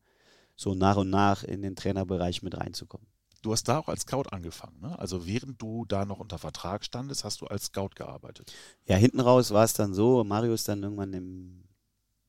so 0.55 0.75
nach 0.75 0.97
und 0.97 1.09
nach 1.09 1.43
in 1.43 1.61
den 1.61 1.75
Trainerbereich 1.75 2.43
mit 2.43 2.57
reinzukommen. 2.57 3.07
Du 3.41 3.51
hast 3.51 3.67
da 3.67 3.79
auch 3.79 3.89
als 3.89 4.01
Scout 4.01 4.29
angefangen, 4.31 4.79
ne? 4.79 4.97
Also 4.97 5.27
während 5.27 5.61
du 5.61 5.83
da 5.85 6.05
noch 6.05 6.19
unter 6.19 6.37
Vertrag 6.37 6.85
standest, 6.85 7.25
hast 7.25 7.41
du 7.41 7.47
als 7.47 7.65
Scout 7.65 7.89
gearbeitet. 7.95 8.53
Ja, 8.85 8.95
hinten 8.95 9.19
raus 9.19 9.51
war 9.51 9.65
es 9.65 9.73
dann 9.73 9.93
so, 9.93 10.23
Mario 10.23 10.53
ist 10.53 10.69
dann 10.69 10.81
irgendwann 10.81 11.11
im 11.11 11.63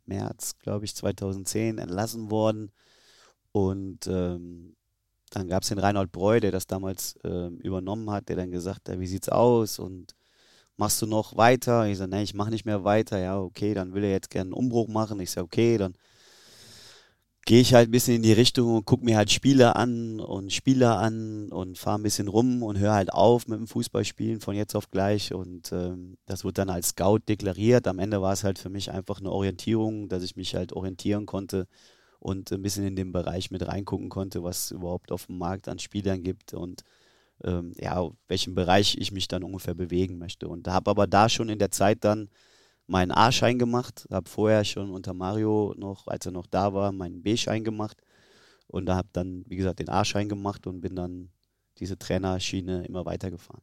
März, 0.07 0.59
glaube 0.59 0.85
ich, 0.85 0.97
2010 0.97 1.79
entlassen 1.79 2.31
worden. 2.31 2.73
Und 3.53 4.09
ähm, 4.09 4.75
dann 5.37 5.49
gab 5.49 5.63
es 5.63 5.69
den 5.69 5.79
Reinhold 5.79 6.13
Breu, 6.13 6.41
der 6.41 6.53
das 6.53 6.67
damals 6.67 7.19
ähm, 7.25 7.59
übernommen 7.59 8.11
hat, 8.11 8.29
der 8.29 8.37
dann 8.37 8.51
gesagt 8.51 8.89
hat, 8.89 9.01
wie 9.01 9.07
sieht's 9.07 9.29
aus 9.29 9.79
und 9.79 10.15
machst 10.77 11.01
du 11.03 11.07
noch 11.07 11.37
weiter? 11.37 11.87
Ich 11.87 11.99
sage, 11.99 12.11
nein, 12.11 12.25
ich 12.25 12.35
mache 12.35 12.51
nicht 12.51 12.65
mehr 12.65 12.85
weiter. 12.85 13.19
Ja, 13.19 13.39
okay, 13.41 13.75
dann 13.75 13.95
will 13.95 14.05
er 14.05 14.11
jetzt 14.11 14.31
gerne 14.31 14.49
einen 14.49 14.55
Umbruch 14.55 14.89
machen. 14.89 15.21
Ich 15.21 15.31
sage, 15.31 15.45
okay, 15.45 15.79
dann 15.79 15.95
gehe 17.47 17.61
ich 17.61 17.75
halt 17.75 17.89
ein 17.89 17.93
bisschen 17.93 18.17
in 18.17 18.23
die 18.23 18.33
Richtung 18.33 18.77
und 18.77 18.87
gucke 18.87 19.05
mir 19.05 19.17
halt 19.17 19.31
Spieler 19.31 19.77
an 19.77 20.19
und 20.19 20.53
Spieler 20.53 20.99
an 20.99 21.51
und 21.51 21.77
fahre 21.79 21.99
ein 21.99 22.03
bisschen 22.03 22.29
rum 22.29 22.63
und 22.63 22.79
höre 22.79 22.95
halt 22.95 23.13
auf 23.13 23.49
mit 23.49 23.59
dem 23.59 23.67
Fußballspielen 23.67 24.41
von 24.41 24.57
jetzt 24.57 24.75
auf 24.75 24.91
gleich. 24.91 25.35
Und 25.35 25.71
ähm, 25.73 26.17
das 26.27 26.45
wurde 26.45 26.55
dann 26.55 26.71
als 26.71 26.89
Scout 26.89 27.21
deklariert. 27.29 27.87
Am 27.87 27.99
Ende 27.99 28.23
war 28.23 28.33
es 28.33 28.45
halt 28.45 28.59
für 28.59 28.71
mich 28.71 28.91
einfach 28.91 29.21
eine 29.21 29.31
Orientierung, 29.31 30.09
dass 30.09 30.23
ich 30.23 30.37
mich 30.37 30.55
halt 30.55 30.73
orientieren 30.73 31.27
konnte 31.27 31.67
und 32.25 32.51
ein 32.53 32.63
bisschen 32.63 32.87
in 32.87 32.97
den 32.97 33.13
Bereich 33.13 33.51
mit 33.51 33.67
reingucken 33.67 34.09
konnte, 34.09 34.43
was 34.43 34.65
es 34.65 34.71
überhaupt 34.71 35.13
auf 35.13 35.27
dem 35.27 35.37
Markt 35.37 35.69
an 35.69 35.79
Spielern 35.79 36.23
gibt 36.23 36.55
und 36.55 36.83
ähm, 37.45 37.75
ja, 37.77 38.09
welchen 38.29 38.55
Bereich 38.55 38.97
ich 38.97 39.13
mich 39.13 39.29
dann 39.29 39.45
ungefähr 39.45 39.75
bewegen 39.75 40.17
möchte. 40.17 40.49
Und 40.49 40.67
habe 40.67 40.91
aber 40.91 41.07
da 41.07 41.29
schon 41.29 41.51
in 41.51 41.59
der 41.59 41.71
Zeit 41.71 42.03
dann 42.03 42.31
meinen 42.87 43.11
A-Schein 43.13 43.59
gemacht, 43.59 44.07
habe 44.11 44.31
vorher 44.31 44.65
schon 44.65 44.91
unter 44.91 45.13
Mario 45.13 45.75
noch, 45.77 46.07
als 46.07 46.25
er 46.25 46.33
noch 46.33 46.47
da 46.47 46.73
war, 46.73 46.93
meinen 46.93 47.23
B-Schein 47.23 47.63
gemacht 47.63 48.01
und 48.69 48.87
da 48.87 48.97
habe 48.97 49.09
dann, 49.13 49.45
wie 49.47 49.57
gesagt, 49.57 49.81
den 49.81 49.91
A-Schein 49.91 50.31
gemacht 50.31 50.67
und 50.67 50.81
bin 50.81 50.97
dann 50.97 51.31
diese 51.77 51.99
Trainerschiene 51.99 52.87
immer 52.87 53.05
weitergefahren. 53.05 53.63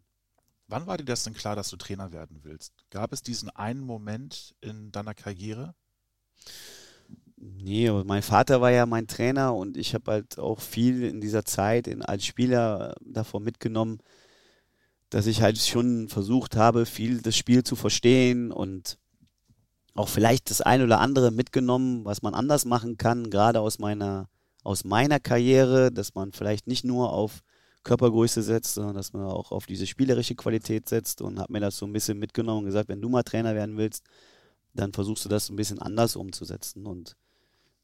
Wann 0.67 0.85
war 0.85 0.97
dir 0.97 1.05
das 1.05 1.23
denn 1.23 1.33
klar, 1.33 1.55
dass 1.55 1.71
du 1.71 1.77
Trainer 1.77 2.11
werden 2.11 2.41
willst? 2.43 2.73
Gab 2.91 3.11
es 3.11 3.23
diesen 3.23 3.49
einen 3.49 3.81
Moment 3.81 4.53
in 4.61 4.91
deiner 4.91 5.15
Karriere? 5.15 5.73
Nee, 7.43 7.89
mein 8.05 8.21
Vater 8.21 8.61
war 8.61 8.69
ja 8.69 8.85
mein 8.85 9.07
Trainer 9.07 9.55
und 9.55 9.75
ich 9.75 9.95
habe 9.95 10.11
halt 10.11 10.37
auch 10.37 10.59
viel 10.59 11.03
in 11.03 11.21
dieser 11.21 11.43
Zeit 11.43 11.87
in, 11.87 12.03
als 12.03 12.23
Spieler 12.23 12.95
davon 13.01 13.43
mitgenommen, 13.43 13.97
dass 15.09 15.25
ich 15.25 15.41
halt 15.41 15.57
schon 15.57 16.07
versucht 16.07 16.55
habe, 16.55 16.85
viel 16.85 17.19
das 17.21 17.35
Spiel 17.35 17.63
zu 17.63 17.75
verstehen 17.75 18.51
und 18.51 18.99
auch 19.95 20.07
vielleicht 20.07 20.51
das 20.51 20.61
ein 20.61 20.83
oder 20.83 20.99
andere 20.99 21.31
mitgenommen, 21.31 22.05
was 22.05 22.21
man 22.21 22.35
anders 22.35 22.63
machen 22.65 22.97
kann, 22.97 23.31
gerade 23.31 23.59
aus 23.59 23.79
meiner, 23.79 24.29
aus 24.63 24.83
meiner 24.83 25.19
Karriere, 25.19 25.91
dass 25.91 26.13
man 26.13 26.33
vielleicht 26.33 26.67
nicht 26.67 26.85
nur 26.85 27.11
auf 27.11 27.41
Körpergröße 27.83 28.43
setzt, 28.43 28.75
sondern 28.75 28.95
dass 28.95 29.13
man 29.13 29.25
auch 29.25 29.51
auf 29.51 29.65
diese 29.65 29.87
spielerische 29.87 30.35
Qualität 30.35 30.87
setzt 30.87 31.23
und 31.23 31.39
habe 31.39 31.53
mir 31.53 31.59
das 31.59 31.77
so 31.77 31.87
ein 31.87 31.93
bisschen 31.93 32.19
mitgenommen 32.19 32.59
und 32.59 32.65
gesagt, 32.65 32.87
wenn 32.87 33.01
du 33.01 33.09
mal 33.09 33.23
Trainer 33.23 33.55
werden 33.55 33.77
willst, 33.77 34.03
dann 34.75 34.93
versuchst 34.93 35.25
du 35.25 35.29
das 35.29 35.49
ein 35.49 35.55
bisschen 35.55 35.79
anders 35.79 36.15
umzusetzen 36.15 36.85
und 36.85 37.15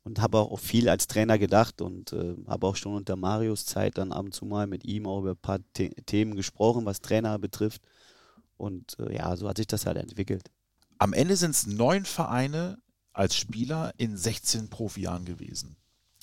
und 0.07 0.21
habe 0.21 0.39
auch 0.39 0.59
viel 0.59 0.87
als 0.87 1.07
Trainer 1.07 1.37
gedacht 1.37 1.81
und 1.81 2.13
äh, 2.13 2.35
habe 2.47 2.65
auch 2.65 2.77
schon 2.77 2.95
unter 2.95 3.17
Marius 3.17 3.65
Zeit 3.65 3.97
dann 3.97 4.13
ab 4.13 4.23
und 4.25 4.33
zu 4.33 4.45
mal 4.45 4.65
mit 4.65 4.85
ihm 4.85 5.05
auch 5.05 5.19
über 5.19 5.31
ein 5.31 5.37
paar 5.37 5.59
The 5.75 5.89
Themen 5.89 6.35
gesprochen, 6.35 6.85
was 6.85 7.01
Trainer 7.01 7.37
betrifft. 7.37 7.81
Und 8.55 8.97
äh, 8.99 9.17
ja, 9.17 9.35
so 9.35 9.49
hat 9.49 9.57
sich 9.57 9.67
das 9.67 9.85
halt 9.85 9.97
entwickelt. 9.97 10.49
Am 10.97 11.11
Ende 11.11 11.35
sind 11.35 11.51
es 11.51 11.67
neun 11.67 12.05
Vereine 12.05 12.79
als 13.11 13.35
Spieler 13.35 13.93
in 13.97 14.15
16 14.15 14.69
Profijahren 14.69 15.25
gewesen. 15.25 15.75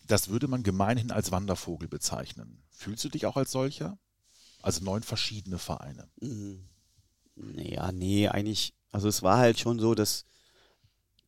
Das 0.07 0.31
würde 0.31 0.49
man 0.49 0.63
gemeinhin 0.63 1.11
als 1.11 1.31
Wandervogel 1.31 1.87
bezeichnen. 1.87 2.63
Fühlst 2.71 3.05
du 3.05 3.11
dich 3.11 3.27
auch 3.27 3.37
als 3.37 3.53
solcher? 3.53 3.99
Also 4.63 4.83
neun 4.83 5.03
verschiedene 5.03 5.59
Vereine. 5.59 6.09
Mhm. 6.21 6.65
Ja, 7.57 7.93
nee, 7.93 8.29
eigentlich, 8.29 8.73
also 8.91 9.09
es 9.09 9.23
war 9.23 9.37
halt 9.37 9.59
schon 9.59 9.79
so, 9.79 9.95
dass 9.95 10.25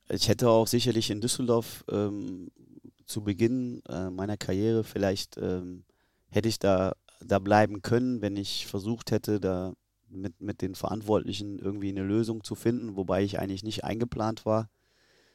ich 0.08 0.28
hätte 0.28 0.48
auch 0.48 0.66
sicherlich 0.66 1.10
in 1.10 1.20
Düsseldorf 1.20 1.84
ähm, 1.90 2.50
zu 3.06 3.22
Beginn 3.22 3.82
äh, 3.88 4.10
meiner 4.10 4.36
Karriere 4.36 4.84
vielleicht 4.84 5.36
ähm, 5.38 5.84
hätte 6.28 6.48
ich 6.48 6.58
da, 6.58 6.94
da 7.20 7.38
bleiben 7.38 7.82
können, 7.82 8.20
wenn 8.20 8.36
ich 8.36 8.66
versucht 8.66 9.10
hätte, 9.10 9.40
da 9.40 9.74
mit, 10.08 10.40
mit 10.40 10.62
den 10.62 10.74
Verantwortlichen 10.74 11.58
irgendwie 11.58 11.88
eine 11.88 12.02
Lösung 12.02 12.44
zu 12.44 12.54
finden, 12.54 12.96
wobei 12.96 13.22
ich 13.22 13.38
eigentlich 13.38 13.64
nicht 13.64 13.84
eingeplant 13.84 14.46
war. 14.46 14.70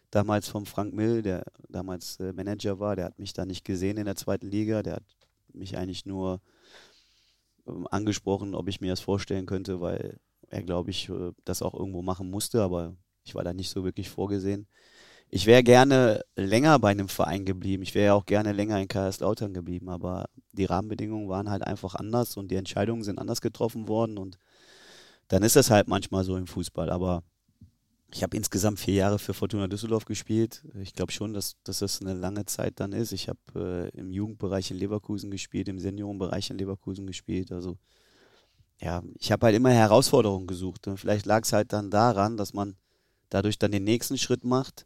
Damals 0.09 0.49
vom 0.49 0.65
Frank 0.65 0.93
Mill, 0.93 1.21
der 1.21 1.43
damals 1.69 2.19
äh, 2.19 2.33
Manager 2.33 2.79
war, 2.79 2.95
der 2.95 3.05
hat 3.05 3.19
mich 3.19 3.33
da 3.33 3.45
nicht 3.45 3.63
gesehen 3.63 3.97
in 3.97 4.05
der 4.05 4.15
zweiten 4.15 4.49
Liga, 4.49 4.83
der 4.83 4.95
hat 4.95 5.03
mich 5.53 5.77
eigentlich 5.77 6.05
nur 6.05 6.41
ähm, 7.67 7.87
angesprochen, 7.89 8.55
ob 8.55 8.67
ich 8.67 8.81
mir 8.81 8.89
das 8.89 8.99
vorstellen 8.99 9.45
könnte, 9.45 9.79
weil 9.79 10.19
er, 10.49 10.63
glaube 10.63 10.89
ich, 10.91 11.09
äh, 11.09 11.31
das 11.45 11.61
auch 11.61 11.73
irgendwo 11.73 12.01
machen 12.01 12.29
musste, 12.29 12.61
aber 12.61 12.95
ich 13.31 13.35
war 13.35 13.45
da 13.45 13.53
nicht 13.53 13.69
so 13.69 13.85
wirklich 13.85 14.09
vorgesehen. 14.09 14.67
Ich 15.29 15.45
wäre 15.45 15.63
gerne 15.63 16.25
länger 16.35 16.77
bei 16.79 16.89
einem 16.89 17.07
Verein 17.07 17.45
geblieben. 17.45 17.81
Ich 17.83 17.95
wäre 17.95 18.07
ja 18.07 18.13
auch 18.13 18.25
gerne 18.25 18.51
länger 18.51 18.81
in 18.81 18.89
Kaiserslautern 18.89 19.53
geblieben, 19.53 19.87
aber 19.87 20.25
die 20.51 20.65
Rahmenbedingungen 20.65 21.29
waren 21.29 21.49
halt 21.49 21.65
einfach 21.65 21.95
anders 21.95 22.35
und 22.35 22.51
die 22.51 22.57
Entscheidungen 22.57 23.03
sind 23.03 23.17
anders 23.17 23.39
getroffen 23.39 23.87
worden 23.87 24.17
und 24.17 24.37
dann 25.29 25.43
ist 25.43 25.55
das 25.55 25.71
halt 25.71 25.87
manchmal 25.87 26.25
so 26.25 26.35
im 26.35 26.45
Fußball. 26.45 26.89
Aber 26.89 27.23
ich 28.13 28.21
habe 28.21 28.35
insgesamt 28.35 28.81
vier 28.81 28.95
Jahre 28.95 29.17
für 29.17 29.33
Fortuna 29.33 29.67
Düsseldorf 29.67 30.03
gespielt. 30.03 30.65
Ich 30.81 30.93
glaube 30.93 31.13
schon, 31.13 31.33
dass, 31.33 31.55
dass 31.63 31.79
das 31.79 32.01
eine 32.01 32.13
lange 32.13 32.45
Zeit 32.45 32.81
dann 32.81 32.91
ist. 32.91 33.13
Ich 33.13 33.29
habe 33.29 33.39
äh, 33.95 33.97
im 33.97 34.11
Jugendbereich 34.11 34.71
in 34.71 34.77
Leverkusen 34.77 35.31
gespielt, 35.31 35.69
im 35.69 35.79
Seniorenbereich 35.79 36.49
in 36.49 36.57
Leverkusen 36.57 37.07
gespielt. 37.07 37.53
Also 37.53 37.77
ja, 38.81 39.01
ich 39.17 39.31
habe 39.31 39.45
halt 39.45 39.55
immer 39.55 39.71
Herausforderungen 39.71 40.47
gesucht. 40.47 40.87
Und 40.87 40.97
vielleicht 40.97 41.25
lag 41.25 41.43
es 41.43 41.53
halt 41.53 41.71
dann 41.71 41.89
daran, 41.89 42.35
dass 42.35 42.53
man 42.53 42.75
dadurch 43.31 43.57
dann 43.57 43.71
den 43.71 43.83
nächsten 43.83 44.19
Schritt 44.19 44.43
macht 44.43 44.85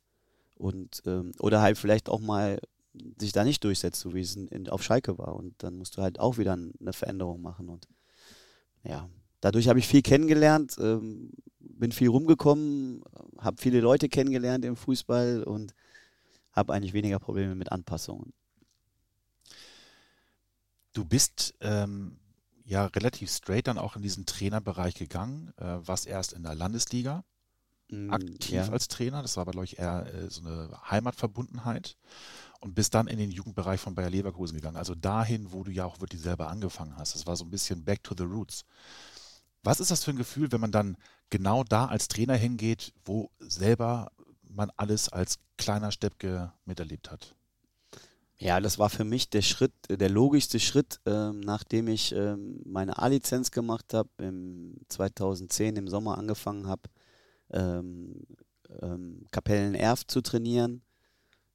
und 0.55 1.03
ähm, 1.05 1.34
oder 1.39 1.62
halt 1.62 1.77
vielleicht 1.77 2.08
auch 2.08 2.21
mal 2.21 2.60
sich 3.19 3.34
da 3.34 3.43
nicht 3.43 3.63
durchsetzt, 3.63 3.99
so 3.99 4.13
wie 4.13 4.21
es 4.21 4.38
in, 4.38 4.47
in, 4.47 4.69
auf 4.69 4.81
Schalke 4.81 5.17
war. 5.17 5.36
Und 5.36 5.62
dann 5.63 5.77
musst 5.77 5.97
du 5.97 6.01
halt 6.01 6.19
auch 6.19 6.38
wieder 6.38 6.53
eine 6.53 6.93
Veränderung 6.93 7.41
machen. 7.41 7.67
Und 7.67 7.89
ja, 8.84 9.10
dadurch 9.41 9.67
habe 9.67 9.79
ich 9.79 9.88
viel 9.88 10.01
kennengelernt, 10.01 10.77
ähm, 10.79 11.31
bin 11.60 11.91
viel 11.91 12.08
rumgekommen, 12.08 13.03
habe 13.38 13.62
viele 13.62 13.81
Leute 13.81 14.08
kennengelernt 14.08 14.63
im 14.63 14.77
Fußball 14.77 15.43
und 15.43 15.73
habe 16.53 16.73
eigentlich 16.73 16.93
weniger 16.93 17.19
Probleme 17.19 17.55
mit 17.55 17.71
Anpassungen. 17.71 18.31
Du 20.93 21.03
bist 21.03 21.53
ähm, 21.60 22.17
ja 22.63 22.86
relativ 22.86 23.29
straight 23.29 23.67
dann 23.67 23.77
auch 23.77 23.97
in 23.97 24.01
diesen 24.01 24.25
Trainerbereich 24.25 24.95
gegangen, 24.95 25.51
äh, 25.58 25.79
was 25.81 26.05
erst 26.05 26.31
in 26.31 26.43
der 26.43 26.55
Landesliga 26.55 27.25
aktiv 28.09 28.51
ja. 28.51 28.69
als 28.69 28.87
Trainer. 28.87 29.21
Das 29.21 29.37
war 29.37 29.41
aber, 29.41 29.51
glaube 29.51 29.65
ich, 29.65 29.79
eher 29.79 30.05
äh, 30.13 30.29
so 30.29 30.41
eine 30.41 30.69
Heimatverbundenheit. 30.89 31.97
Und 32.61 32.73
bist 32.73 32.95
dann 32.95 33.07
in 33.07 33.19
den 33.19 33.29
Jugendbereich 33.29 33.79
von 33.79 33.93
Bayer 33.93 34.09
Leverkusen 34.09 34.55
gegangen. 34.55 34.77
Also 34.77 34.95
dahin, 34.95 35.51
wo 35.51 35.63
du 35.63 35.71
ja 35.71 35.85
auch 35.85 35.99
wirklich 36.01 36.21
selber 36.21 36.47
angefangen 36.47 36.95
hast. 36.97 37.13
Das 37.13 37.27
war 37.27 37.35
so 37.35 37.45
ein 37.45 37.51
bisschen 37.51 37.83
back 37.83 38.03
to 38.03 38.15
the 38.17 38.23
roots. 38.23 38.65
Was 39.61 39.79
ist 39.79 39.91
das 39.91 40.03
für 40.03 40.11
ein 40.11 40.17
Gefühl, 40.17 40.51
wenn 40.51 40.61
man 40.61 40.71
dann 40.71 40.97
genau 41.29 41.63
da 41.63 41.85
als 41.85 42.07
Trainer 42.07 42.35
hingeht, 42.35 42.93
wo 43.03 43.29
selber 43.39 44.11
man 44.49 44.71
alles 44.77 45.09
als 45.09 45.39
kleiner 45.57 45.91
Steppke 45.91 46.53
miterlebt 46.65 47.11
hat? 47.11 47.35
Ja, 48.37 48.59
das 48.59 48.79
war 48.79 48.89
für 48.89 49.05
mich 49.05 49.29
der 49.29 49.41
Schritt, 49.41 49.73
der 49.89 50.09
logischste 50.09 50.59
Schritt, 50.59 50.99
ähm, 51.05 51.39
nachdem 51.39 51.87
ich 51.87 52.11
ähm, 52.13 52.61
meine 52.65 52.97
A-Lizenz 52.99 53.51
gemacht 53.51 53.93
habe, 53.93 54.09
im 54.17 54.75
2010 54.89 55.77
im 55.77 55.87
Sommer 55.87 56.17
angefangen 56.17 56.67
habe, 56.67 56.83
ähm, 57.51 58.25
ähm, 58.81 59.25
Kapellen-Erft 59.31 60.10
zu 60.10 60.21
trainieren. 60.21 60.81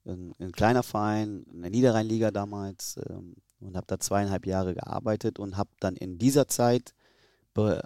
Ein, 0.04 0.32
ein, 0.38 0.52
kleiner 0.52 0.82
Verein, 0.82 1.44
in 1.52 1.62
der 1.62 1.70
Niederrheinliga 1.70 2.30
damals 2.30 2.98
ähm, 3.08 3.36
und 3.60 3.76
habe 3.76 3.86
da 3.86 3.98
zweieinhalb 3.98 4.46
Jahre 4.46 4.74
gearbeitet 4.74 5.38
und 5.38 5.56
habe 5.56 5.70
dann 5.80 5.96
in 5.96 6.18
dieser 6.18 6.48
Zeit 6.48 6.94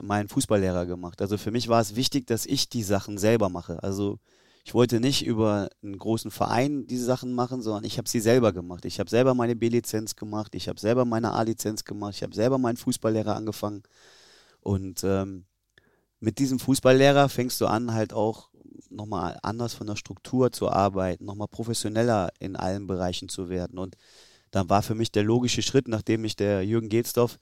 meinen 0.02 0.28
Fußballlehrer 0.28 0.86
gemacht. 0.86 1.20
Also 1.20 1.36
für 1.36 1.50
mich 1.50 1.68
war 1.68 1.80
es 1.80 1.96
wichtig, 1.96 2.26
dass 2.26 2.46
ich 2.46 2.68
die 2.68 2.82
Sachen 2.82 3.18
selber 3.18 3.48
mache. 3.48 3.82
Also 3.82 4.20
ich 4.64 4.72
wollte 4.72 4.98
nicht 4.98 5.26
über 5.26 5.68
einen 5.82 5.98
großen 5.98 6.30
Verein 6.30 6.86
diese 6.86 7.04
Sachen 7.04 7.34
machen, 7.34 7.60
sondern 7.60 7.84
ich 7.84 7.98
habe 7.98 8.08
sie 8.08 8.20
selber 8.20 8.52
gemacht. 8.52 8.84
Ich 8.84 8.98
habe 8.98 9.10
selber 9.10 9.34
meine 9.34 9.56
B-Lizenz 9.56 10.16
gemacht, 10.16 10.54
ich 10.54 10.68
habe 10.68 10.80
selber 10.80 11.04
meine 11.04 11.32
A-Lizenz 11.32 11.84
gemacht, 11.84 12.14
ich 12.14 12.22
habe 12.22 12.34
selber 12.34 12.58
meinen 12.58 12.76
Fußballlehrer 12.76 13.36
angefangen 13.36 13.82
und 14.60 15.04
ähm, 15.04 15.44
mit 16.24 16.38
diesem 16.38 16.58
Fußballlehrer 16.58 17.28
fängst 17.28 17.60
du 17.60 17.66
an, 17.66 17.92
halt 17.92 18.12
auch 18.12 18.48
nochmal 18.88 19.38
anders 19.42 19.74
von 19.74 19.86
der 19.86 19.96
Struktur 19.96 20.52
zu 20.52 20.70
arbeiten, 20.70 21.24
nochmal 21.26 21.48
professioneller 21.48 22.30
in 22.38 22.56
allen 22.56 22.86
Bereichen 22.86 23.28
zu 23.28 23.48
werden. 23.48 23.78
Und 23.78 23.96
dann 24.50 24.70
war 24.70 24.82
für 24.82 24.94
mich 24.94 25.12
der 25.12 25.22
logische 25.22 25.62
Schritt, 25.62 25.86
nachdem 25.86 26.22
mich 26.22 26.36
der 26.36 26.64
Jürgen 26.64 26.88
Gelsdorf 26.88 27.38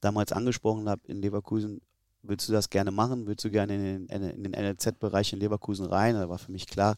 damals 0.00 0.32
angesprochen 0.32 0.88
hat 0.88 1.00
in 1.06 1.20
Leverkusen, 1.20 1.80
willst 2.22 2.48
du 2.48 2.52
das 2.52 2.70
gerne 2.70 2.90
machen? 2.90 3.26
Willst 3.26 3.44
du 3.44 3.50
gerne 3.50 3.74
in 3.74 4.06
den, 4.06 4.32
in 4.32 4.42
den 4.44 4.52
NLZ-Bereich 4.52 5.32
in 5.32 5.40
Leverkusen 5.40 5.86
rein? 5.86 6.14
Da 6.14 6.28
war 6.28 6.38
für 6.38 6.52
mich 6.52 6.66
klar, 6.66 6.96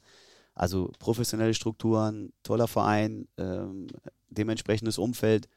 also 0.54 0.90
professionelle 0.98 1.54
Strukturen, 1.54 2.32
toller 2.42 2.68
Verein, 2.68 3.26
ähm, 3.38 3.86
dementsprechendes 4.28 4.98
Umfeld, 4.98 5.48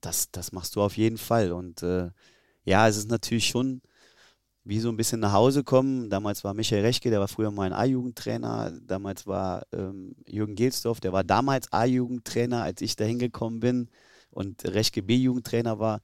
das, 0.00 0.30
das 0.32 0.52
machst 0.52 0.74
du 0.74 0.82
auf 0.82 0.96
jeden 0.96 1.18
Fall. 1.18 1.52
Und 1.52 1.82
äh, 1.82 2.10
ja, 2.64 2.88
es 2.88 2.96
ist 2.96 3.10
natürlich 3.10 3.46
schon 3.46 3.82
wie 4.64 4.80
so 4.80 4.88
ein 4.90 4.96
bisschen 4.96 5.20
nach 5.20 5.32
Hause 5.32 5.64
kommen. 5.64 6.10
Damals 6.10 6.44
war 6.44 6.54
Michael 6.54 6.82
Rechke, 6.82 7.10
der 7.10 7.20
war 7.20 7.28
früher 7.28 7.50
mein 7.50 7.72
A-Jugendtrainer. 7.72 8.72
Damals 8.86 9.26
war 9.26 9.66
ähm, 9.72 10.14
Jürgen 10.26 10.54
Gelsdorf, 10.54 11.00
der 11.00 11.12
war 11.12 11.24
damals 11.24 11.72
A-Jugendtrainer, 11.72 12.62
als 12.62 12.82
ich 12.82 12.96
da 12.96 13.04
hingekommen 13.04 13.60
bin 13.60 13.88
und 14.30 14.64
Rechke 14.64 15.02
B-Jugendtrainer 15.02 15.78
war. 15.78 16.00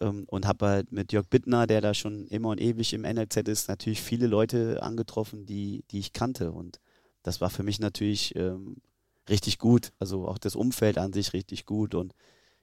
Ähm, 0.00 0.24
und 0.28 0.46
habe 0.46 0.66
halt 0.66 0.92
mit 0.92 1.12
Jörg 1.12 1.26
Bittner, 1.28 1.66
der 1.66 1.80
da 1.82 1.92
schon 1.94 2.26
immer 2.28 2.50
und 2.50 2.60
ewig 2.60 2.94
im 2.94 3.02
NLZ 3.02 3.48
ist, 3.48 3.68
natürlich 3.68 4.00
viele 4.00 4.26
Leute 4.26 4.82
angetroffen, 4.82 5.44
die, 5.46 5.84
die 5.90 5.98
ich 5.98 6.12
kannte. 6.12 6.52
Und 6.52 6.80
das 7.22 7.40
war 7.40 7.50
für 7.50 7.62
mich 7.62 7.80
natürlich 7.80 8.34
ähm, 8.34 8.76
richtig 9.28 9.58
gut. 9.58 9.92
Also 9.98 10.26
auch 10.26 10.38
das 10.38 10.56
Umfeld 10.56 10.96
an 10.96 11.12
sich 11.12 11.34
richtig 11.34 11.66
gut. 11.66 11.94
Und 11.94 12.14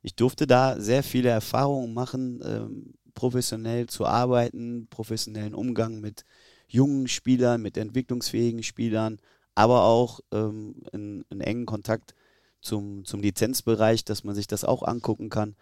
ich 0.01 0.15
durfte 0.15 0.47
da 0.47 0.79
sehr 0.79 1.03
viele 1.03 1.29
Erfahrungen 1.29 1.93
machen, 1.93 2.41
ähm, 2.43 2.93
professionell 3.17 3.87
zu 3.87 4.05
arbeiten, 4.05 4.87
professionellen 4.91 5.55
Umgang 5.55 5.99
mit 5.99 6.23
jungen 6.67 7.07
Spielern, 7.07 7.63
mit 7.63 7.75
entwicklungsfähigen 7.75 8.61
Spielern, 8.61 9.19
aber 9.55 9.85
auch 9.85 10.19
ähm, 10.31 10.83
einen, 10.93 11.41
engen 11.41 11.65
Kontakt 11.65 12.13
zum, 12.61 13.05
zum 13.05 13.21
Lizenzbereich, 13.21 14.05
dass 14.05 14.23
man 14.23 14.35
sich 14.35 14.45
das 14.45 14.63
auch 14.63 14.83
angucken 14.83 15.29
kann. 15.29 15.55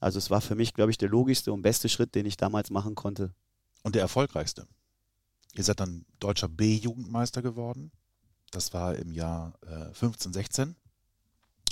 Also 0.00 0.18
es 0.18 0.30
war 0.30 0.40
für 0.40 0.54
mich, 0.54 0.72
glaube 0.72 0.90
ich, 0.90 0.96
der 0.96 1.10
logischste 1.10 1.52
und 1.52 1.60
beste 1.60 1.90
Schritt, 1.90 2.14
den 2.14 2.24
ich 2.24 2.38
damals 2.38 2.70
machen 2.70 2.94
konnte. 2.94 3.34
Und 3.82 3.94
der 3.94 4.02
erfolgreichste. 4.02 4.66
Ihr 5.54 5.64
seid 5.64 5.80
dann 5.80 6.06
deutscher 6.18 6.48
B-Jugendmeister 6.48 7.42
geworden. 7.42 7.92
Das 8.52 8.72
war 8.72 8.96
im 8.96 9.12
Jahr 9.12 9.52
äh, 9.66 9.92
15, 9.92 10.32
16. 10.32 10.76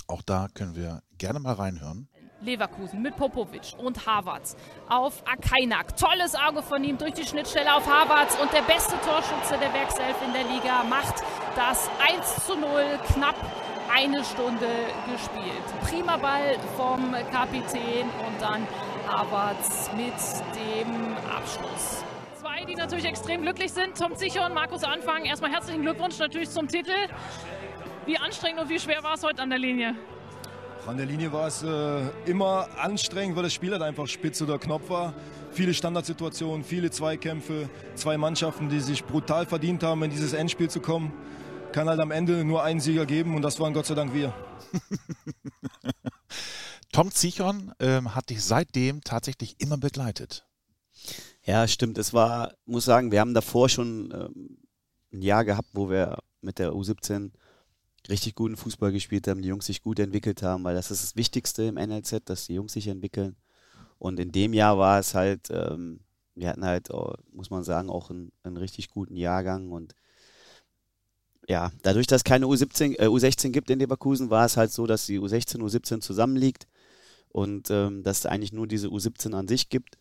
Auch 0.05 0.21
da 0.21 0.49
können 0.53 0.75
wir 0.75 1.01
gerne 1.17 1.39
mal 1.39 1.53
reinhören. 1.53 2.09
Leverkusen 2.41 3.01
mit 3.01 3.15
Popovic 3.15 3.73
und 3.77 4.05
Havertz 4.05 4.55
auf 4.89 5.23
Akainak. 5.25 5.95
Tolles 5.95 6.35
Auge 6.35 6.61
von 6.61 6.83
ihm 6.83 6.97
durch 6.97 7.13
die 7.13 7.25
Schnittstelle 7.25 7.75
auf 7.75 7.87
Havertz 7.87 8.37
und 8.41 8.51
der 8.51 8.61
beste 8.63 8.95
Torschütze 9.01 9.57
der 9.59 9.73
Werkself 9.73 10.15
in 10.25 10.33
der 10.33 10.43
Liga 10.43 10.83
macht 10.83 11.15
das 11.55 11.89
1 12.07 12.45
zu 12.45 12.57
0 12.57 12.67
knapp 13.13 13.35
eine 13.93 14.23
Stunde 14.23 14.67
gespielt. 15.11 15.89
Prima 15.89 16.17
Ball 16.17 16.57
vom 16.77 17.13
Kapitän 17.31 18.09
und 18.25 18.41
dann 18.41 18.67
Havertz 19.07 19.91
mit 19.95 20.13
dem 20.55 21.15
Abschluss. 21.29 22.03
Zwei, 22.39 22.65
die 22.65 22.75
natürlich 22.75 23.05
extrem 23.05 23.41
glücklich 23.41 23.71
sind. 23.71 23.97
Tom 23.97 24.15
Zicher 24.15 24.45
und 24.45 24.53
Markus 24.53 24.83
Anfang. 24.83 25.25
Erstmal 25.25 25.51
herzlichen 25.51 25.81
Glückwunsch 25.81 26.17
natürlich 26.17 26.49
zum 26.49 26.67
Titel. 26.67 26.95
Wie 28.05 28.17
anstrengend 28.17 28.61
und 28.61 28.69
wie 28.69 28.79
schwer 28.79 29.03
war 29.03 29.13
es 29.13 29.23
heute 29.23 29.41
an 29.43 29.49
der 29.49 29.59
Linie? 29.59 29.95
An 30.87 30.97
der 30.97 31.05
Linie 31.05 31.31
war 31.31 31.47
es 31.47 31.61
äh, 31.61 32.01
immer 32.25 32.67
anstrengend, 32.77 33.35
weil 33.35 33.43
das 33.43 33.53
Spiel 33.53 33.71
halt 33.71 33.83
einfach 33.83 34.07
spitz 34.07 34.41
oder 34.41 34.57
Knopf 34.57 34.89
war. 34.89 35.13
Viele 35.51 35.75
Standardsituationen, 35.75 36.63
viele 36.63 36.89
Zweikämpfe, 36.89 37.69
zwei 37.93 38.17
Mannschaften, 38.17 38.67
die 38.67 38.79
sich 38.79 39.03
brutal 39.03 39.45
verdient 39.45 39.83
haben, 39.83 40.01
in 40.03 40.09
dieses 40.09 40.33
Endspiel 40.33 40.69
zu 40.71 40.79
kommen. 40.79 41.13
Kann 41.71 41.87
halt 41.87 41.99
am 41.99 42.09
Ende 42.09 42.43
nur 42.43 42.63
einen 42.63 42.79
Sieger 42.79 43.05
geben 43.05 43.35
und 43.35 43.43
das 43.43 43.59
waren 43.59 43.73
Gott 43.73 43.85
sei 43.85 43.93
Dank 43.93 44.13
wir. 44.13 44.33
Tom 46.91 47.11
Zichon 47.11 47.73
ähm, 47.79 48.15
hat 48.15 48.31
dich 48.31 48.43
seitdem 48.43 49.01
tatsächlich 49.03 49.57
immer 49.59 49.77
begleitet. 49.77 50.47
Ja, 51.43 51.67
stimmt. 51.67 51.99
Es 51.99 52.11
war, 52.13 52.53
muss 52.65 52.85
sagen, 52.85 53.11
wir 53.11 53.19
haben 53.19 53.35
davor 53.35 53.69
schon 53.69 54.11
ähm, 54.13 54.57
ein 55.13 55.21
Jahr 55.21 55.45
gehabt, 55.45 55.69
wo 55.73 55.91
wir 55.91 56.17
mit 56.41 56.57
der 56.57 56.71
U17 56.71 57.31
richtig 58.09 58.35
guten 58.35 58.57
Fußball 58.57 58.91
gespielt 58.91 59.27
haben, 59.27 59.41
die 59.41 59.49
Jungs 59.49 59.65
sich 59.65 59.81
gut 59.81 59.99
entwickelt 59.99 60.43
haben, 60.43 60.63
weil 60.63 60.75
das 60.75 60.91
ist 60.91 61.03
das 61.03 61.15
Wichtigste 61.15 61.63
im 61.63 61.75
NLZ, 61.75 62.21
dass 62.25 62.47
die 62.47 62.55
Jungs 62.55 62.73
sich 62.73 62.87
entwickeln. 62.87 63.35
Und 63.99 64.19
in 64.19 64.31
dem 64.31 64.53
Jahr 64.53 64.77
war 64.77 64.99
es 64.99 65.13
halt, 65.13 65.49
ähm, 65.51 65.99
wir 66.35 66.49
hatten 66.49 66.65
halt, 66.65 66.89
muss 67.31 67.49
man 67.49 67.63
sagen, 67.63 67.89
auch 67.89 68.09
einen, 68.09 68.31
einen, 68.43 68.57
richtig 68.57 68.89
guten 68.89 69.15
Jahrgang 69.15 69.71
und 69.71 69.95
ja, 71.47 71.71
dadurch, 71.83 72.07
dass 72.07 72.21
es 72.21 72.23
keine 72.23 72.45
U17, 72.45 72.99
äh, 72.99 73.07
U16 73.07 73.49
gibt 73.49 73.69
in 73.69 73.79
Leverkusen, 73.79 74.29
war 74.29 74.45
es 74.45 74.57
halt 74.57 74.71
so, 74.71 74.87
dass 74.87 75.05
die 75.05 75.19
U16, 75.19 75.59
U17 75.59 76.01
zusammenliegt 76.01 76.67
und 77.29 77.69
ähm, 77.69 78.03
dass 78.03 78.19
es 78.19 78.25
eigentlich 78.25 78.53
nur 78.53 78.67
diese 78.67 78.87
U17 78.87 79.33
an 79.33 79.47
sich 79.47 79.69
gibt. 79.69 79.97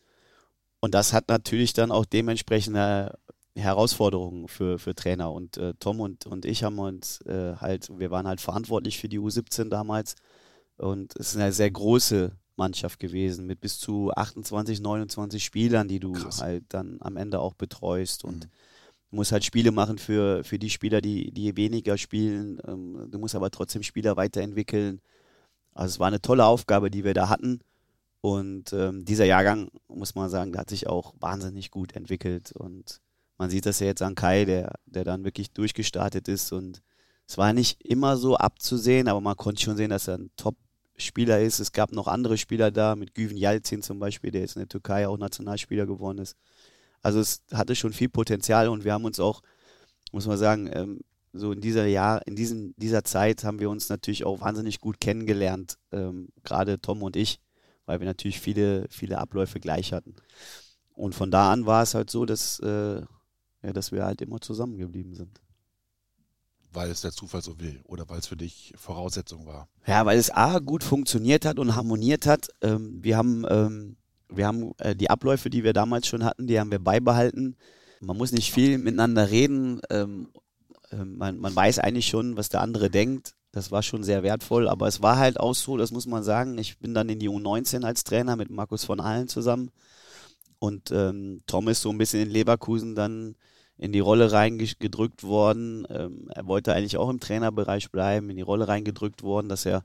Und 0.80 0.94
das 0.94 1.12
hat 1.12 1.28
natürlich 1.28 1.72
dann 1.72 1.92
auch 1.92 2.06
dementsprechende 2.06 3.18
Herausforderungen 3.54 4.48
für, 4.48 4.78
für 4.78 4.94
Trainer. 4.94 5.32
Und 5.32 5.56
äh, 5.56 5.74
Tom 5.80 6.00
und, 6.00 6.26
und 6.26 6.44
ich 6.44 6.62
haben 6.62 6.78
uns 6.78 7.20
äh, 7.22 7.56
halt, 7.56 7.90
wir 7.98 8.10
waren 8.10 8.26
halt 8.26 8.40
verantwortlich 8.40 8.98
für 8.98 9.08
die 9.08 9.18
U17 9.18 9.68
damals. 9.68 10.14
Und 10.76 11.14
es 11.16 11.30
ist 11.30 11.36
eine 11.36 11.52
sehr 11.52 11.70
große 11.70 12.32
Mannschaft 12.56 13.00
gewesen 13.00 13.46
mit 13.46 13.60
bis 13.60 13.78
zu 13.78 14.12
28, 14.12 14.80
29 14.80 15.42
Spielern, 15.42 15.88
die 15.88 16.00
du 16.00 16.12
Krass. 16.12 16.40
halt 16.40 16.64
dann 16.68 16.98
am 17.00 17.16
Ende 17.16 17.40
auch 17.40 17.54
betreust. 17.54 18.24
Und 18.24 18.44
mhm. 18.44 18.50
du 19.10 19.16
musst 19.16 19.32
halt 19.32 19.44
Spiele 19.44 19.72
machen 19.72 19.98
für, 19.98 20.44
für 20.44 20.58
die 20.58 20.70
Spieler, 20.70 21.00
die, 21.00 21.32
die 21.32 21.56
weniger 21.56 21.98
spielen. 21.98 22.60
Ähm, 22.66 23.08
du 23.10 23.18
musst 23.18 23.34
aber 23.34 23.50
trotzdem 23.50 23.82
Spieler 23.82 24.16
weiterentwickeln. 24.16 25.00
Also 25.74 25.94
es 25.94 26.00
war 26.00 26.08
eine 26.08 26.20
tolle 26.20 26.44
Aufgabe, 26.44 26.90
die 26.90 27.04
wir 27.04 27.14
da 27.14 27.28
hatten. 27.28 27.60
Und 28.20 28.72
ähm, 28.74 29.04
dieser 29.04 29.24
Jahrgang, 29.24 29.70
muss 29.88 30.14
man 30.14 30.28
sagen, 30.28 30.52
der 30.52 30.60
hat 30.60 30.70
sich 30.70 30.86
auch 30.86 31.14
wahnsinnig 31.18 31.70
gut 31.70 31.96
entwickelt. 31.96 32.52
Und 32.52 33.00
man 33.40 33.48
sieht 33.48 33.64
das 33.64 33.80
ja 33.80 33.86
jetzt 33.86 34.02
an 34.02 34.14
Kai, 34.14 34.44
der, 34.44 34.74
der 34.84 35.02
dann 35.02 35.24
wirklich 35.24 35.50
durchgestartet 35.50 36.28
ist. 36.28 36.52
Und 36.52 36.82
es 37.26 37.38
war 37.38 37.54
nicht 37.54 37.80
immer 37.82 38.18
so 38.18 38.36
abzusehen, 38.36 39.08
aber 39.08 39.22
man 39.22 39.34
konnte 39.34 39.62
schon 39.62 39.78
sehen, 39.78 39.88
dass 39.88 40.08
er 40.08 40.18
ein 40.18 40.30
Top-Spieler 40.36 41.40
ist. 41.40 41.58
Es 41.58 41.72
gab 41.72 41.90
noch 41.92 42.06
andere 42.06 42.36
Spieler 42.36 42.70
da, 42.70 42.96
mit 42.96 43.14
Güven 43.14 43.38
Yalcin 43.38 43.80
zum 43.80 43.98
Beispiel, 43.98 44.30
der 44.30 44.42
jetzt 44.42 44.56
in 44.56 44.60
der 44.60 44.68
Türkei 44.68 45.08
auch 45.08 45.16
Nationalspieler 45.16 45.86
geworden 45.86 46.18
ist. 46.18 46.36
Also 47.00 47.18
es 47.18 47.42
hatte 47.50 47.74
schon 47.74 47.94
viel 47.94 48.10
Potenzial 48.10 48.68
und 48.68 48.84
wir 48.84 48.92
haben 48.92 49.06
uns 49.06 49.18
auch, 49.18 49.40
muss 50.12 50.26
man 50.26 50.36
sagen, 50.36 50.68
ähm, 50.74 51.00
so 51.32 51.52
in 51.52 51.62
dieser 51.62 51.86
Jahr, 51.86 52.26
in 52.26 52.36
diesem, 52.36 52.74
dieser 52.76 53.04
Zeit 53.04 53.42
haben 53.42 53.58
wir 53.58 53.70
uns 53.70 53.88
natürlich 53.88 54.26
auch 54.26 54.42
wahnsinnig 54.42 54.80
gut 54.80 55.00
kennengelernt, 55.00 55.78
ähm, 55.92 56.28
gerade 56.44 56.78
Tom 56.78 57.02
und 57.02 57.16
ich 57.16 57.40
weil 57.86 57.98
wir 57.98 58.06
natürlich 58.06 58.38
viele, 58.38 58.86
viele 58.88 59.18
Abläufe 59.18 59.58
gleich 59.58 59.92
hatten. 59.92 60.14
Und 60.94 61.12
von 61.12 61.32
da 61.32 61.50
an 61.50 61.66
war 61.66 61.82
es 61.82 61.94
halt 61.94 62.08
so, 62.08 62.24
dass, 62.24 62.60
äh, 62.60 63.02
ja, 63.62 63.72
dass 63.72 63.92
wir 63.92 64.04
halt 64.04 64.20
immer 64.20 64.40
zusammengeblieben 64.40 65.14
sind. 65.14 65.40
Weil 66.72 66.90
es 66.90 67.00
der 67.00 67.10
Zufall 67.10 67.42
so 67.42 67.58
will 67.58 67.80
oder 67.84 68.08
weil 68.08 68.20
es 68.20 68.28
für 68.28 68.36
dich 68.36 68.72
Voraussetzung 68.76 69.46
war? 69.46 69.68
Ja, 69.86 70.06
weil 70.06 70.18
es 70.18 70.30
A 70.30 70.60
gut 70.60 70.84
funktioniert 70.84 71.44
hat 71.44 71.58
und 71.58 71.74
harmoniert 71.74 72.26
hat. 72.26 72.48
Ähm, 72.60 73.02
wir 73.02 73.16
haben, 73.16 73.44
ähm, 73.48 73.96
wir 74.28 74.46
haben 74.46 74.72
äh, 74.78 74.94
die 74.94 75.10
Abläufe, 75.10 75.50
die 75.50 75.64
wir 75.64 75.72
damals 75.72 76.06
schon 76.06 76.24
hatten, 76.24 76.46
die 76.46 76.60
haben 76.60 76.70
wir 76.70 76.78
beibehalten. 76.78 77.56
Man 78.00 78.16
muss 78.16 78.30
nicht 78.30 78.52
viel 78.52 78.78
miteinander 78.78 79.30
reden. 79.30 79.80
Ähm, 79.90 80.28
äh, 80.90 81.04
man, 81.04 81.38
man 81.38 81.54
weiß 81.54 81.80
eigentlich 81.80 82.06
schon, 82.06 82.36
was 82.36 82.48
der 82.48 82.60
andere 82.60 82.88
denkt. 82.88 83.34
Das 83.52 83.72
war 83.72 83.82
schon 83.82 84.04
sehr 84.04 84.22
wertvoll, 84.22 84.68
aber 84.68 84.86
es 84.86 85.02
war 85.02 85.18
halt 85.18 85.40
auch 85.40 85.54
so, 85.54 85.76
das 85.76 85.90
muss 85.90 86.06
man 86.06 86.22
sagen. 86.22 86.56
Ich 86.58 86.78
bin 86.78 86.94
dann 86.94 87.08
in 87.08 87.18
die 87.18 87.28
U19 87.28 87.84
als 87.84 88.04
Trainer 88.04 88.36
mit 88.36 88.48
Markus 88.50 88.84
von 88.84 89.00
Ahlen 89.00 89.26
zusammen. 89.26 89.72
Und 90.60 90.92
ähm, 90.92 91.40
Tom 91.46 91.66
ist 91.68 91.82
so 91.82 91.90
ein 91.90 91.98
bisschen 91.98 92.20
in 92.22 92.30
Leverkusen 92.30 92.94
dann 92.94 93.34
in 93.78 93.92
die 93.92 94.00
Rolle 94.00 94.30
reingedrückt 94.30 95.24
worden. 95.24 95.86
Ähm, 95.88 96.30
er 96.34 96.46
wollte 96.46 96.74
eigentlich 96.74 96.98
auch 96.98 97.08
im 97.08 97.18
Trainerbereich 97.18 97.90
bleiben, 97.90 98.28
in 98.30 98.36
die 98.36 98.42
Rolle 98.42 98.68
reingedrückt 98.68 99.22
worden, 99.22 99.48
dass 99.48 99.64
er 99.64 99.84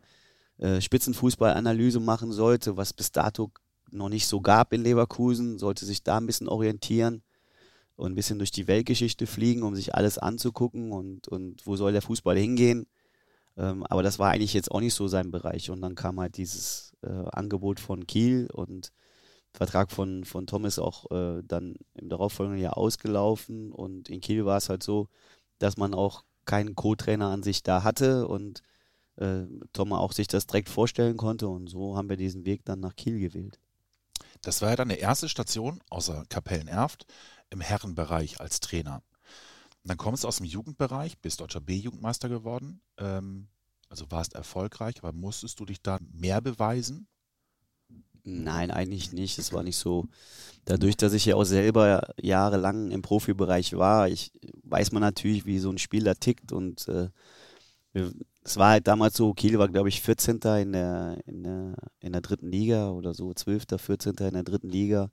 äh, 0.58 0.82
Spitzenfußballanalyse 0.82 2.02
machen 2.02 2.34
sollte, 2.34 2.76
was 2.76 2.92
bis 2.92 3.14
dato 3.14 3.52
noch 3.90 4.10
nicht 4.10 4.28
so 4.28 4.42
gab 4.42 4.74
in 4.74 4.84
Leverkusen, 4.84 5.58
sollte 5.58 5.86
sich 5.86 6.04
da 6.04 6.18
ein 6.18 6.28
bisschen 6.28 6.50
orientieren 6.50 7.24
und 7.96 8.12
ein 8.12 8.16
bisschen 8.16 8.38
durch 8.38 8.52
die 8.52 8.68
Weltgeschichte 8.68 9.28
fliegen, 9.28 9.64
um 9.64 9.76
sich 9.76 9.96
alles 9.96 10.18
anzugucken 10.18 10.92
und, 10.92 11.30
und 11.30 11.66
wo 11.66 11.78
soll 11.78 11.94
der 11.94 12.02
Fußball 12.02 12.38
hingehen. 12.38 12.86
Ähm, 13.58 13.86
aber 13.86 14.04
das 14.04 14.20
war 14.20 14.32
eigentlich 14.32 14.54
jetzt 14.54 14.72
auch 14.72 14.82
nicht 14.82 14.94
so 14.94 15.08
sein 15.08 15.32
Bereich. 15.32 15.70
Und 15.70 15.82
dann 15.82 15.96
kam 15.96 16.20
halt 16.20 16.36
dieses 16.36 16.92
äh, 17.02 17.08
Angebot 17.32 17.80
von 17.80 18.06
Kiel 18.06 18.50
und 18.52 18.92
Vertrag 19.56 19.91
von, 19.91 20.24
von 20.24 20.48
Tom 20.48 20.65
ist 20.65 20.80
auch 20.80 21.10
äh, 21.12 21.41
dann 21.44 21.76
im 21.94 22.10
darauffolgenden 22.10 22.62
Jahr 22.62 22.78
ausgelaufen. 22.78 23.72
Und 23.72 24.10
in 24.10 24.22
Kiel 24.22 24.46
war 24.46 24.58
es 24.58 24.70
halt 24.70 24.84
so, 24.84 25.08
dass 25.60 25.78
man 25.78 25.94
auch 25.94 26.24
keinen 26.46 26.76
Co-Trainer 26.76 27.30
an 27.30 27.44
sich 27.44 27.63
da 27.63 27.84
hatte 27.84 28.28
und 28.28 28.62
äh, 29.15 29.44
Tom 29.74 29.94
auch 29.94 30.12
sich 30.12 30.28
das 30.28 30.46
direkt 30.46 30.70
vorstellen 30.70 31.18
konnte. 31.18 31.48
Und 31.48 31.68
so 31.68 31.98
haben 31.98 32.10
wir 32.10 32.18
diesen 32.18 32.46
Weg 32.46 32.65
dann 32.65 32.82
nach 32.82 32.96
Kiel 32.96 33.20
gewählt. 33.20 33.60
Das 34.41 34.62
war 34.62 34.70
ja 34.70 34.76
dann 34.76 34.89
die 34.89 35.00
erste 35.00 35.30
Station 35.30 35.82
außer 35.89 36.26
Kapellen-Erft 36.30 37.06
im 37.50 37.62
Herrenbereich 37.62 38.39
als 38.39 38.60
Trainer. 38.60 39.02
Dann 39.84 39.98
kommst 39.98 40.24
du 40.24 40.28
aus 40.28 40.38
dem 40.38 40.46
Jugendbereich, 40.46 41.20
bist 41.20 41.39
deutscher 41.41 41.62
B-Jugendmeister 41.62 42.28
geworden, 42.28 42.82
ähm, 42.98 43.48
also 43.88 44.10
warst 44.10 44.34
erfolgreich, 44.34 44.96
aber 45.00 45.13
musstest 45.13 45.60
du 45.60 45.65
dich 45.65 45.82
da 45.82 46.00
mehr 46.12 46.41
beweisen? 46.41 47.08
Nein, 48.26 48.72
eigentlich 48.72 49.14
nicht. 49.14 49.38
Es 49.40 49.54
war 49.54 49.64
nicht 49.64 49.78
so. 49.78 50.06
Dadurch, 50.66 50.98
dass 50.98 51.14
ich 51.14 51.26
ja 51.26 51.36
auch 51.36 51.44
selber 51.44 52.14
jahrelang 52.20 52.90
im 52.92 53.04
Profibereich 53.04 53.78
war, 53.78 54.10
ich 54.10 54.32
weiß 54.64 54.92
man 54.92 55.02
natürlich, 55.02 55.46
wie 55.46 55.60
so 55.60 55.70
ein 55.70 55.78
Spieler 55.78 56.16
tickt 56.16 56.52
und 56.52 56.88
äh, 56.88 57.10
es 58.44 58.58
war 58.58 58.70
halt 58.72 58.88
damals 58.88 59.16
so, 59.16 59.34
Kiel 59.34 59.58
war, 59.58 59.70
glaube 59.70 59.90
ich, 59.90 60.02
14. 60.02 60.40
In 60.60 60.74
der, 60.74 61.18
in, 61.26 61.44
der, 61.44 61.76
in 62.00 62.12
der 62.14 62.22
dritten 62.22 62.52
Liga 62.52 62.90
oder 62.90 63.14
so, 63.14 63.34
12., 63.34 63.66
14. 63.78 64.16
in 64.20 64.34
der 64.34 64.44
dritten 64.44 64.70
Liga. 64.70 65.12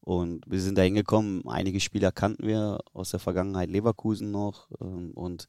Und 0.00 0.44
wir 0.46 0.60
sind 0.60 0.78
da 0.78 0.82
hingekommen. 0.82 1.46
Einige 1.46 1.80
Spieler 1.80 2.12
kannten 2.12 2.46
wir 2.46 2.80
aus 2.92 3.10
der 3.10 3.20
Vergangenheit, 3.20 3.70
Leverkusen 3.70 4.30
noch. 4.30 4.68
Ähm, 4.80 5.12
und 5.12 5.48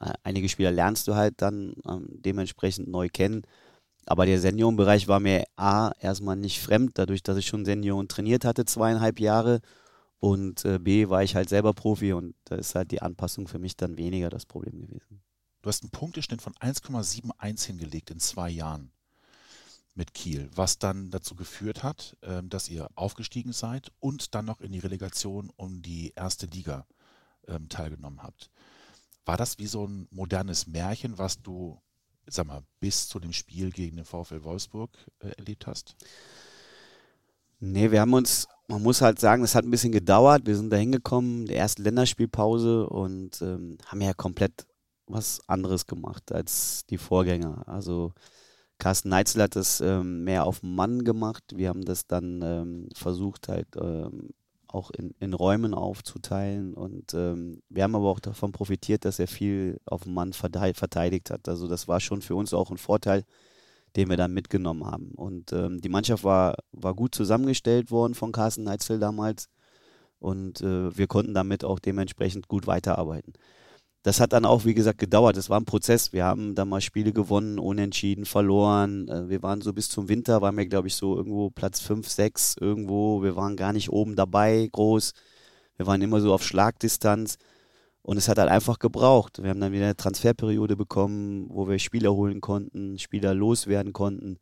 äh, 0.00 0.12
einige 0.22 0.48
Spieler 0.48 0.72
lernst 0.72 1.08
du 1.08 1.14
halt 1.14 1.40
dann 1.42 1.74
ähm, 1.88 2.06
dementsprechend 2.10 2.88
neu 2.88 3.08
kennen. 3.08 3.42
Aber 4.08 4.24
der 4.24 4.40
Seniorenbereich 4.40 5.06
war 5.06 5.20
mir 5.20 5.44
A, 5.56 5.92
erstmal 6.00 6.36
nicht 6.36 6.60
fremd, 6.60 6.92
dadurch, 6.94 7.22
dass 7.22 7.36
ich 7.36 7.46
schon 7.46 7.66
Senioren 7.66 8.08
trainiert 8.08 8.46
hatte, 8.46 8.64
zweieinhalb 8.64 9.20
Jahre. 9.20 9.60
Und 10.18 10.64
äh, 10.64 10.78
B, 10.78 11.10
war 11.10 11.22
ich 11.22 11.36
halt 11.36 11.50
selber 11.50 11.74
Profi 11.74 12.14
und 12.14 12.34
da 12.44 12.56
ist 12.56 12.74
halt 12.74 12.90
die 12.90 13.02
Anpassung 13.02 13.46
für 13.48 13.58
mich 13.58 13.76
dann 13.76 13.98
weniger 13.98 14.30
das 14.30 14.46
Problem 14.46 14.80
gewesen. 14.80 15.20
Du 15.60 15.68
hast 15.68 15.82
einen 15.82 15.90
Punkteschnitt 15.90 16.40
von 16.40 16.54
1,71 16.54 17.66
hingelegt 17.66 18.10
in 18.10 18.18
zwei 18.18 18.48
Jahren 18.48 18.92
mit 19.94 20.14
Kiel, 20.14 20.48
was 20.54 20.78
dann 20.78 21.10
dazu 21.10 21.34
geführt 21.34 21.82
hat, 21.82 22.16
ähm, 22.22 22.48
dass 22.48 22.70
ihr 22.70 22.88
aufgestiegen 22.94 23.52
seid 23.52 23.92
und 24.00 24.34
dann 24.34 24.46
noch 24.46 24.62
in 24.62 24.72
die 24.72 24.78
Relegation 24.78 25.50
um 25.56 25.82
die 25.82 26.14
erste 26.16 26.46
Liga 26.46 26.86
ähm, 27.46 27.68
teilgenommen 27.68 28.22
habt. 28.22 28.50
War 29.26 29.36
das 29.36 29.58
wie 29.58 29.66
so 29.66 29.86
ein 29.86 30.08
modernes 30.10 30.66
Märchen, 30.66 31.18
was 31.18 31.42
du, 31.42 31.78
sag 32.30 32.46
mal, 32.46 32.62
bis 32.80 33.08
zu 33.08 33.18
dem 33.18 33.32
Spiel 33.32 33.70
gegen 33.70 33.96
den 33.96 34.04
VfL 34.04 34.44
Wolfsburg 34.44 34.90
äh, 35.20 35.30
erlebt 35.38 35.66
hast? 35.66 35.96
Nee, 37.60 37.90
wir 37.90 38.00
haben 38.00 38.14
uns, 38.14 38.46
man 38.68 38.82
muss 38.82 39.00
halt 39.00 39.18
sagen, 39.18 39.42
es 39.42 39.54
hat 39.54 39.64
ein 39.64 39.70
bisschen 39.70 39.92
gedauert. 39.92 40.46
Wir 40.46 40.56
sind 40.56 40.70
da 40.70 40.76
hingekommen, 40.76 41.46
der 41.46 41.56
erste 41.56 41.82
Länderspielpause 41.82 42.88
und 42.88 43.42
ähm, 43.42 43.78
haben 43.86 44.00
ja 44.00 44.12
komplett 44.12 44.66
was 45.06 45.40
anderes 45.48 45.86
gemacht 45.86 46.30
als 46.32 46.84
die 46.88 46.98
Vorgänger. 46.98 47.66
Also 47.66 48.12
Carsten 48.78 49.08
Neitzel 49.08 49.42
hat 49.42 49.56
das 49.56 49.80
ähm, 49.80 50.22
mehr 50.22 50.44
auf 50.44 50.60
den 50.60 50.74
Mann 50.74 51.02
gemacht. 51.02 51.42
Wir 51.54 51.68
haben 51.68 51.84
das 51.84 52.06
dann 52.06 52.42
ähm, 52.42 52.88
versucht, 52.94 53.48
halt 53.48 53.68
ähm, 53.76 54.30
auch 54.68 54.90
in, 54.90 55.14
in 55.18 55.34
Räumen 55.34 55.74
aufzuteilen. 55.74 56.74
Und 56.74 57.14
ähm, 57.14 57.62
wir 57.68 57.82
haben 57.82 57.94
aber 57.94 58.08
auch 58.08 58.20
davon 58.20 58.52
profitiert, 58.52 59.04
dass 59.04 59.18
er 59.18 59.28
viel 59.28 59.80
auf 59.86 60.04
den 60.04 60.14
Mann 60.14 60.32
verteidigt 60.32 61.30
hat. 61.30 61.48
Also 61.48 61.68
das 61.68 61.88
war 61.88 62.00
schon 62.00 62.22
für 62.22 62.34
uns 62.34 62.54
auch 62.54 62.70
ein 62.70 62.78
Vorteil, 62.78 63.24
den 63.96 64.10
wir 64.10 64.16
dann 64.16 64.34
mitgenommen 64.34 64.84
haben. 64.84 65.12
Und 65.16 65.52
ähm, 65.52 65.80
die 65.80 65.88
Mannschaft 65.88 66.24
war, 66.24 66.56
war 66.72 66.94
gut 66.94 67.14
zusammengestellt 67.14 67.90
worden 67.90 68.14
von 68.14 68.32
Carsten 68.32 68.64
Neitzel 68.64 68.98
damals. 68.98 69.48
Und 70.20 70.60
äh, 70.60 70.96
wir 70.96 71.06
konnten 71.06 71.34
damit 71.34 71.64
auch 71.64 71.78
dementsprechend 71.78 72.48
gut 72.48 72.66
weiterarbeiten 72.66 73.32
das 74.08 74.20
hat 74.20 74.32
dann 74.32 74.46
auch, 74.46 74.64
wie 74.64 74.72
gesagt, 74.72 74.98
gedauert. 74.98 75.36
Es 75.36 75.50
war 75.50 75.60
ein 75.60 75.66
Prozess. 75.66 76.14
Wir 76.14 76.24
haben 76.24 76.54
da 76.54 76.64
mal 76.64 76.80
Spiele 76.80 77.12
gewonnen, 77.12 77.58
unentschieden, 77.58 78.24
verloren. 78.24 79.06
Äh, 79.06 79.28
wir 79.28 79.42
waren 79.42 79.60
so 79.60 79.74
bis 79.74 79.90
zum 79.90 80.08
Winter, 80.08 80.40
waren 80.40 80.56
wir, 80.56 80.64
glaube 80.64 80.88
ich, 80.88 80.94
so 80.94 81.14
irgendwo 81.14 81.50
Platz 81.50 81.80
5, 81.80 82.08
6 82.08 82.56
irgendwo. 82.58 83.22
Wir 83.22 83.36
waren 83.36 83.54
gar 83.54 83.74
nicht 83.74 83.90
oben 83.90 84.16
dabei, 84.16 84.66
groß. 84.72 85.12
Wir 85.76 85.86
waren 85.86 86.00
immer 86.00 86.22
so 86.22 86.32
auf 86.32 86.42
Schlagdistanz. 86.42 87.36
Und 88.00 88.16
es 88.16 88.28
hat 88.28 88.38
halt 88.38 88.48
einfach 88.48 88.78
gebraucht. 88.78 89.42
Wir 89.42 89.50
haben 89.50 89.60
dann 89.60 89.72
wieder 89.72 89.84
eine 89.84 89.96
Transferperiode 89.96 90.74
bekommen, 90.74 91.46
wo 91.50 91.68
wir 91.68 91.78
Spieler 91.78 92.14
holen 92.14 92.40
konnten, 92.40 92.98
Spieler 92.98 93.34
loswerden 93.34 93.92
konnten. 93.92 94.38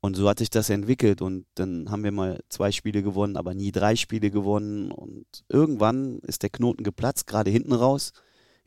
Und 0.00 0.16
so 0.16 0.28
hat 0.28 0.40
sich 0.40 0.50
das 0.50 0.70
entwickelt. 0.70 1.22
Und 1.22 1.46
dann 1.54 1.88
haben 1.88 2.02
wir 2.02 2.10
mal 2.10 2.40
zwei 2.48 2.72
Spiele 2.72 3.04
gewonnen, 3.04 3.36
aber 3.36 3.54
nie 3.54 3.70
drei 3.70 3.94
Spiele 3.94 4.32
gewonnen. 4.32 4.90
Und 4.90 5.26
irgendwann 5.48 6.18
ist 6.22 6.42
der 6.42 6.50
Knoten 6.50 6.82
geplatzt, 6.82 7.28
gerade 7.28 7.52
hinten 7.52 7.74
raus 7.74 8.12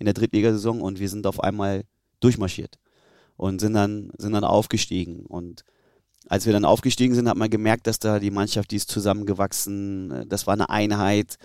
in 0.02 0.06
der 0.06 0.16
Drittligasaison. 0.16 0.82
Und 0.82 1.00
wir 1.00 1.08
sind 1.08 1.28
auf 1.28 1.40
einmal 1.42 1.84
durchmarschiert 2.20 2.80
und 3.38 3.62
sind 3.62 3.74
dann, 3.74 4.12
sind 4.18 4.34
dann 4.34 4.44
aufgestiegen. 4.44 5.26
Und 5.28 5.64
als 6.28 6.46
wir 6.46 6.54
dann 6.54 6.66
aufgestiegen 6.66 7.14
sind, 7.14 7.30
hat 7.30 7.38
man 7.38 7.50
gemerkt, 7.50 7.88
dass 7.88 8.00
da 8.00 8.20
die 8.20 8.32
Mannschaft, 8.32 8.72
die 8.72 8.78
ist 8.78 8.90
zusammengewachsen, 8.90 10.26
das 10.28 10.48
war 10.48 10.56
eine 10.56 10.70
Einheit. 10.70 11.38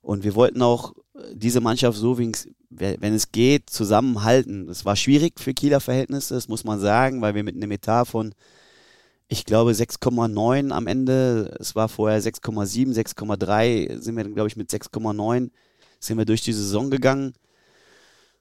Und 0.00 0.24
wir 0.24 0.34
wollten 0.34 0.62
auch 0.62 0.94
diese 1.32 1.60
Mannschaft 1.60 1.98
so, 1.98 2.18
wenn 2.18 3.14
es 3.14 3.32
geht, 3.32 3.68
zusammenhalten. 3.68 4.68
Es 4.68 4.84
war 4.84 4.96
schwierig 4.96 5.38
für 5.38 5.52
Kieler 5.52 5.80
Verhältnisse, 5.80 6.34
das 6.34 6.48
muss 6.48 6.64
man 6.64 6.80
sagen, 6.80 7.20
weil 7.20 7.34
wir 7.34 7.44
mit 7.44 7.56
einem 7.56 7.70
Etat 7.72 8.06
von, 8.06 8.32
ich 9.28 9.44
glaube, 9.44 9.72
6,9 9.72 10.70
am 10.70 10.86
Ende, 10.86 11.54
es 11.60 11.74
war 11.74 11.88
vorher 11.90 12.22
6,7, 12.22 12.94
6,3, 12.94 14.00
sind 14.00 14.16
wir 14.16 14.24
dann, 14.24 14.34
glaube 14.34 14.48
ich, 14.48 14.56
mit 14.56 14.70
6,9 14.70 15.50
sind 16.00 16.16
wir 16.16 16.24
durch 16.24 16.42
die 16.42 16.52
Saison 16.52 16.90
gegangen 16.90 17.34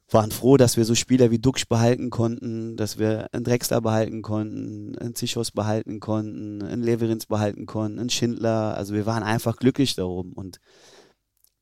waren 0.09 0.31
froh, 0.31 0.55
dass 0.57 0.77
wir 0.77 0.85
so 0.85 0.95
Spieler 0.95 1.31
wie 1.31 1.39
Duxch 1.39 1.67
behalten 1.67 2.09
konnten, 2.09 2.77
dass 2.77 2.97
wir 2.97 3.27
einen 3.33 3.43
Drexler 3.43 3.81
behalten 3.81 4.21
konnten, 4.21 4.97
einen 4.97 5.15
Zichos 5.15 5.51
behalten 5.51 5.99
konnten, 5.99 6.63
einen 6.63 6.81
Leverins 6.81 7.25
behalten 7.25 7.65
konnten, 7.65 7.99
einen 7.99 8.09
Schindler. 8.09 8.77
Also 8.77 8.93
wir 8.93 9.05
waren 9.05 9.23
einfach 9.23 9.57
glücklich 9.57 9.95
darum. 9.95 10.31
Und 10.33 10.59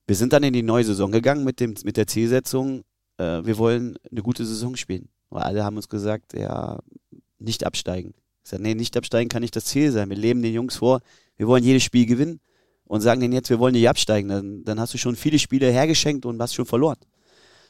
wir 0.06 0.16
sind 0.16 0.34
dann 0.34 0.44
in 0.44 0.54
die 0.54 0.62
neue 0.62 0.84
Saison 0.84 1.12
gegangen 1.12 1.44
mit, 1.44 1.60
dem, 1.60 1.74
mit 1.84 1.98
der 1.98 2.06
Zielsetzung, 2.06 2.84
äh, 3.18 3.42
wir 3.44 3.58
wollen 3.58 3.98
eine 4.12 4.22
gute 4.22 4.46
Saison 4.46 4.76
spielen. 4.76 5.10
Weil 5.30 5.44
alle 5.44 5.64
haben 5.64 5.78
uns 5.78 5.90
gesagt, 5.90 6.34
ja, 6.34 6.80
nicht 7.40 7.66
absteigen. 7.66 8.14
Ich 8.44 8.52
sage, 8.52 8.62
nee, 8.62 8.76
nicht 8.76 8.96
absteigen 8.96 9.30
kann 9.30 9.42
nicht 9.42 9.56
das 9.56 9.66
Ziel 9.66 9.92
sein. 9.92 10.10
Wir 10.10 10.18
leben 10.18 10.44
den 10.44 10.54
Jungs 10.54 10.76
vor, 10.76 11.02
wir 11.38 11.48
wollen 11.48 11.64
jedes 11.64 11.84
Spiel 11.84 12.06
gewinnen 12.06 12.40
und 12.86 13.02
sagen 13.02 13.22
denen 13.22 13.34
jetzt, 13.34 13.50
wir 13.50 13.58
wollen 13.58 13.74
nicht 13.74 13.90
absteigen. 13.90 14.30
Dann, 14.30 14.64
dann 14.64 14.80
hast 14.80 14.94
du 14.94 15.00
schon 15.00 15.16
viele 15.16 15.40
Spiele 15.40 15.72
hergeschenkt 15.72 16.28
und 16.28 16.40
hast 16.40 16.54
schon 16.54 16.68
verloren. 16.68 16.98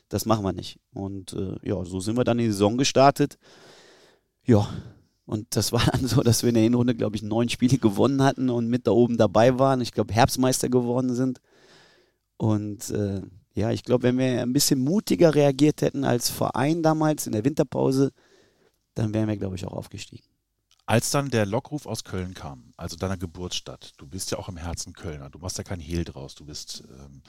Das 0.10 0.26
machen 0.26 0.44
wir 0.46 0.54
nicht. 0.54 0.80
Und 0.94 1.34
äh, 1.34 1.56
ja, 1.64 1.84
so 1.84 2.00
sind 2.00 2.18
wir 2.18 2.24
dann 2.24 2.40
in 2.40 2.46
die 2.46 2.52
Saison 2.52 2.78
gestartet. 2.78 3.38
Ja, 4.46 4.70
und 5.26 5.56
das 5.56 5.72
war 5.72 5.86
dann 5.92 6.08
so, 6.08 6.22
dass 6.22 6.44
wir 6.44 6.50
in 6.50 6.56
der 6.56 6.64
Hinrunde, 6.64 6.96
glaube 6.96 7.16
ich, 7.16 7.24
neun 7.24 7.50
Spiele 7.50 7.78
gewonnen 7.78 8.22
hatten 8.22 8.50
und 8.50 8.68
mit 8.68 8.88
da 8.88 8.92
oben 8.92 9.18
dabei 9.18 9.58
waren. 9.60 9.82
Ich 9.82 9.92
glaube, 9.92 10.14
Herbstmeister 10.14 10.70
geworden 10.70 11.14
sind. 11.14 11.42
Und 12.38 12.90
äh, 12.92 13.22
ja, 13.54 13.72
ich 13.72 13.84
glaube, 13.84 14.04
wenn 14.04 14.18
wir 14.18 14.42
ein 14.42 14.54
bisschen 14.54 14.80
mutiger 14.80 15.34
reagiert 15.34 15.82
hätten 15.82 16.04
als 16.04 16.30
Verein 16.30 16.84
damals 16.84 17.26
in 17.26 17.32
der 17.32 17.46
Winterpause, 17.46 18.12
dann 18.94 19.14
wären 19.14 19.28
wir, 19.28 19.38
glaube 19.38 19.56
ich, 19.56 19.66
auch 19.66 19.74
aufgestiegen. 19.74 20.26
Als 20.86 21.10
dann 21.10 21.30
der 21.30 21.46
Lockruf 21.46 21.88
aus 21.88 22.04
Köln 22.04 22.34
kam, 22.34 22.74
also 22.78 22.96
deiner 22.96 23.18
Geburtsstadt, 23.18 23.94
du 23.98 24.06
bist 24.06 24.30
ja 24.32 24.38
auch 24.38 24.50
im 24.50 24.58
Herzen 24.58 24.94
Kölner, 24.94 25.32
du 25.32 25.40
machst 25.40 25.58
ja 25.58 25.64
kein 25.64 25.80
Hehl 25.80 26.04
draus, 26.04 26.36
du 26.36 26.46
bist 26.46 26.84
ähm, 27.00 27.24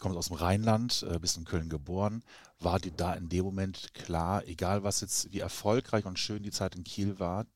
kommst 0.00 0.18
aus 0.18 0.28
dem 0.28 0.36
Rheinland, 0.36 1.06
äh, 1.08 1.18
bist 1.18 1.36
in 1.36 1.44
Köln 1.44 1.68
geboren. 1.68 2.22
War 2.58 2.80
dir 2.80 2.92
da 2.92 3.14
in 3.14 3.28
dem 3.28 3.44
Moment 3.44 3.94
klar, 3.94 4.46
egal 4.46 4.82
was 4.82 5.00
jetzt, 5.00 5.32
wie 5.32 5.40
erfolgreich 5.40 6.04
und 6.04 6.18
schön 6.18 6.42
die 6.42 6.50
Zeit 6.50 6.74
in 6.74 6.84
Kiel 6.84 7.18
war, 7.18 7.46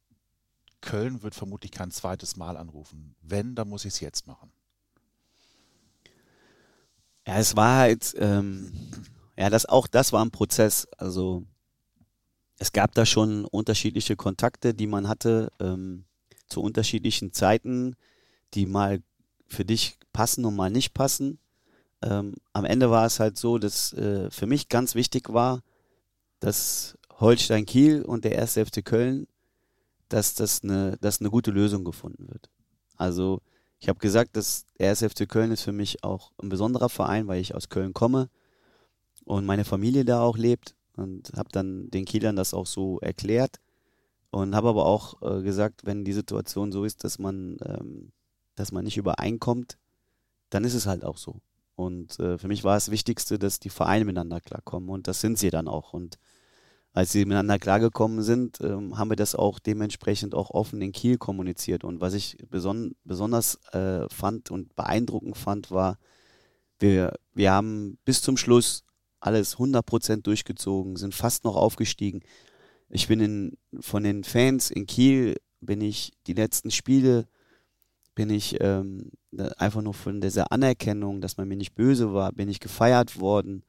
Köln 0.80 1.22
wird 1.22 1.34
vermutlich 1.34 1.72
kein 1.72 1.90
zweites 1.90 2.36
Mal 2.36 2.56
anrufen. 2.56 3.14
Wenn, 3.22 3.54
dann 3.54 3.68
muss 3.68 3.84
ich 3.84 3.94
es 3.94 4.00
jetzt 4.00 4.26
machen. 4.26 4.52
Ja, 7.26 7.38
es 7.38 7.56
war 7.56 7.78
halt, 7.78 8.14
ähm, 8.18 8.72
ja, 9.36 9.48
das 9.48 9.66
auch 9.66 9.86
das 9.86 10.12
war 10.12 10.22
ein 10.24 10.30
Prozess. 10.30 10.86
Also 10.98 11.44
es 12.58 12.72
gab 12.72 12.94
da 12.94 13.06
schon 13.06 13.46
unterschiedliche 13.46 14.16
Kontakte, 14.16 14.74
die 14.74 14.86
man 14.86 15.08
hatte 15.08 15.50
ähm, 15.58 16.04
zu 16.48 16.60
unterschiedlichen 16.62 17.32
Zeiten, 17.32 17.96
die 18.52 18.66
mal 18.66 19.02
für 19.48 19.64
dich 19.64 19.98
passen 20.12 20.44
und 20.44 20.54
mal 20.54 20.70
nicht 20.70 20.92
passen 20.92 21.38
ähm, 22.04 22.34
am 22.52 22.64
Ende 22.64 22.90
war 22.90 23.06
es 23.06 23.18
halt 23.18 23.38
so, 23.38 23.58
dass 23.58 23.92
äh, 23.94 24.30
für 24.30 24.46
mich 24.46 24.68
ganz 24.68 24.94
wichtig 24.94 25.32
war, 25.32 25.62
dass 26.40 26.98
Holstein 27.18 27.64
Kiel 27.64 28.02
und 28.02 28.24
der 28.24 28.38
1. 28.38 28.54
FC 28.54 28.84
Köln, 28.84 29.26
dass 30.08 30.34
das 30.34 30.62
eine, 30.62 30.98
dass 31.00 31.20
eine 31.20 31.30
gute 31.30 31.50
Lösung 31.50 31.84
gefunden 31.84 32.28
wird. 32.28 32.50
Also 32.96 33.40
ich 33.78 33.88
habe 33.88 33.98
gesagt, 33.98 34.36
dass 34.36 34.66
der 34.78 34.90
1. 34.90 35.04
FC 35.04 35.28
Köln 35.28 35.50
ist 35.50 35.62
für 35.62 35.72
mich 35.72 36.04
auch 36.04 36.32
ein 36.42 36.48
besonderer 36.48 36.88
Verein, 36.88 37.26
weil 37.26 37.40
ich 37.40 37.54
aus 37.54 37.68
Köln 37.68 37.94
komme 37.94 38.28
und 39.24 39.46
meine 39.46 39.64
Familie 39.64 40.04
da 40.04 40.20
auch 40.20 40.36
lebt 40.36 40.74
und 40.96 41.32
habe 41.36 41.48
dann 41.52 41.90
den 41.90 42.04
Kielern 42.04 42.36
das 42.36 42.54
auch 42.54 42.66
so 42.66 43.00
erklärt 43.00 43.60
und 44.30 44.54
habe 44.54 44.68
aber 44.68 44.84
auch 44.84 45.22
äh, 45.22 45.42
gesagt, 45.42 45.86
wenn 45.86 46.04
die 46.04 46.12
Situation 46.12 46.72
so 46.72 46.84
ist, 46.84 47.04
dass 47.04 47.18
man, 47.18 47.56
ähm, 47.64 48.12
dass 48.56 48.72
man 48.72 48.84
nicht 48.84 48.96
übereinkommt, 48.96 49.78
dann 50.50 50.64
ist 50.64 50.74
es 50.74 50.86
halt 50.86 51.04
auch 51.04 51.16
so. 51.16 51.40
Und 51.76 52.18
äh, 52.20 52.38
für 52.38 52.48
mich 52.48 52.64
war 52.64 52.74
das 52.74 52.90
Wichtigste, 52.90 53.38
dass 53.38 53.58
die 53.58 53.70
Vereine 53.70 54.04
miteinander 54.04 54.40
klarkommen. 54.40 54.88
Und 54.88 55.08
das 55.08 55.20
sind 55.20 55.38
sie 55.38 55.50
dann 55.50 55.68
auch. 55.68 55.92
Und 55.92 56.18
als 56.92 57.10
sie 57.12 57.24
miteinander 57.24 57.58
klargekommen 57.58 58.22
sind, 58.22 58.60
ähm, 58.60 58.96
haben 58.96 59.10
wir 59.10 59.16
das 59.16 59.34
auch 59.34 59.58
dementsprechend 59.58 60.34
auch 60.34 60.50
offen 60.50 60.80
in 60.80 60.92
Kiel 60.92 61.18
kommuniziert. 61.18 61.82
Und 61.82 62.00
was 62.00 62.14
ich 62.14 62.36
beson 62.48 62.94
besonders 63.04 63.56
äh, 63.72 64.08
fand 64.08 64.50
und 64.50 64.76
beeindruckend 64.76 65.36
fand, 65.36 65.70
war, 65.70 65.98
wir, 66.78 67.14
wir 67.34 67.52
haben 67.52 67.98
bis 68.04 68.22
zum 68.22 68.36
Schluss 68.36 68.84
alles 69.18 69.56
100% 69.56 70.22
durchgezogen, 70.22 70.96
sind 70.96 71.14
fast 71.14 71.44
noch 71.44 71.56
aufgestiegen. 71.56 72.20
Ich 72.88 73.08
bin 73.08 73.20
in, 73.20 73.58
von 73.80 74.04
den 74.04 74.22
Fans 74.22 74.70
in 74.70 74.86
Kiel, 74.86 75.36
bin 75.60 75.80
ich 75.80 76.12
die 76.26 76.34
letzten 76.34 76.70
Spiele 76.70 77.26
bin 78.14 78.30
ich 78.30 78.56
ähm, 78.60 79.10
einfach 79.40 79.82
nur 79.82 79.94
von 79.94 80.20
dieser 80.20 80.52
Anerkennung, 80.52 81.20
dass 81.20 81.36
man 81.36 81.48
mir 81.48 81.56
nicht 81.56 81.74
böse 81.74 82.12
war, 82.12 82.32
bin 82.32 82.48
ich 82.48 82.60
gefeiert 82.60 83.20
worden, 83.20 83.62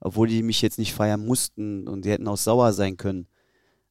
obwohl 0.00 0.28
die 0.28 0.42
mich 0.42 0.62
jetzt 0.62 0.78
nicht 0.78 0.94
feiern 0.94 1.24
mussten 1.24 1.88
und 1.88 2.04
die 2.04 2.10
hätten 2.10 2.28
auch 2.28 2.36
sauer 2.36 2.72
sein 2.72 2.96
können. 2.96 3.26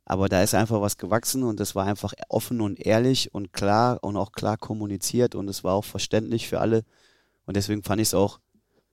Aber 0.05 0.29
da 0.29 0.41
ist 0.41 0.55
einfach 0.55 0.79
was 0.81 0.97
gewachsen 0.97 1.43
und 1.43 1.59
das 1.59 1.75
war 1.75 1.85
einfach 1.85 2.13
offen 2.29 2.61
und 2.61 2.79
ehrlich 2.79 3.33
und 3.33 3.51
klar 3.51 3.99
und 4.01 4.15
auch 4.15 4.31
klar 4.31 4.57
kommuniziert 4.57 5.35
und 5.35 5.49
es 5.49 5.63
war 5.65 5.73
auch 5.73 5.83
verständlich 5.83 6.47
für 6.47 6.61
alle. 6.61 6.83
Und 7.45 7.57
deswegen 7.57 7.83
fand 7.83 8.01
ich 8.01 8.09
es 8.09 8.13
auch 8.13 8.39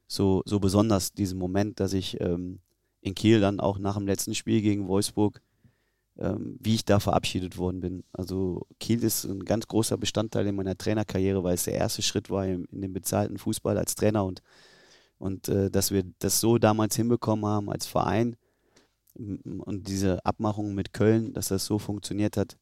so, 0.09 0.43
so 0.45 0.59
besonders, 0.59 1.13
diesen 1.13 1.39
Moment, 1.39 1.79
dass 1.79 1.93
ich 1.93 2.21
ähm, 2.21 2.59
in 3.01 3.15
Kiel 3.15 3.41
dann 3.41 3.61
auch 3.61 3.79
nach 3.79 3.97
dem 3.97 4.07
letzten 4.07 4.35
Spiel 4.35 4.61
gegen 4.61 4.89
Wolfsburg 4.89 5.41
ähm, 6.19 6.59
wie 6.61 6.75
ich 6.75 6.85
da 6.85 7.01
verabschiedet 7.01 7.57
worden 7.57 7.81
bin. 7.81 8.05
Also 8.13 8.67
Kiel 8.79 9.03
ist 9.03 9.25
ein 9.25 9.45
ganz 9.45 9.67
großer 9.67 9.97
Bestandteil 9.97 10.47
in 10.47 10.57
meiner 10.57 10.77
Trainerkarriere, 10.77 11.43
weil 11.43 11.55
es 11.55 11.65
der 11.65 11.75
erste 11.75 12.03
Schritt 12.03 12.31
war 12.31 12.47
in, 12.47 12.65
in 12.67 12.83
dem 12.83 12.93
bezahlten 12.93 13.39
Fußball 13.39 13.77
als 13.79 13.95
Trainer 13.95 14.25
und, 14.25 14.43
und 15.19 15.49
äh, 15.49 15.71
dass 15.71 15.91
wir 15.91 16.05
das 16.21 16.41
so 16.41 16.59
damals 16.59 16.97
hinbekommen 16.97 17.47
haben 17.47 17.71
als 17.71 17.87
Verein 17.87 18.37
und 19.15 19.89
diese 19.89 20.25
Abmachung 20.25 20.75
mit 20.75 20.93
Köln, 20.93 21.33
dass 21.33 21.49
das 21.49 21.65
so 21.67 21.79
funktioniert 21.79 22.37
hat, 22.37 22.57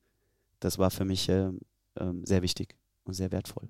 das 0.61 0.79
war 0.79 0.91
für 0.91 1.05
mich 1.05 1.29
äh, 1.29 1.49
äh, 1.95 2.13
sehr 2.25 2.43
wichtig 2.43 2.77
und 3.05 3.15
sehr 3.15 3.33
wertvoll. 3.33 3.69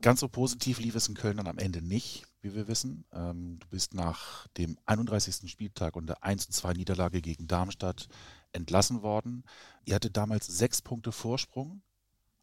Ganz 0.00 0.20
so 0.20 0.28
positiv 0.28 0.80
lief 0.80 0.94
es 0.94 1.08
in 1.08 1.14
Köln 1.14 1.36
dann 1.36 1.46
am 1.46 1.58
Ende 1.58 1.82
nicht, 1.82 2.24
wie 2.40 2.54
wir 2.54 2.68
wissen. 2.68 3.04
Ähm, 3.12 3.58
du 3.60 3.68
bist 3.68 3.92
nach 3.94 4.46
dem 4.56 4.78
31. 4.86 5.50
Spieltag 5.50 5.96
und 5.96 6.06
der 6.06 6.24
1 6.24 6.48
2 6.48 6.72
Niederlage 6.72 7.20
gegen 7.20 7.46
Darmstadt 7.46 8.08
entlassen 8.52 9.02
worden. 9.02 9.44
Ihr 9.84 9.94
hattet 9.94 10.16
damals 10.16 10.46
sechs 10.46 10.82
Punkte 10.82 11.12
Vorsprung 11.12 11.82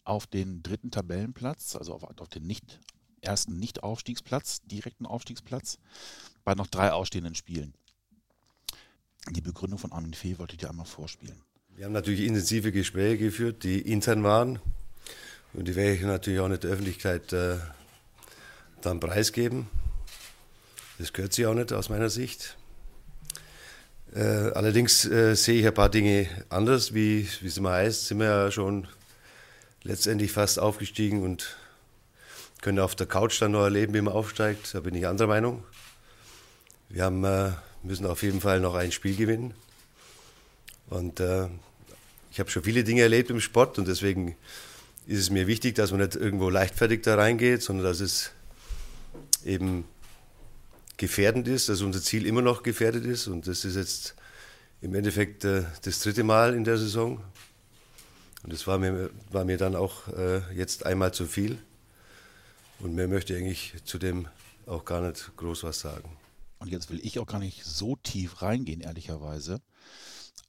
auf 0.03 0.27
den 0.27 0.63
dritten 0.63 0.91
Tabellenplatz, 0.91 1.75
also 1.75 1.93
auf, 1.93 2.03
auf 2.03 2.29
den 2.29 2.47
nicht, 2.47 2.79
ersten 3.21 3.57
Nicht-Aufstiegsplatz, 3.57 4.61
direkten 4.63 5.05
Aufstiegsplatz, 5.05 5.79
bei 6.43 6.55
noch 6.55 6.67
drei 6.67 6.93
ausstehenden 6.93 7.35
Spielen. 7.35 7.73
Die 9.31 9.41
Begründung 9.41 9.79
von 9.79 9.91
Armin 9.91 10.13
Fee 10.13 10.37
wollte 10.37 10.53
ich 10.53 10.59
dir 10.59 10.69
einmal 10.69 10.85
vorspielen. 10.85 11.41
Wir 11.75 11.85
haben 11.85 11.93
natürlich 11.93 12.21
intensive 12.21 12.71
Gespräche 12.71 13.17
geführt, 13.17 13.63
die 13.63 13.81
intern 13.81 14.23
waren. 14.23 14.59
Und 15.53 15.67
die 15.67 15.75
werde 15.75 15.95
ich 15.95 16.01
natürlich 16.01 16.39
auch 16.39 16.47
nicht 16.47 16.63
der 16.63 16.71
Öffentlichkeit 16.71 17.33
äh, 17.33 17.57
dann 18.81 18.99
preisgeben. 18.99 19.67
Das 20.97 21.13
gehört 21.13 21.33
sich 21.33 21.45
auch 21.45 21.53
nicht 21.53 21.73
aus 21.73 21.89
meiner 21.89 22.09
Sicht. 22.09 22.57
Äh, 24.15 24.51
allerdings 24.53 25.05
äh, 25.05 25.35
sehe 25.35 25.59
ich 25.59 25.67
ein 25.67 25.73
paar 25.73 25.89
Dinge 25.89 26.27
anders, 26.49 26.93
wie, 26.93 27.27
es 27.45 27.57
immer 27.57 27.71
heißt, 27.71 28.07
sind 28.07 28.19
wir 28.19 28.27
ja 28.27 28.51
schon 28.51 28.87
letztendlich 29.83 30.31
fast 30.31 30.59
aufgestiegen 30.59 31.23
und 31.23 31.57
können 32.61 32.79
auf 32.79 32.95
der 32.95 33.07
Couch 33.07 33.41
dann 33.41 33.51
noch 33.51 33.63
erleben, 33.63 33.93
wie 33.93 34.01
man 34.01 34.13
aufsteigt. 34.13 34.73
Da 34.73 34.79
bin 34.79 34.95
ich 34.95 35.05
anderer 35.05 35.27
Meinung. 35.27 35.63
Wir 36.89 37.03
haben, 37.03 37.23
äh, 37.23 37.51
müssen 37.83 38.05
auf 38.05 38.23
jeden 38.23 38.41
Fall 38.41 38.59
noch 38.59 38.75
ein 38.75 38.91
Spiel 38.91 39.15
gewinnen. 39.15 39.53
Und 40.89 41.19
äh, 41.19 41.47
ich 42.31 42.39
habe 42.39 42.49
schon 42.49 42.63
viele 42.63 42.83
Dinge 42.83 43.01
erlebt 43.01 43.29
im 43.29 43.41
Sport 43.41 43.77
und 43.77 43.87
deswegen 43.87 44.35
ist 45.05 45.19
es 45.19 45.29
mir 45.29 45.47
wichtig, 45.47 45.75
dass 45.75 45.91
man 45.91 46.01
nicht 46.01 46.15
irgendwo 46.15 46.49
leichtfertig 46.49 47.01
da 47.01 47.15
reingeht, 47.15 47.61
sondern 47.61 47.85
dass 47.85 47.99
es 47.99 48.31
eben 49.45 49.85
gefährdend 50.97 51.47
ist, 51.47 51.69
dass 51.69 51.81
unser 51.81 52.01
Ziel 52.01 52.25
immer 52.25 52.41
noch 52.41 52.63
gefährdet 52.63 53.05
ist. 53.05 53.27
Und 53.27 53.47
das 53.47 53.65
ist 53.65 53.75
jetzt 53.75 54.15
im 54.81 54.93
Endeffekt 54.95 55.45
äh, 55.45 55.63
das 55.83 55.99
dritte 56.01 56.23
Mal 56.23 56.53
in 56.53 56.63
der 56.63 56.77
Saison. 56.77 57.23
Und 58.43 58.53
das 58.53 58.67
war 58.67 58.77
mir, 58.77 59.09
war 59.31 59.45
mir 59.45 59.57
dann 59.57 59.75
auch 59.75 60.07
äh, 60.09 60.41
jetzt 60.53 60.85
einmal 60.85 61.13
zu 61.13 61.25
viel. 61.25 61.59
Und 62.79 62.95
mehr 62.95 63.07
möchte 63.07 63.33
ich 63.33 63.39
eigentlich 63.39 63.73
zu 63.85 63.97
dem 63.97 64.27
auch 64.65 64.85
gar 64.85 65.01
nicht 65.01 65.35
groß 65.37 65.63
was 65.63 65.79
sagen. 65.79 66.17
Und 66.59 66.69
jetzt 66.69 66.89
will 66.89 66.99
ich 67.03 67.19
auch 67.19 67.25
gar 67.25 67.39
nicht 67.39 67.63
so 67.63 67.95
tief 67.95 68.41
reingehen, 68.41 68.81
ehrlicherweise. 68.81 69.61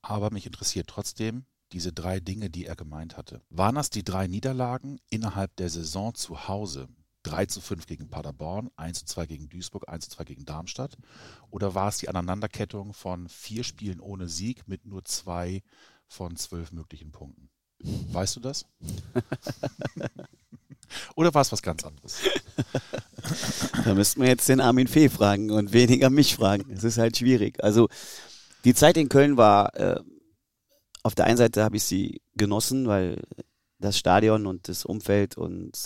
Aber 0.02 0.30
mich 0.30 0.46
interessiert 0.46 0.88
trotzdem 0.88 1.44
diese 1.72 1.92
drei 1.92 2.20
Dinge, 2.20 2.50
die 2.50 2.66
er 2.66 2.76
gemeint 2.76 3.16
hatte. 3.16 3.42
Waren 3.50 3.74
das 3.74 3.90
die 3.90 4.04
drei 4.04 4.26
Niederlagen 4.26 5.00
innerhalb 5.10 5.54
der 5.56 5.68
Saison 5.68 6.14
zu 6.14 6.48
Hause? 6.48 6.88
3 7.24 7.46
zu 7.46 7.60
5 7.60 7.86
gegen 7.86 8.08
Paderborn, 8.08 8.70
1 8.76 9.00
zu 9.00 9.06
2 9.06 9.26
gegen 9.26 9.48
Duisburg, 9.48 9.88
1 9.88 10.08
zu 10.08 10.16
2 10.16 10.24
gegen 10.24 10.44
Darmstadt? 10.44 10.96
Oder 11.50 11.74
war 11.74 11.88
es 11.88 11.98
die 11.98 12.08
Aneinanderkettung 12.08 12.92
von 12.92 13.28
vier 13.28 13.64
Spielen 13.64 14.00
ohne 14.00 14.28
Sieg 14.28 14.68
mit 14.68 14.86
nur 14.86 15.04
zwei 15.04 15.62
von 16.06 16.36
zwölf 16.36 16.72
möglichen 16.72 17.12
Punkten? 17.12 17.50
Weißt 17.80 18.36
du 18.36 18.40
das? 18.40 18.66
Oder 21.14 21.32
war 21.34 21.42
es 21.42 21.52
was 21.52 21.62
ganz 21.62 21.84
anderes? 21.84 22.20
Da 23.84 23.94
müssten 23.94 24.22
wir 24.22 24.28
jetzt 24.28 24.48
den 24.48 24.60
Armin 24.60 24.88
Fee 24.88 25.08
fragen 25.08 25.50
und 25.50 25.72
weniger 25.72 26.10
mich 26.10 26.34
fragen. 26.34 26.72
Es 26.72 26.82
ist 26.82 26.98
halt 26.98 27.16
schwierig. 27.16 27.62
Also 27.62 27.88
die 28.64 28.74
Zeit 28.74 28.96
in 28.96 29.08
Köln 29.08 29.36
war, 29.36 29.74
äh, 29.76 30.00
auf 31.02 31.14
der 31.14 31.26
einen 31.26 31.36
Seite 31.36 31.62
habe 31.62 31.76
ich 31.76 31.84
sie 31.84 32.22
genossen, 32.34 32.88
weil 32.88 33.22
das 33.78 33.98
Stadion 33.98 34.46
und 34.46 34.68
das 34.68 34.84
Umfeld 34.84 35.36
und 35.36 35.76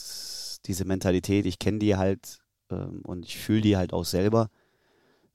diese 0.67 0.85
Mentalität, 0.85 1.47
ich 1.47 1.59
kenne 1.59 1.79
die 1.79 1.97
halt 1.97 2.39
ähm, 2.71 3.01
und 3.05 3.25
ich 3.25 3.39
fühle 3.39 3.61
die 3.61 3.77
halt 3.77 3.93
auch 3.93 4.05
selber. 4.05 4.51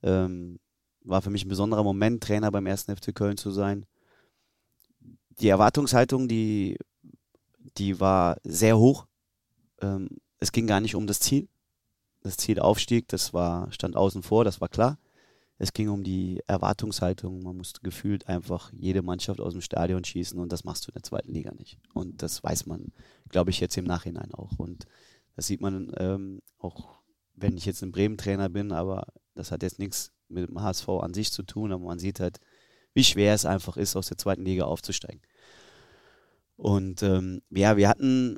Ähm, 0.03 0.59
war 1.03 1.21
für 1.21 1.30
mich 1.30 1.45
ein 1.45 1.49
besonderer 1.49 1.84
Moment, 1.84 2.23
Trainer 2.23 2.51
beim 2.51 2.65
ersten 2.65 2.95
FC 2.95 3.15
Köln 3.15 3.38
zu 3.38 3.51
sein. 3.51 3.86
Die 5.39 5.47
Erwartungshaltung, 5.47 6.28
die, 6.28 6.78
die 7.78 7.99
war 7.99 8.38
sehr 8.43 8.78
hoch. 8.78 9.05
Ähm, 9.82 10.09
es 10.39 10.51
ging 10.51 10.67
gar 10.67 10.82
nicht 10.82 10.95
um 10.95 11.07
das 11.07 11.19
Ziel. 11.19 11.47
Das 12.23 12.38
Ziel 12.38 12.59
Aufstieg, 12.59 13.07
das 13.07 13.34
war, 13.34 13.71
stand 13.71 13.95
außen 13.95 14.23
vor, 14.23 14.43
das 14.43 14.59
war 14.59 14.67
klar. 14.67 14.97
Es 15.59 15.73
ging 15.73 15.89
um 15.89 16.03
die 16.03 16.41
Erwartungshaltung. 16.45 17.41
Man 17.41 17.57
musste 17.57 17.82
gefühlt 17.82 18.28
einfach 18.28 18.71
jede 18.73 19.01
Mannschaft 19.01 19.39
aus 19.39 19.53
dem 19.53 19.61
Stadion 19.61 20.03
schießen 20.03 20.39
und 20.39 20.51
das 20.51 20.63
machst 20.63 20.86
du 20.86 20.91
in 20.91 20.95
der 20.95 21.03
zweiten 21.03 21.32
Liga 21.32 21.51
nicht. 21.55 21.80
Und 21.93 22.21
das 22.21 22.43
weiß 22.43 22.67
man, 22.67 22.91
glaube 23.30 23.49
ich, 23.49 23.59
jetzt 23.59 23.78
im 23.78 23.86
Nachhinein 23.86 24.34
auch. 24.34 24.59
Und 24.59 24.86
das 25.38 25.47
sieht 25.47 25.61
man 25.61 25.93
ähm, 25.97 26.41
auch, 26.59 26.99
wenn 27.33 27.55
ich 27.55 27.65
jetzt 27.65 27.81
ein 27.81 27.93
Bremen-Trainer 27.93 28.49
bin, 28.49 28.73
aber 28.73 29.07
das 29.35 29.51
hat 29.51 29.63
jetzt 29.63 29.79
nichts 29.79 30.11
mit 30.27 30.49
dem 30.49 30.61
HSV 30.61 30.89
an 30.89 31.13
sich 31.13 31.31
zu 31.31 31.43
tun, 31.43 31.71
aber 31.71 31.85
man 31.85 31.99
sieht 31.99 32.19
halt, 32.19 32.41
wie 32.93 33.05
schwer 33.05 33.33
es 33.33 33.45
einfach 33.45 33.77
ist, 33.77 33.95
aus 33.95 34.07
der 34.07 34.17
zweiten 34.17 34.43
Liga 34.43 34.65
aufzusteigen. 34.65 35.21
Und 36.57 37.01
ähm, 37.03 37.41
ja, 37.51 37.77
wir 37.77 37.88
hatten 37.88 38.38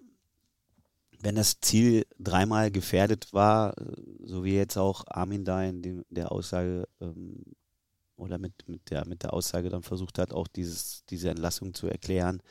wenn 1.21 1.35
das 1.35 1.59
Ziel 1.59 2.05
dreimal 2.17 2.71
gefährdet 2.71 3.33
war, 3.33 3.73
so 4.23 4.43
wie 4.43 4.55
jetzt 4.55 4.77
auch 4.77 5.03
Armin 5.07 5.43
da 5.43 5.63
in 5.63 5.81
dem, 5.81 6.05
der 6.09 6.31
Aussage 6.31 6.87
ähm, 7.01 7.43
oder 8.15 8.37
mit, 8.37 8.53
mit, 8.67 8.89
der, 8.89 9.05
mit 9.05 9.23
der 9.23 9.33
Aussage 9.33 9.69
dann 9.69 9.83
versucht 9.83 10.17
hat, 10.17 10.33
auch 10.33 10.47
dieses, 10.47 11.03
diese 11.05 11.29
Entlassung 11.29 11.73
zu 11.73 11.87
erklären. 11.87 12.41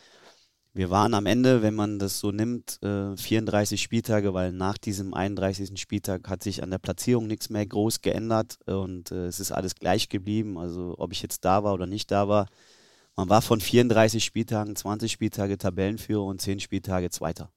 Wir 0.79 0.91
waren 0.91 1.13
am 1.15 1.27
Ende, 1.27 1.61
wenn 1.61 1.75
man 1.75 1.99
das 1.99 2.21
so 2.21 2.31
nimmt, 2.31 2.81
äh, 2.85 3.17
34 3.17 3.83
Spieltage, 3.83 4.33
weil 4.33 4.53
nach 4.53 4.79
diesem 4.79 5.13
31. 5.13 5.77
Spieltag 5.77 6.29
hat 6.29 6.45
sich 6.45 6.63
an 6.63 6.71
der 6.71 6.79
Platzierung 6.79 7.27
nichts 7.27 7.51
mehr 7.51 7.67
groß 7.67 8.01
geändert 8.01 8.61
und 8.65 9.11
äh, 9.11 9.27
es 9.27 9.41
ist 9.41 9.51
alles 9.51 9.75
gleich 9.75 10.09
geblieben. 10.09 10.57
Also 10.57 10.95
ob 10.97 11.11
ich 11.11 11.21
jetzt 11.21 11.45
da 11.45 11.65
war 11.65 11.75
oder 11.75 11.89
nicht 11.89 12.13
da 12.13 12.29
war, 12.29 12.47
man 13.17 13.29
war 13.29 13.43
von 13.43 13.61
34 13.61 14.25
Spieltagen 14.25 14.77
20 14.77 15.11
Spieltage 15.11 15.59
Tabellenführer 15.59 16.23
und 16.23 16.41
10 16.41 16.61
Spieltage 16.61 17.11
Zweiter. 17.11 17.51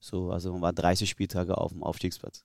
So, 0.00 0.32
also 0.32 0.50
man 0.50 0.62
war 0.62 0.72
30 0.72 1.08
Spieltage 1.08 1.56
auf 1.56 1.70
dem 1.70 1.84
Aufstiegsplatz. 1.84 2.44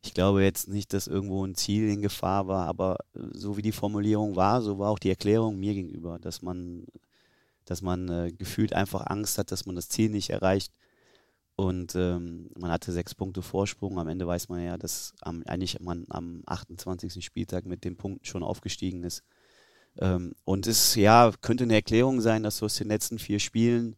Ich 0.00 0.14
glaube 0.14 0.42
jetzt 0.42 0.68
nicht, 0.68 0.94
dass 0.94 1.06
irgendwo 1.06 1.44
ein 1.44 1.54
Ziel 1.54 1.90
in 1.90 2.00
Gefahr 2.00 2.46
war, 2.46 2.66
aber 2.66 2.96
äh, 3.14 3.20
so 3.34 3.58
wie 3.58 3.62
die 3.62 3.72
Formulierung 3.72 4.36
war, 4.36 4.62
so 4.62 4.78
war 4.78 4.88
auch 4.88 4.98
die 4.98 5.10
Erklärung 5.10 5.60
mir 5.60 5.74
gegenüber, 5.74 6.18
dass 6.18 6.40
man, 6.40 6.86
dass 7.64 7.82
man 7.82 8.08
äh, 8.08 8.32
gefühlt 8.32 8.72
einfach 8.72 9.06
Angst 9.06 9.38
hat, 9.38 9.52
dass 9.52 9.66
man 9.66 9.76
das 9.76 9.88
Ziel 9.88 10.10
nicht 10.10 10.30
erreicht. 10.30 10.72
Und 11.54 11.94
ähm, 11.94 12.50
man 12.58 12.70
hatte 12.70 12.92
sechs 12.92 13.14
Punkte 13.14 13.42
Vorsprung. 13.42 13.98
Am 13.98 14.08
Ende 14.08 14.26
weiß 14.26 14.48
man 14.48 14.64
ja, 14.64 14.78
dass 14.78 15.14
am, 15.20 15.42
eigentlich 15.46 15.80
man 15.80 16.06
am 16.08 16.42
28. 16.46 17.24
Spieltag 17.24 17.66
mit 17.66 17.84
den 17.84 17.96
Punkten 17.96 18.24
schon 18.24 18.42
aufgestiegen 18.42 19.04
ist. 19.04 19.22
Ähm, 19.98 20.34
und 20.44 20.66
es 20.66 20.94
ja, 20.94 21.30
könnte 21.40 21.64
eine 21.64 21.74
Erklärung 21.74 22.20
sein, 22.20 22.42
dass 22.42 22.58
du 22.58 22.64
aus 22.64 22.76
den 22.76 22.88
letzten 22.88 23.18
vier 23.18 23.38
Spielen 23.38 23.96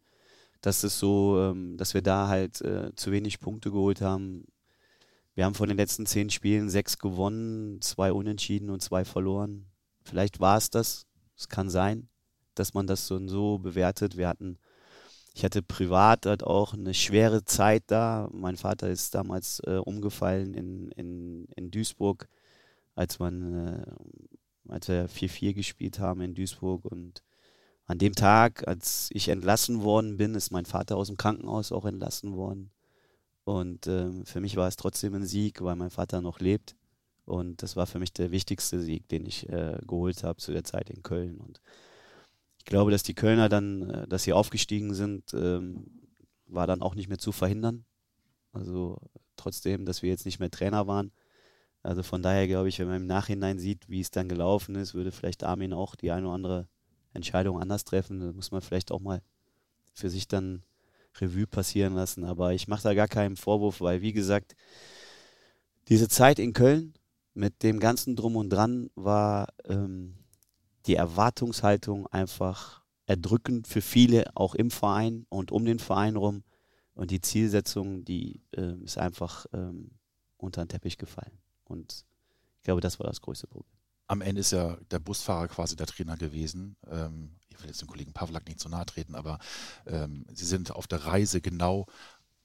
dass 0.65 0.83
es 0.83 0.97
so, 0.97 1.39
ähm, 1.39 1.77
dass 1.77 1.93
wir 1.93 2.01
da 2.01 2.27
halt 2.27 2.59
äh, 2.61 2.93
zu 2.95 3.11
wenig 3.11 3.39
Punkte 3.39 3.69
geholt 3.69 4.01
haben. 4.01 4.45
Wir 5.35 5.45
haben 5.45 5.53
von 5.53 5.67
den 5.67 5.77
letzten 5.77 6.07
zehn 6.07 6.31
Spielen 6.31 6.69
sechs 6.69 6.97
gewonnen, 6.97 7.81
zwei 7.81 8.11
unentschieden 8.11 8.71
und 8.71 8.81
zwei 8.81 9.05
verloren. 9.05 9.67
Vielleicht 10.03 10.39
war 10.39 10.57
es 10.57 10.71
das. 10.71 11.05
Es 11.37 11.49
kann 11.49 11.69
sein, 11.69 12.07
dass 12.59 12.73
man 12.73 12.87
das 12.87 13.07
so 13.07 13.15
und 13.15 13.29
so 13.29 13.59
bewertet. 13.59 14.17
Wir 14.17 14.27
hatten, 14.27 14.57
ich 15.33 15.43
hatte 15.43 15.61
privat 15.61 16.25
halt 16.25 16.43
auch 16.43 16.73
eine 16.73 16.93
schwere 16.93 17.45
Zeit 17.45 17.83
da. 17.87 18.29
Mein 18.33 18.57
Vater 18.57 18.89
ist 18.89 19.15
damals 19.15 19.59
äh, 19.65 19.77
umgefallen 19.77 20.53
in, 20.53 20.91
in, 20.91 21.45
in 21.55 21.71
Duisburg, 21.71 22.27
als 22.95 23.19
man, 23.19 23.67
äh, 23.67 24.71
als 24.71 24.87
wir 24.87 25.09
4-4 25.09 25.53
gespielt 25.53 25.99
haben 25.99 26.21
in 26.21 26.35
Duisburg 26.35 26.85
und 26.85 27.23
an 27.87 27.99
dem 27.99 28.13
Tag, 28.13 28.67
als 28.67 29.09
ich 29.11 29.29
entlassen 29.29 29.83
worden 29.83 30.17
bin, 30.17 30.33
ist 30.33 30.51
mein 30.51 30.65
Vater 30.65 30.97
aus 30.97 31.07
dem 31.07 31.17
Krankenhaus 31.17 31.71
auch 31.71 31.85
entlassen 31.85 32.35
worden. 32.35 32.71
Und 33.43 33.85
ähm, 33.85 34.25
für 34.25 34.41
mich 34.41 34.55
war 34.55 34.67
es 34.67 34.75
trotzdem 34.75 35.13
ein 35.13 35.25
Sieg, 35.25 35.61
weil 35.61 35.75
mein 35.75 35.91
Vater 35.91 36.21
noch 36.21 36.39
lebt. 36.39 36.75
Und 37.25 37.61
das 37.61 37.75
war 37.75 37.85
für 37.85 37.99
mich 37.99 38.11
der 38.11 38.31
wichtigste 38.31 38.81
Sieg, 38.81 39.07
den 39.09 39.25
ich 39.25 39.47
äh, 39.49 39.77
geholt 39.85 40.23
habe 40.23 40.39
zu 40.39 40.51
der 40.51 40.63
Zeit 40.63 40.89
in 40.89 41.03
Köln. 41.03 41.37
Und 41.37 41.61
ich 42.65 42.69
glaube, 42.69 42.89
dass 42.89 43.03
die 43.03 43.13
Kölner 43.13 43.47
dann, 43.47 43.91
äh, 43.91 44.07
dass 44.07 44.23
sie 44.23 44.33
aufgestiegen 44.33 44.95
sind, 44.95 45.35
ähm, 45.35 45.85
war 46.47 46.65
dann 46.65 46.81
auch 46.81 46.95
nicht 46.95 47.09
mehr 47.09 47.19
zu 47.19 47.31
verhindern. 47.31 47.85
Also 48.53 48.97
trotzdem, 49.35 49.85
dass 49.85 50.01
wir 50.01 50.09
jetzt 50.09 50.25
nicht 50.25 50.39
mehr 50.39 50.49
Trainer 50.49 50.87
waren. 50.87 51.11
Also 51.83 52.01
von 52.01 52.23
daher 52.23 52.47
glaube 52.47 52.67
ich, 52.67 52.79
wenn 52.79 52.87
man 52.87 53.01
im 53.03 53.05
Nachhinein 53.05 53.59
sieht, 53.59 53.87
wie 53.87 54.01
es 54.01 54.09
dann 54.09 54.27
gelaufen 54.27 54.73
ist, 54.73 54.95
würde 54.95 55.11
vielleicht 55.11 55.43
Armin 55.43 55.73
auch 55.73 55.95
die 55.95 56.09
eine 56.09 56.25
oder 56.25 56.33
andere 56.33 56.67
Entscheidungen 57.13 57.61
anders 57.61 57.83
treffen. 57.83 58.19
Da 58.19 58.31
muss 58.31 58.49
man 58.49 58.63
vielleicht 58.63 58.91
auch 58.91 58.99
mal 58.99 59.21
für 59.93 60.09
sich 60.09 60.27
dann 60.27 60.63
Revue 61.21 61.45
passieren 61.45 61.93
lassen. 61.93 62.23
Aber 62.23 62.53
ich 62.53 62.67
mache 62.67 62.81
da 62.81 62.95
gar 62.95 63.07
keinen 63.07 63.35
Vorwurf, 63.35 63.79
weil, 63.79 64.01
wie 64.01 64.13
gesagt, 64.13 64.55
diese 65.87 66.07
Zeit 66.07 66.39
in 66.39 66.53
Köln 66.53 66.95
mit 67.35 67.61
dem 67.61 67.79
ganzen 67.79 68.15
Drum 68.15 68.35
und 68.35 68.49
Dran 68.49 68.89
war 68.95 69.49
ähm, 69.65 70.15
die 70.87 70.95
Erwartungshaltung 70.95 72.07
einfach 72.07 72.83
erdrückend 73.05 73.67
für 73.67 73.81
viele, 73.81 74.35
auch 74.35 74.55
im 74.55 74.71
Verein 74.71 75.25
und 75.29 75.51
um 75.51 75.65
den 75.65 75.79
Verein 75.79 76.15
rum. 76.15 76.43
Und 76.93 77.11
die 77.11 77.21
Zielsetzung, 77.21 78.05
die 78.05 78.41
ähm, 78.53 78.83
ist 78.83 78.97
einfach 78.97 79.45
ähm, 79.53 79.91
unter 80.37 80.63
den 80.63 80.69
Teppich 80.69 80.97
gefallen. 80.97 81.37
Und 81.65 82.05
ich 82.57 82.63
glaube, 82.63 82.81
das 82.81 82.99
war 82.99 83.07
das 83.07 83.21
größte 83.21 83.47
Problem 83.47 83.75
am 84.07 84.21
Ende 84.21 84.41
ist 84.41 84.51
ja 84.51 84.77
der 84.91 84.99
Busfahrer 84.99 85.47
quasi 85.47 85.75
der 85.75 85.87
Trainer 85.87 86.17
gewesen. 86.17 86.75
Ähm, 86.89 87.35
ich 87.49 87.59
will 87.59 87.67
jetzt 87.67 87.81
dem 87.81 87.87
Kollegen 87.87 88.13
Pavlak 88.13 88.47
nicht 88.47 88.59
zu 88.59 88.69
nahe 88.69 88.85
treten, 88.85 89.15
aber 89.15 89.39
ähm, 89.85 90.25
sie 90.33 90.45
sind 90.45 90.71
auf 90.71 90.87
der 90.87 91.05
Reise 91.05 91.41
genau 91.41 91.87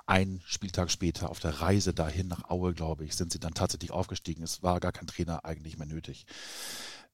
ein 0.07 0.43
Spieltag 0.45 0.91
später, 0.91 1.30
auf 1.30 1.41
der 1.41 1.61
Reise 1.61 1.95
dahin 1.95 2.28
nach 2.28 2.49
Aue, 2.49 2.74
glaube 2.74 3.05
ich, 3.05 3.14
sind 3.14 3.32
sie 3.32 3.38
dann 3.38 3.55
tatsächlich 3.55 3.93
aufgestiegen. 3.93 4.43
Es 4.43 4.62
war 4.62 4.80
gar 4.80 4.93
kein 4.93 5.07
Trainer 5.07 5.45
eigentlich 5.45 5.78
mehr 5.78 5.86
nötig. 5.86 6.26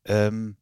Ähm, 0.04 0.56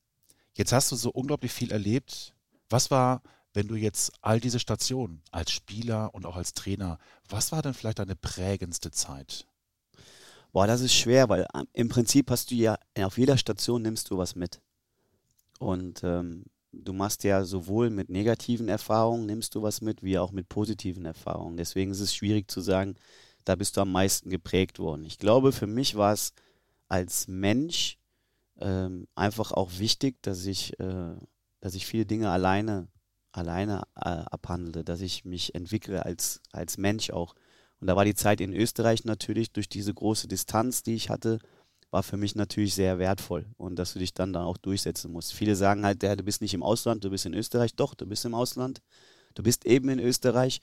jetzt 0.55 0.73
hast 0.73 0.91
du 0.93 0.97
so 0.97 1.11
unglaublich 1.11 1.53
viel 1.53 1.71
erlebt. 1.73 2.35
Was 2.69 2.91
war, 2.91 3.23
wenn 3.53 3.69
du 3.69 3.77
jetzt 3.77 4.13
all 4.23 4.41
diese 4.41 4.59
Stationen 4.59 5.23
als 5.31 5.51
Spieler 5.53 6.15
und 6.15 6.27
auch 6.27 6.37
als 6.37 6.55
Trainer, 6.55 6.99
was 7.29 7.53
war 7.53 7.63
denn 7.63 7.75
vielleicht 7.75 7.99
deine 7.99 8.17
prägendste 8.17 8.91
Zeit? 8.91 9.47
Boah, 10.53 10.67
das 10.67 10.81
ist 10.81 10.95
schwer, 10.95 11.29
weil 11.29 11.47
ähm, 11.55 11.67
im 11.73 11.89
Prinzip 11.89 12.31
hast 12.31 12.51
du 12.51 12.55
ja, 12.55 12.79
auf 12.99 13.19
jeder 13.19 13.37
Station 13.37 13.83
nimmst 13.83 14.11
du 14.11 14.19
was 14.19 14.37
mit. 14.37 14.61
Und 15.59 16.03
ähm, 16.05 16.45
du 16.73 16.93
machst 16.93 17.25
ja 17.25 17.45
sowohl 17.45 17.91
mit 17.91 18.09
negativen 18.09 18.69
Erfahrungen 18.69 19.27
nimmst 19.27 19.55
du 19.55 19.63
was 19.63 19.81
mit, 19.81 20.03
wie 20.03 20.19
auch 20.19 20.33
mit 20.33 20.49
positiven 20.49 21.05
Erfahrungen. 21.05 21.57
Deswegen 21.57 21.91
ist 21.91 22.01
es 22.01 22.15
schwierig 22.15 22.51
zu 22.51 22.61
sagen, 22.61 22.97
da 23.45 23.57
bist 23.57 23.77
du 23.77 23.83
am 23.83 23.93
meisten 23.93 24.31
geprägt 24.31 24.79
worden. 24.79 25.05
Ich 25.05 25.19
glaube, 25.19 25.53
für 25.53 25.67
mich 25.67 25.97
war 25.97 26.13
es 26.13 26.33
als 26.89 27.29
Mensch 27.29 27.99
ähm, 28.61 29.07
einfach 29.15 29.53
auch 29.53 29.79
wichtig, 29.79 30.23
dass 30.23 30.47
ich, 30.47 30.79
äh, 30.81 31.15
dass 31.61 31.75
ich 31.75 31.87
viele 31.87 32.07
Dinge 32.07 32.31
alleine, 32.31 32.89
alleine 33.33 33.83
äh, 33.97 34.09
abhandle, 34.09 34.85
dass 34.85 35.01
ich 35.01 35.25
mich 35.25 35.55
entwickle 35.55 36.05
als, 36.05 36.41
als 36.53 36.79
Mensch 36.79 37.11
auch. 37.11 37.35
Und 37.81 37.89
da 37.89 37.97
war 37.97 38.05
die 38.05 38.15
Zeit 38.15 38.41
in 38.41 38.53
Österreich 38.53 39.05
natürlich 39.05 39.53
durch 39.53 39.69
diese 39.69 39.93
große 39.93 40.29
Distanz, 40.29 40.83
die 40.83 40.95
ich 40.95 41.11
hatte, 41.11 41.39
war 41.91 42.03
für 42.03 42.17
mich 42.17 42.35
natürlich 42.35 42.75
sehr 42.75 42.99
wertvoll 42.99 43.47
und 43.57 43.79
dass 43.79 43.93
du 43.93 44.01
dich 44.01 44.15
dann 44.15 44.33
da 44.33 44.45
auch 44.45 44.57
durchsetzen 44.57 45.13
musst. 45.13 45.33
Viele 45.33 45.55
sagen 45.55 45.85
halt, 45.85 46.03
ja, 46.03 46.17
du 46.17 46.25
bist 46.25 46.41
nicht 46.41 46.53
im 46.53 46.63
Ausland, 46.63 47.05
du 47.05 47.11
bist 47.11 47.25
in 47.25 47.35
Österreich. 47.35 47.77
Doch, 47.77 47.95
du 47.95 48.05
bist 48.05 48.25
im 48.25 48.35
Ausland. 48.35 48.83
Du 49.35 49.45
bist 49.45 49.65
eben 49.65 49.89
in 49.89 50.01
Österreich. 50.01 50.61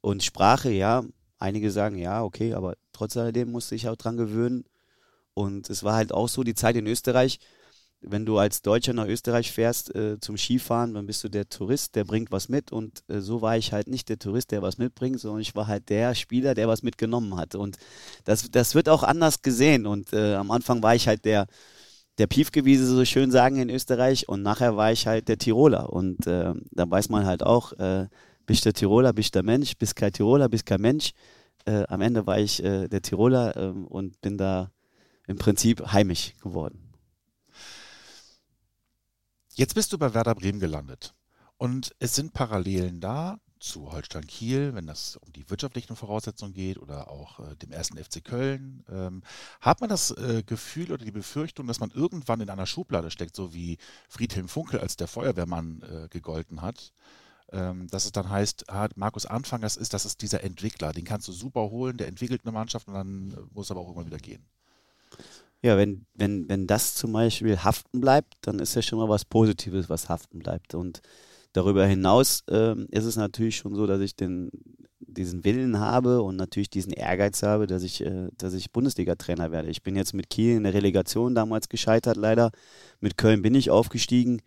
Und 0.00 0.22
Sprache, 0.22 0.70
ja, 0.70 1.04
einige 1.38 1.72
sagen, 1.72 1.98
ja, 1.98 2.22
okay, 2.22 2.54
aber 2.54 2.76
trotz 2.92 3.16
alledem 3.16 3.50
musste 3.50 3.74
ich 3.74 3.88
auch 3.88 3.96
dran 3.96 4.16
gewöhnen. 4.16 4.64
Und 5.38 5.70
es 5.70 5.84
war 5.84 5.94
halt 5.94 6.12
auch 6.12 6.28
so, 6.28 6.42
die 6.42 6.54
Zeit 6.54 6.74
in 6.74 6.88
Österreich, 6.88 7.38
wenn 8.00 8.26
du 8.26 8.38
als 8.38 8.60
Deutscher 8.60 8.92
nach 8.92 9.06
Österreich 9.06 9.52
fährst 9.52 9.94
äh, 9.94 10.18
zum 10.20 10.36
Skifahren, 10.36 10.94
dann 10.94 11.06
bist 11.06 11.22
du 11.22 11.28
der 11.28 11.48
Tourist, 11.48 11.94
der 11.94 12.04
bringt 12.04 12.32
was 12.32 12.48
mit. 12.48 12.72
Und 12.72 13.04
äh, 13.08 13.20
so 13.20 13.40
war 13.40 13.56
ich 13.56 13.72
halt 13.72 13.86
nicht 13.86 14.08
der 14.08 14.18
Tourist, 14.18 14.50
der 14.50 14.62
was 14.62 14.78
mitbringt, 14.78 15.20
sondern 15.20 15.40
ich 15.40 15.54
war 15.54 15.68
halt 15.68 15.88
der 15.90 16.16
Spieler, 16.16 16.54
der 16.54 16.66
was 16.66 16.82
mitgenommen 16.82 17.36
hat. 17.36 17.54
Und 17.54 17.76
das, 18.24 18.50
das 18.50 18.74
wird 18.74 18.88
auch 18.88 19.04
anders 19.04 19.42
gesehen. 19.42 19.86
Und 19.86 20.12
äh, 20.12 20.34
am 20.34 20.50
Anfang 20.50 20.82
war 20.82 20.96
ich 20.96 21.06
halt 21.06 21.24
der, 21.24 21.46
der 22.18 22.26
sie 22.32 22.76
so 22.76 23.04
schön 23.04 23.30
sagen 23.30 23.58
in 23.58 23.70
Österreich. 23.70 24.28
Und 24.28 24.42
nachher 24.42 24.76
war 24.76 24.90
ich 24.90 25.06
halt 25.06 25.28
der 25.28 25.38
Tiroler. 25.38 25.92
Und 25.92 26.26
äh, 26.26 26.52
da 26.72 26.90
weiß 26.90 27.10
man 27.10 27.26
halt 27.26 27.44
auch, 27.44 27.72
äh, 27.74 28.08
bist 28.44 28.64
der 28.64 28.72
Tiroler, 28.72 29.12
bist 29.12 29.36
der 29.36 29.44
Mensch, 29.44 29.76
bist 29.78 29.94
kein 29.94 30.12
Tiroler, 30.12 30.48
bist 30.48 30.66
kein 30.66 30.80
Mensch. 30.80 31.12
Äh, 31.64 31.84
am 31.88 32.00
Ende 32.00 32.26
war 32.26 32.38
ich 32.38 32.60
der 32.60 33.02
Tiroler 33.02 33.56
ähm, 33.56 33.86
und 33.86 34.20
bin 34.20 34.36
da 34.36 34.72
im 35.28 35.38
Prinzip 35.38 35.92
heimisch 35.92 36.34
geworden. 36.42 36.92
Jetzt 39.54 39.74
bist 39.74 39.92
du 39.92 39.98
bei 39.98 40.14
Werder 40.14 40.34
Bremen 40.34 40.58
gelandet. 40.58 41.14
Und 41.56 41.94
es 41.98 42.14
sind 42.14 42.32
Parallelen 42.32 43.00
da 43.00 43.38
zu 43.58 43.90
Holstein 43.90 44.26
Kiel, 44.26 44.74
wenn 44.74 44.86
das 44.86 45.16
um 45.16 45.32
die 45.32 45.50
wirtschaftlichen 45.50 45.96
Voraussetzungen 45.96 46.54
geht 46.54 46.78
oder 46.78 47.10
auch 47.10 47.40
äh, 47.40 47.56
dem 47.56 47.72
ersten 47.72 47.98
FC 47.98 48.24
Köln. 48.24 48.84
Ähm, 48.88 49.22
hat 49.60 49.80
man 49.80 49.90
das 49.90 50.12
äh, 50.12 50.44
Gefühl 50.46 50.92
oder 50.92 51.04
die 51.04 51.10
Befürchtung, 51.10 51.66
dass 51.66 51.80
man 51.80 51.90
irgendwann 51.90 52.40
in 52.40 52.50
einer 52.50 52.66
Schublade 52.66 53.10
steckt, 53.10 53.34
so 53.34 53.52
wie 53.52 53.78
Friedhelm 54.08 54.48
Funkel 54.48 54.78
als 54.78 54.96
der 54.96 55.08
Feuerwehrmann 55.08 55.82
äh, 55.82 56.08
gegolten 56.08 56.62
hat? 56.62 56.92
Ähm, 57.50 57.88
dass 57.88 58.04
es 58.04 58.12
dann 58.12 58.30
heißt, 58.30 58.70
ah, 58.70 58.88
Markus 58.94 59.26
Anfang, 59.26 59.60
das 59.60 59.76
ist, 59.76 59.92
das 59.92 60.04
ist 60.04 60.22
dieser 60.22 60.44
Entwickler, 60.44 60.92
den 60.92 61.04
kannst 61.04 61.26
du 61.26 61.32
super 61.32 61.62
holen, 61.70 61.96
der 61.96 62.06
entwickelt 62.06 62.42
eine 62.44 62.52
Mannschaft 62.52 62.86
und 62.86 62.94
dann 62.94 63.32
äh, 63.32 63.54
muss 63.54 63.70
aber 63.70 63.80
auch 63.80 63.88
irgendwann 63.88 64.06
wieder 64.06 64.18
gehen. 64.18 64.46
Ja, 65.62 65.76
wenn, 65.76 66.06
wenn, 66.14 66.48
wenn 66.48 66.66
das 66.66 66.94
zum 66.94 67.12
Beispiel 67.12 67.58
haften 67.58 68.00
bleibt, 68.00 68.34
dann 68.42 68.60
ist 68.60 68.76
ja 68.76 68.82
schon 68.82 68.98
mal 68.98 69.08
was 69.08 69.24
Positives, 69.24 69.88
was 69.88 70.08
haften 70.08 70.38
bleibt. 70.38 70.74
Und 70.74 71.00
darüber 71.52 71.84
hinaus 71.86 72.44
ähm, 72.48 72.86
ist 72.90 73.04
es 73.04 73.16
natürlich 73.16 73.56
schon 73.56 73.74
so, 73.74 73.86
dass 73.86 74.00
ich 74.00 74.14
den, 74.14 74.50
diesen 75.00 75.44
Willen 75.44 75.80
habe 75.80 76.22
und 76.22 76.36
natürlich 76.36 76.70
diesen 76.70 76.92
Ehrgeiz 76.92 77.42
habe, 77.42 77.66
dass 77.66 77.82
ich, 77.82 78.04
äh, 78.04 78.28
dass 78.36 78.54
ich 78.54 78.70
Bundesliga-Trainer 78.70 79.50
werde. 79.50 79.68
Ich 79.68 79.82
bin 79.82 79.96
jetzt 79.96 80.14
mit 80.14 80.30
Kiel 80.30 80.56
in 80.56 80.62
der 80.62 80.74
Relegation 80.74 81.34
damals 81.34 81.68
gescheitert, 81.68 82.16
leider. 82.16 82.52
Mit 83.00 83.16
Köln 83.16 83.42
bin 83.42 83.54
ich 83.54 83.70
aufgestiegen 83.70 84.40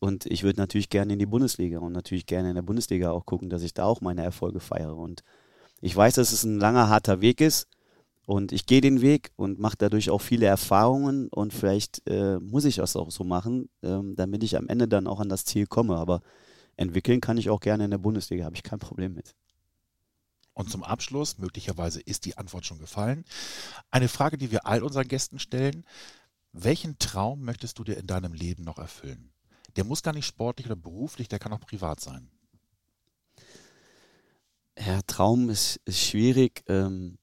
und 0.00 0.26
ich 0.26 0.42
würde 0.42 0.60
natürlich 0.60 0.90
gerne 0.90 1.12
in 1.12 1.18
die 1.18 1.26
Bundesliga 1.26 1.78
und 1.78 1.92
natürlich 1.92 2.26
gerne 2.26 2.50
in 2.50 2.54
der 2.54 2.62
Bundesliga 2.62 3.10
auch 3.10 3.26
gucken, 3.26 3.48
dass 3.48 3.62
ich 3.62 3.74
da 3.74 3.84
auch 3.84 4.00
meine 4.00 4.22
Erfolge 4.22 4.60
feiere. 4.60 4.96
Und 4.96 5.22
ich 5.80 5.94
weiß, 5.94 6.14
dass 6.14 6.32
es 6.32 6.44
ein 6.44 6.58
langer, 6.58 6.88
harter 6.88 7.20
Weg 7.20 7.40
ist. 7.40 7.68
Und 8.28 8.52
ich 8.52 8.66
gehe 8.66 8.82
den 8.82 9.00
Weg 9.00 9.30
und 9.36 9.58
mache 9.58 9.78
dadurch 9.78 10.10
auch 10.10 10.20
viele 10.20 10.44
Erfahrungen 10.44 11.28
und 11.28 11.54
vielleicht 11.54 12.06
äh, 12.06 12.38
muss 12.38 12.66
ich 12.66 12.76
das 12.76 12.94
auch 12.94 13.10
so 13.10 13.24
machen, 13.24 13.70
ähm, 13.82 14.16
damit 14.16 14.42
ich 14.42 14.58
am 14.58 14.68
Ende 14.68 14.86
dann 14.86 15.06
auch 15.06 15.18
an 15.18 15.30
das 15.30 15.46
Ziel 15.46 15.66
komme. 15.66 15.96
Aber 15.96 16.20
entwickeln 16.76 17.22
kann 17.22 17.38
ich 17.38 17.48
auch 17.48 17.58
gerne 17.58 17.86
in 17.86 17.90
der 17.90 17.96
Bundesliga, 17.96 18.44
habe 18.44 18.54
ich 18.54 18.62
kein 18.62 18.80
Problem 18.80 19.14
mit. 19.14 19.34
Und 20.52 20.68
zum 20.70 20.84
Abschluss, 20.84 21.38
möglicherweise 21.38 22.02
ist 22.02 22.26
die 22.26 22.36
Antwort 22.36 22.66
schon 22.66 22.78
gefallen, 22.78 23.24
eine 23.90 24.08
Frage, 24.08 24.36
die 24.36 24.50
wir 24.50 24.66
all 24.66 24.82
unseren 24.82 25.08
Gästen 25.08 25.38
stellen. 25.38 25.86
Welchen 26.52 26.98
Traum 26.98 27.44
möchtest 27.44 27.78
du 27.78 27.84
dir 27.84 27.96
in 27.96 28.06
deinem 28.06 28.34
Leben 28.34 28.62
noch 28.62 28.76
erfüllen? 28.76 29.32
Der 29.76 29.84
muss 29.84 30.02
gar 30.02 30.12
nicht 30.12 30.26
sportlich 30.26 30.66
oder 30.66 30.76
beruflich, 30.76 31.28
der 31.28 31.38
kann 31.38 31.54
auch 31.54 31.60
privat 31.60 32.00
sein. 32.00 32.28
Ja, 34.78 35.00
Traum 35.06 35.48
ist, 35.48 35.80
ist 35.86 36.00
schwierig. 36.00 36.62
Ähm, 36.66 37.16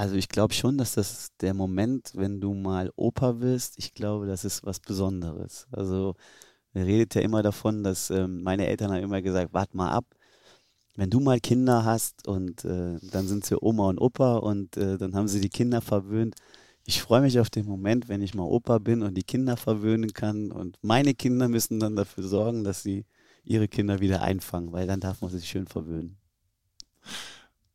also 0.00 0.14
ich 0.14 0.30
glaube 0.30 0.54
schon, 0.54 0.78
dass 0.78 0.94
das 0.94 1.28
der 1.42 1.52
Moment, 1.52 2.12
wenn 2.14 2.40
du 2.40 2.54
mal 2.54 2.90
Opa 2.96 3.40
wirst, 3.40 3.78
ich 3.78 3.92
glaube, 3.92 4.26
das 4.26 4.46
ist 4.46 4.64
was 4.64 4.80
Besonderes. 4.80 5.66
Also 5.72 6.14
er 6.72 6.86
redet 6.86 7.14
ja 7.14 7.20
immer 7.20 7.42
davon, 7.42 7.84
dass 7.84 8.08
ähm, 8.08 8.42
meine 8.42 8.66
Eltern 8.66 8.92
haben 8.92 9.02
immer 9.02 9.20
gesagt, 9.20 9.52
wart 9.52 9.74
mal 9.74 9.90
ab, 9.90 10.06
wenn 10.96 11.10
du 11.10 11.20
mal 11.20 11.38
Kinder 11.38 11.84
hast 11.84 12.26
und 12.26 12.64
äh, 12.64 12.96
dann 13.12 13.28
sind 13.28 13.44
sie 13.44 13.62
Oma 13.62 13.90
und 13.90 13.98
Opa 14.00 14.38
und 14.38 14.78
äh, 14.78 14.96
dann 14.96 15.14
haben 15.14 15.28
sie 15.28 15.42
die 15.42 15.50
Kinder 15.50 15.82
verwöhnt. 15.82 16.34
Ich 16.86 17.02
freue 17.02 17.20
mich 17.20 17.38
auf 17.38 17.50
den 17.50 17.66
Moment, 17.66 18.08
wenn 18.08 18.22
ich 18.22 18.32
mal 18.34 18.44
Opa 18.44 18.78
bin 18.78 19.02
und 19.02 19.18
die 19.18 19.22
Kinder 19.22 19.58
verwöhnen 19.58 20.14
kann 20.14 20.50
und 20.50 20.78
meine 20.80 21.12
Kinder 21.12 21.48
müssen 21.48 21.78
dann 21.78 21.94
dafür 21.94 22.24
sorgen, 22.24 22.64
dass 22.64 22.82
sie 22.82 23.04
ihre 23.44 23.68
Kinder 23.68 24.00
wieder 24.00 24.22
einfangen, 24.22 24.72
weil 24.72 24.86
dann 24.86 25.00
darf 25.00 25.20
man 25.20 25.30
sich 25.30 25.46
schön 25.46 25.66
verwöhnen. 25.66 26.16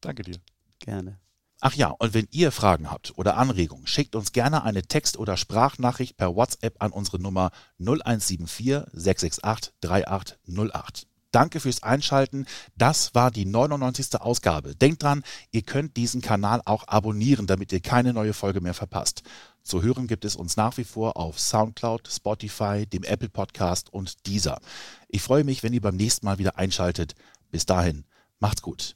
Danke 0.02 0.24
dir. 0.24 0.38
Gerne. 0.80 1.20
Ach 1.68 1.74
ja, 1.74 1.88
und 1.88 2.14
wenn 2.14 2.28
ihr 2.30 2.52
Fragen 2.52 2.92
habt 2.92 3.18
oder 3.18 3.38
Anregungen, 3.38 3.88
schickt 3.88 4.16
uns 4.16 4.34
gerne 4.34 4.64
eine 4.64 4.84
Text- 4.84 5.18
oder 5.18 5.36
Sprachnachricht 5.36 6.16
per 6.16 6.36
WhatsApp 6.36 6.76
an 6.78 6.92
unsere 6.92 7.20
Nummer 7.20 7.50
0174 7.80 8.84
668 8.94 9.74
3808. 9.82 11.08
Danke 11.32 11.60
fürs 11.60 11.82
Einschalten. 11.82 12.46
Das 12.76 13.16
war 13.16 13.32
die 13.32 13.46
99. 13.46 14.22
Ausgabe. 14.22 14.76
Denkt 14.76 15.02
dran, 15.02 15.24
ihr 15.50 15.64
könnt 15.64 15.98
diesen 15.98 16.22
Kanal 16.22 16.62
auch 16.66 16.88
abonnieren, 16.88 17.48
damit 17.48 17.72
ihr 17.72 17.82
keine 17.82 18.14
neue 18.14 18.34
Folge 18.34 18.62
mehr 18.62 18.76
verpasst. 18.76 19.24
Zu 19.64 19.82
hören 19.82 20.06
gibt 20.06 20.24
es 20.24 20.36
uns 20.36 20.58
nach 20.58 20.78
wie 20.78 20.84
vor 20.84 21.18
auf 21.18 21.40
Soundcloud, 21.40 22.08
Spotify, 22.08 22.86
dem 22.86 23.04
Apple 23.04 23.30
Podcast 23.30 23.92
und 23.92 24.28
dieser. 24.28 24.60
Ich 25.08 25.24
freue 25.24 25.44
mich, 25.44 25.64
wenn 25.64 25.74
ihr 25.74 25.82
beim 25.82 25.96
nächsten 25.96 26.28
Mal 26.28 26.38
wieder 26.38 26.60
einschaltet. 26.60 27.16
Bis 27.50 27.66
dahin, 27.66 28.06
macht's 28.38 28.62
gut. 28.62 28.96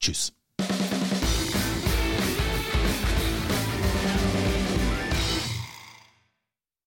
Tschüss. 0.00 0.32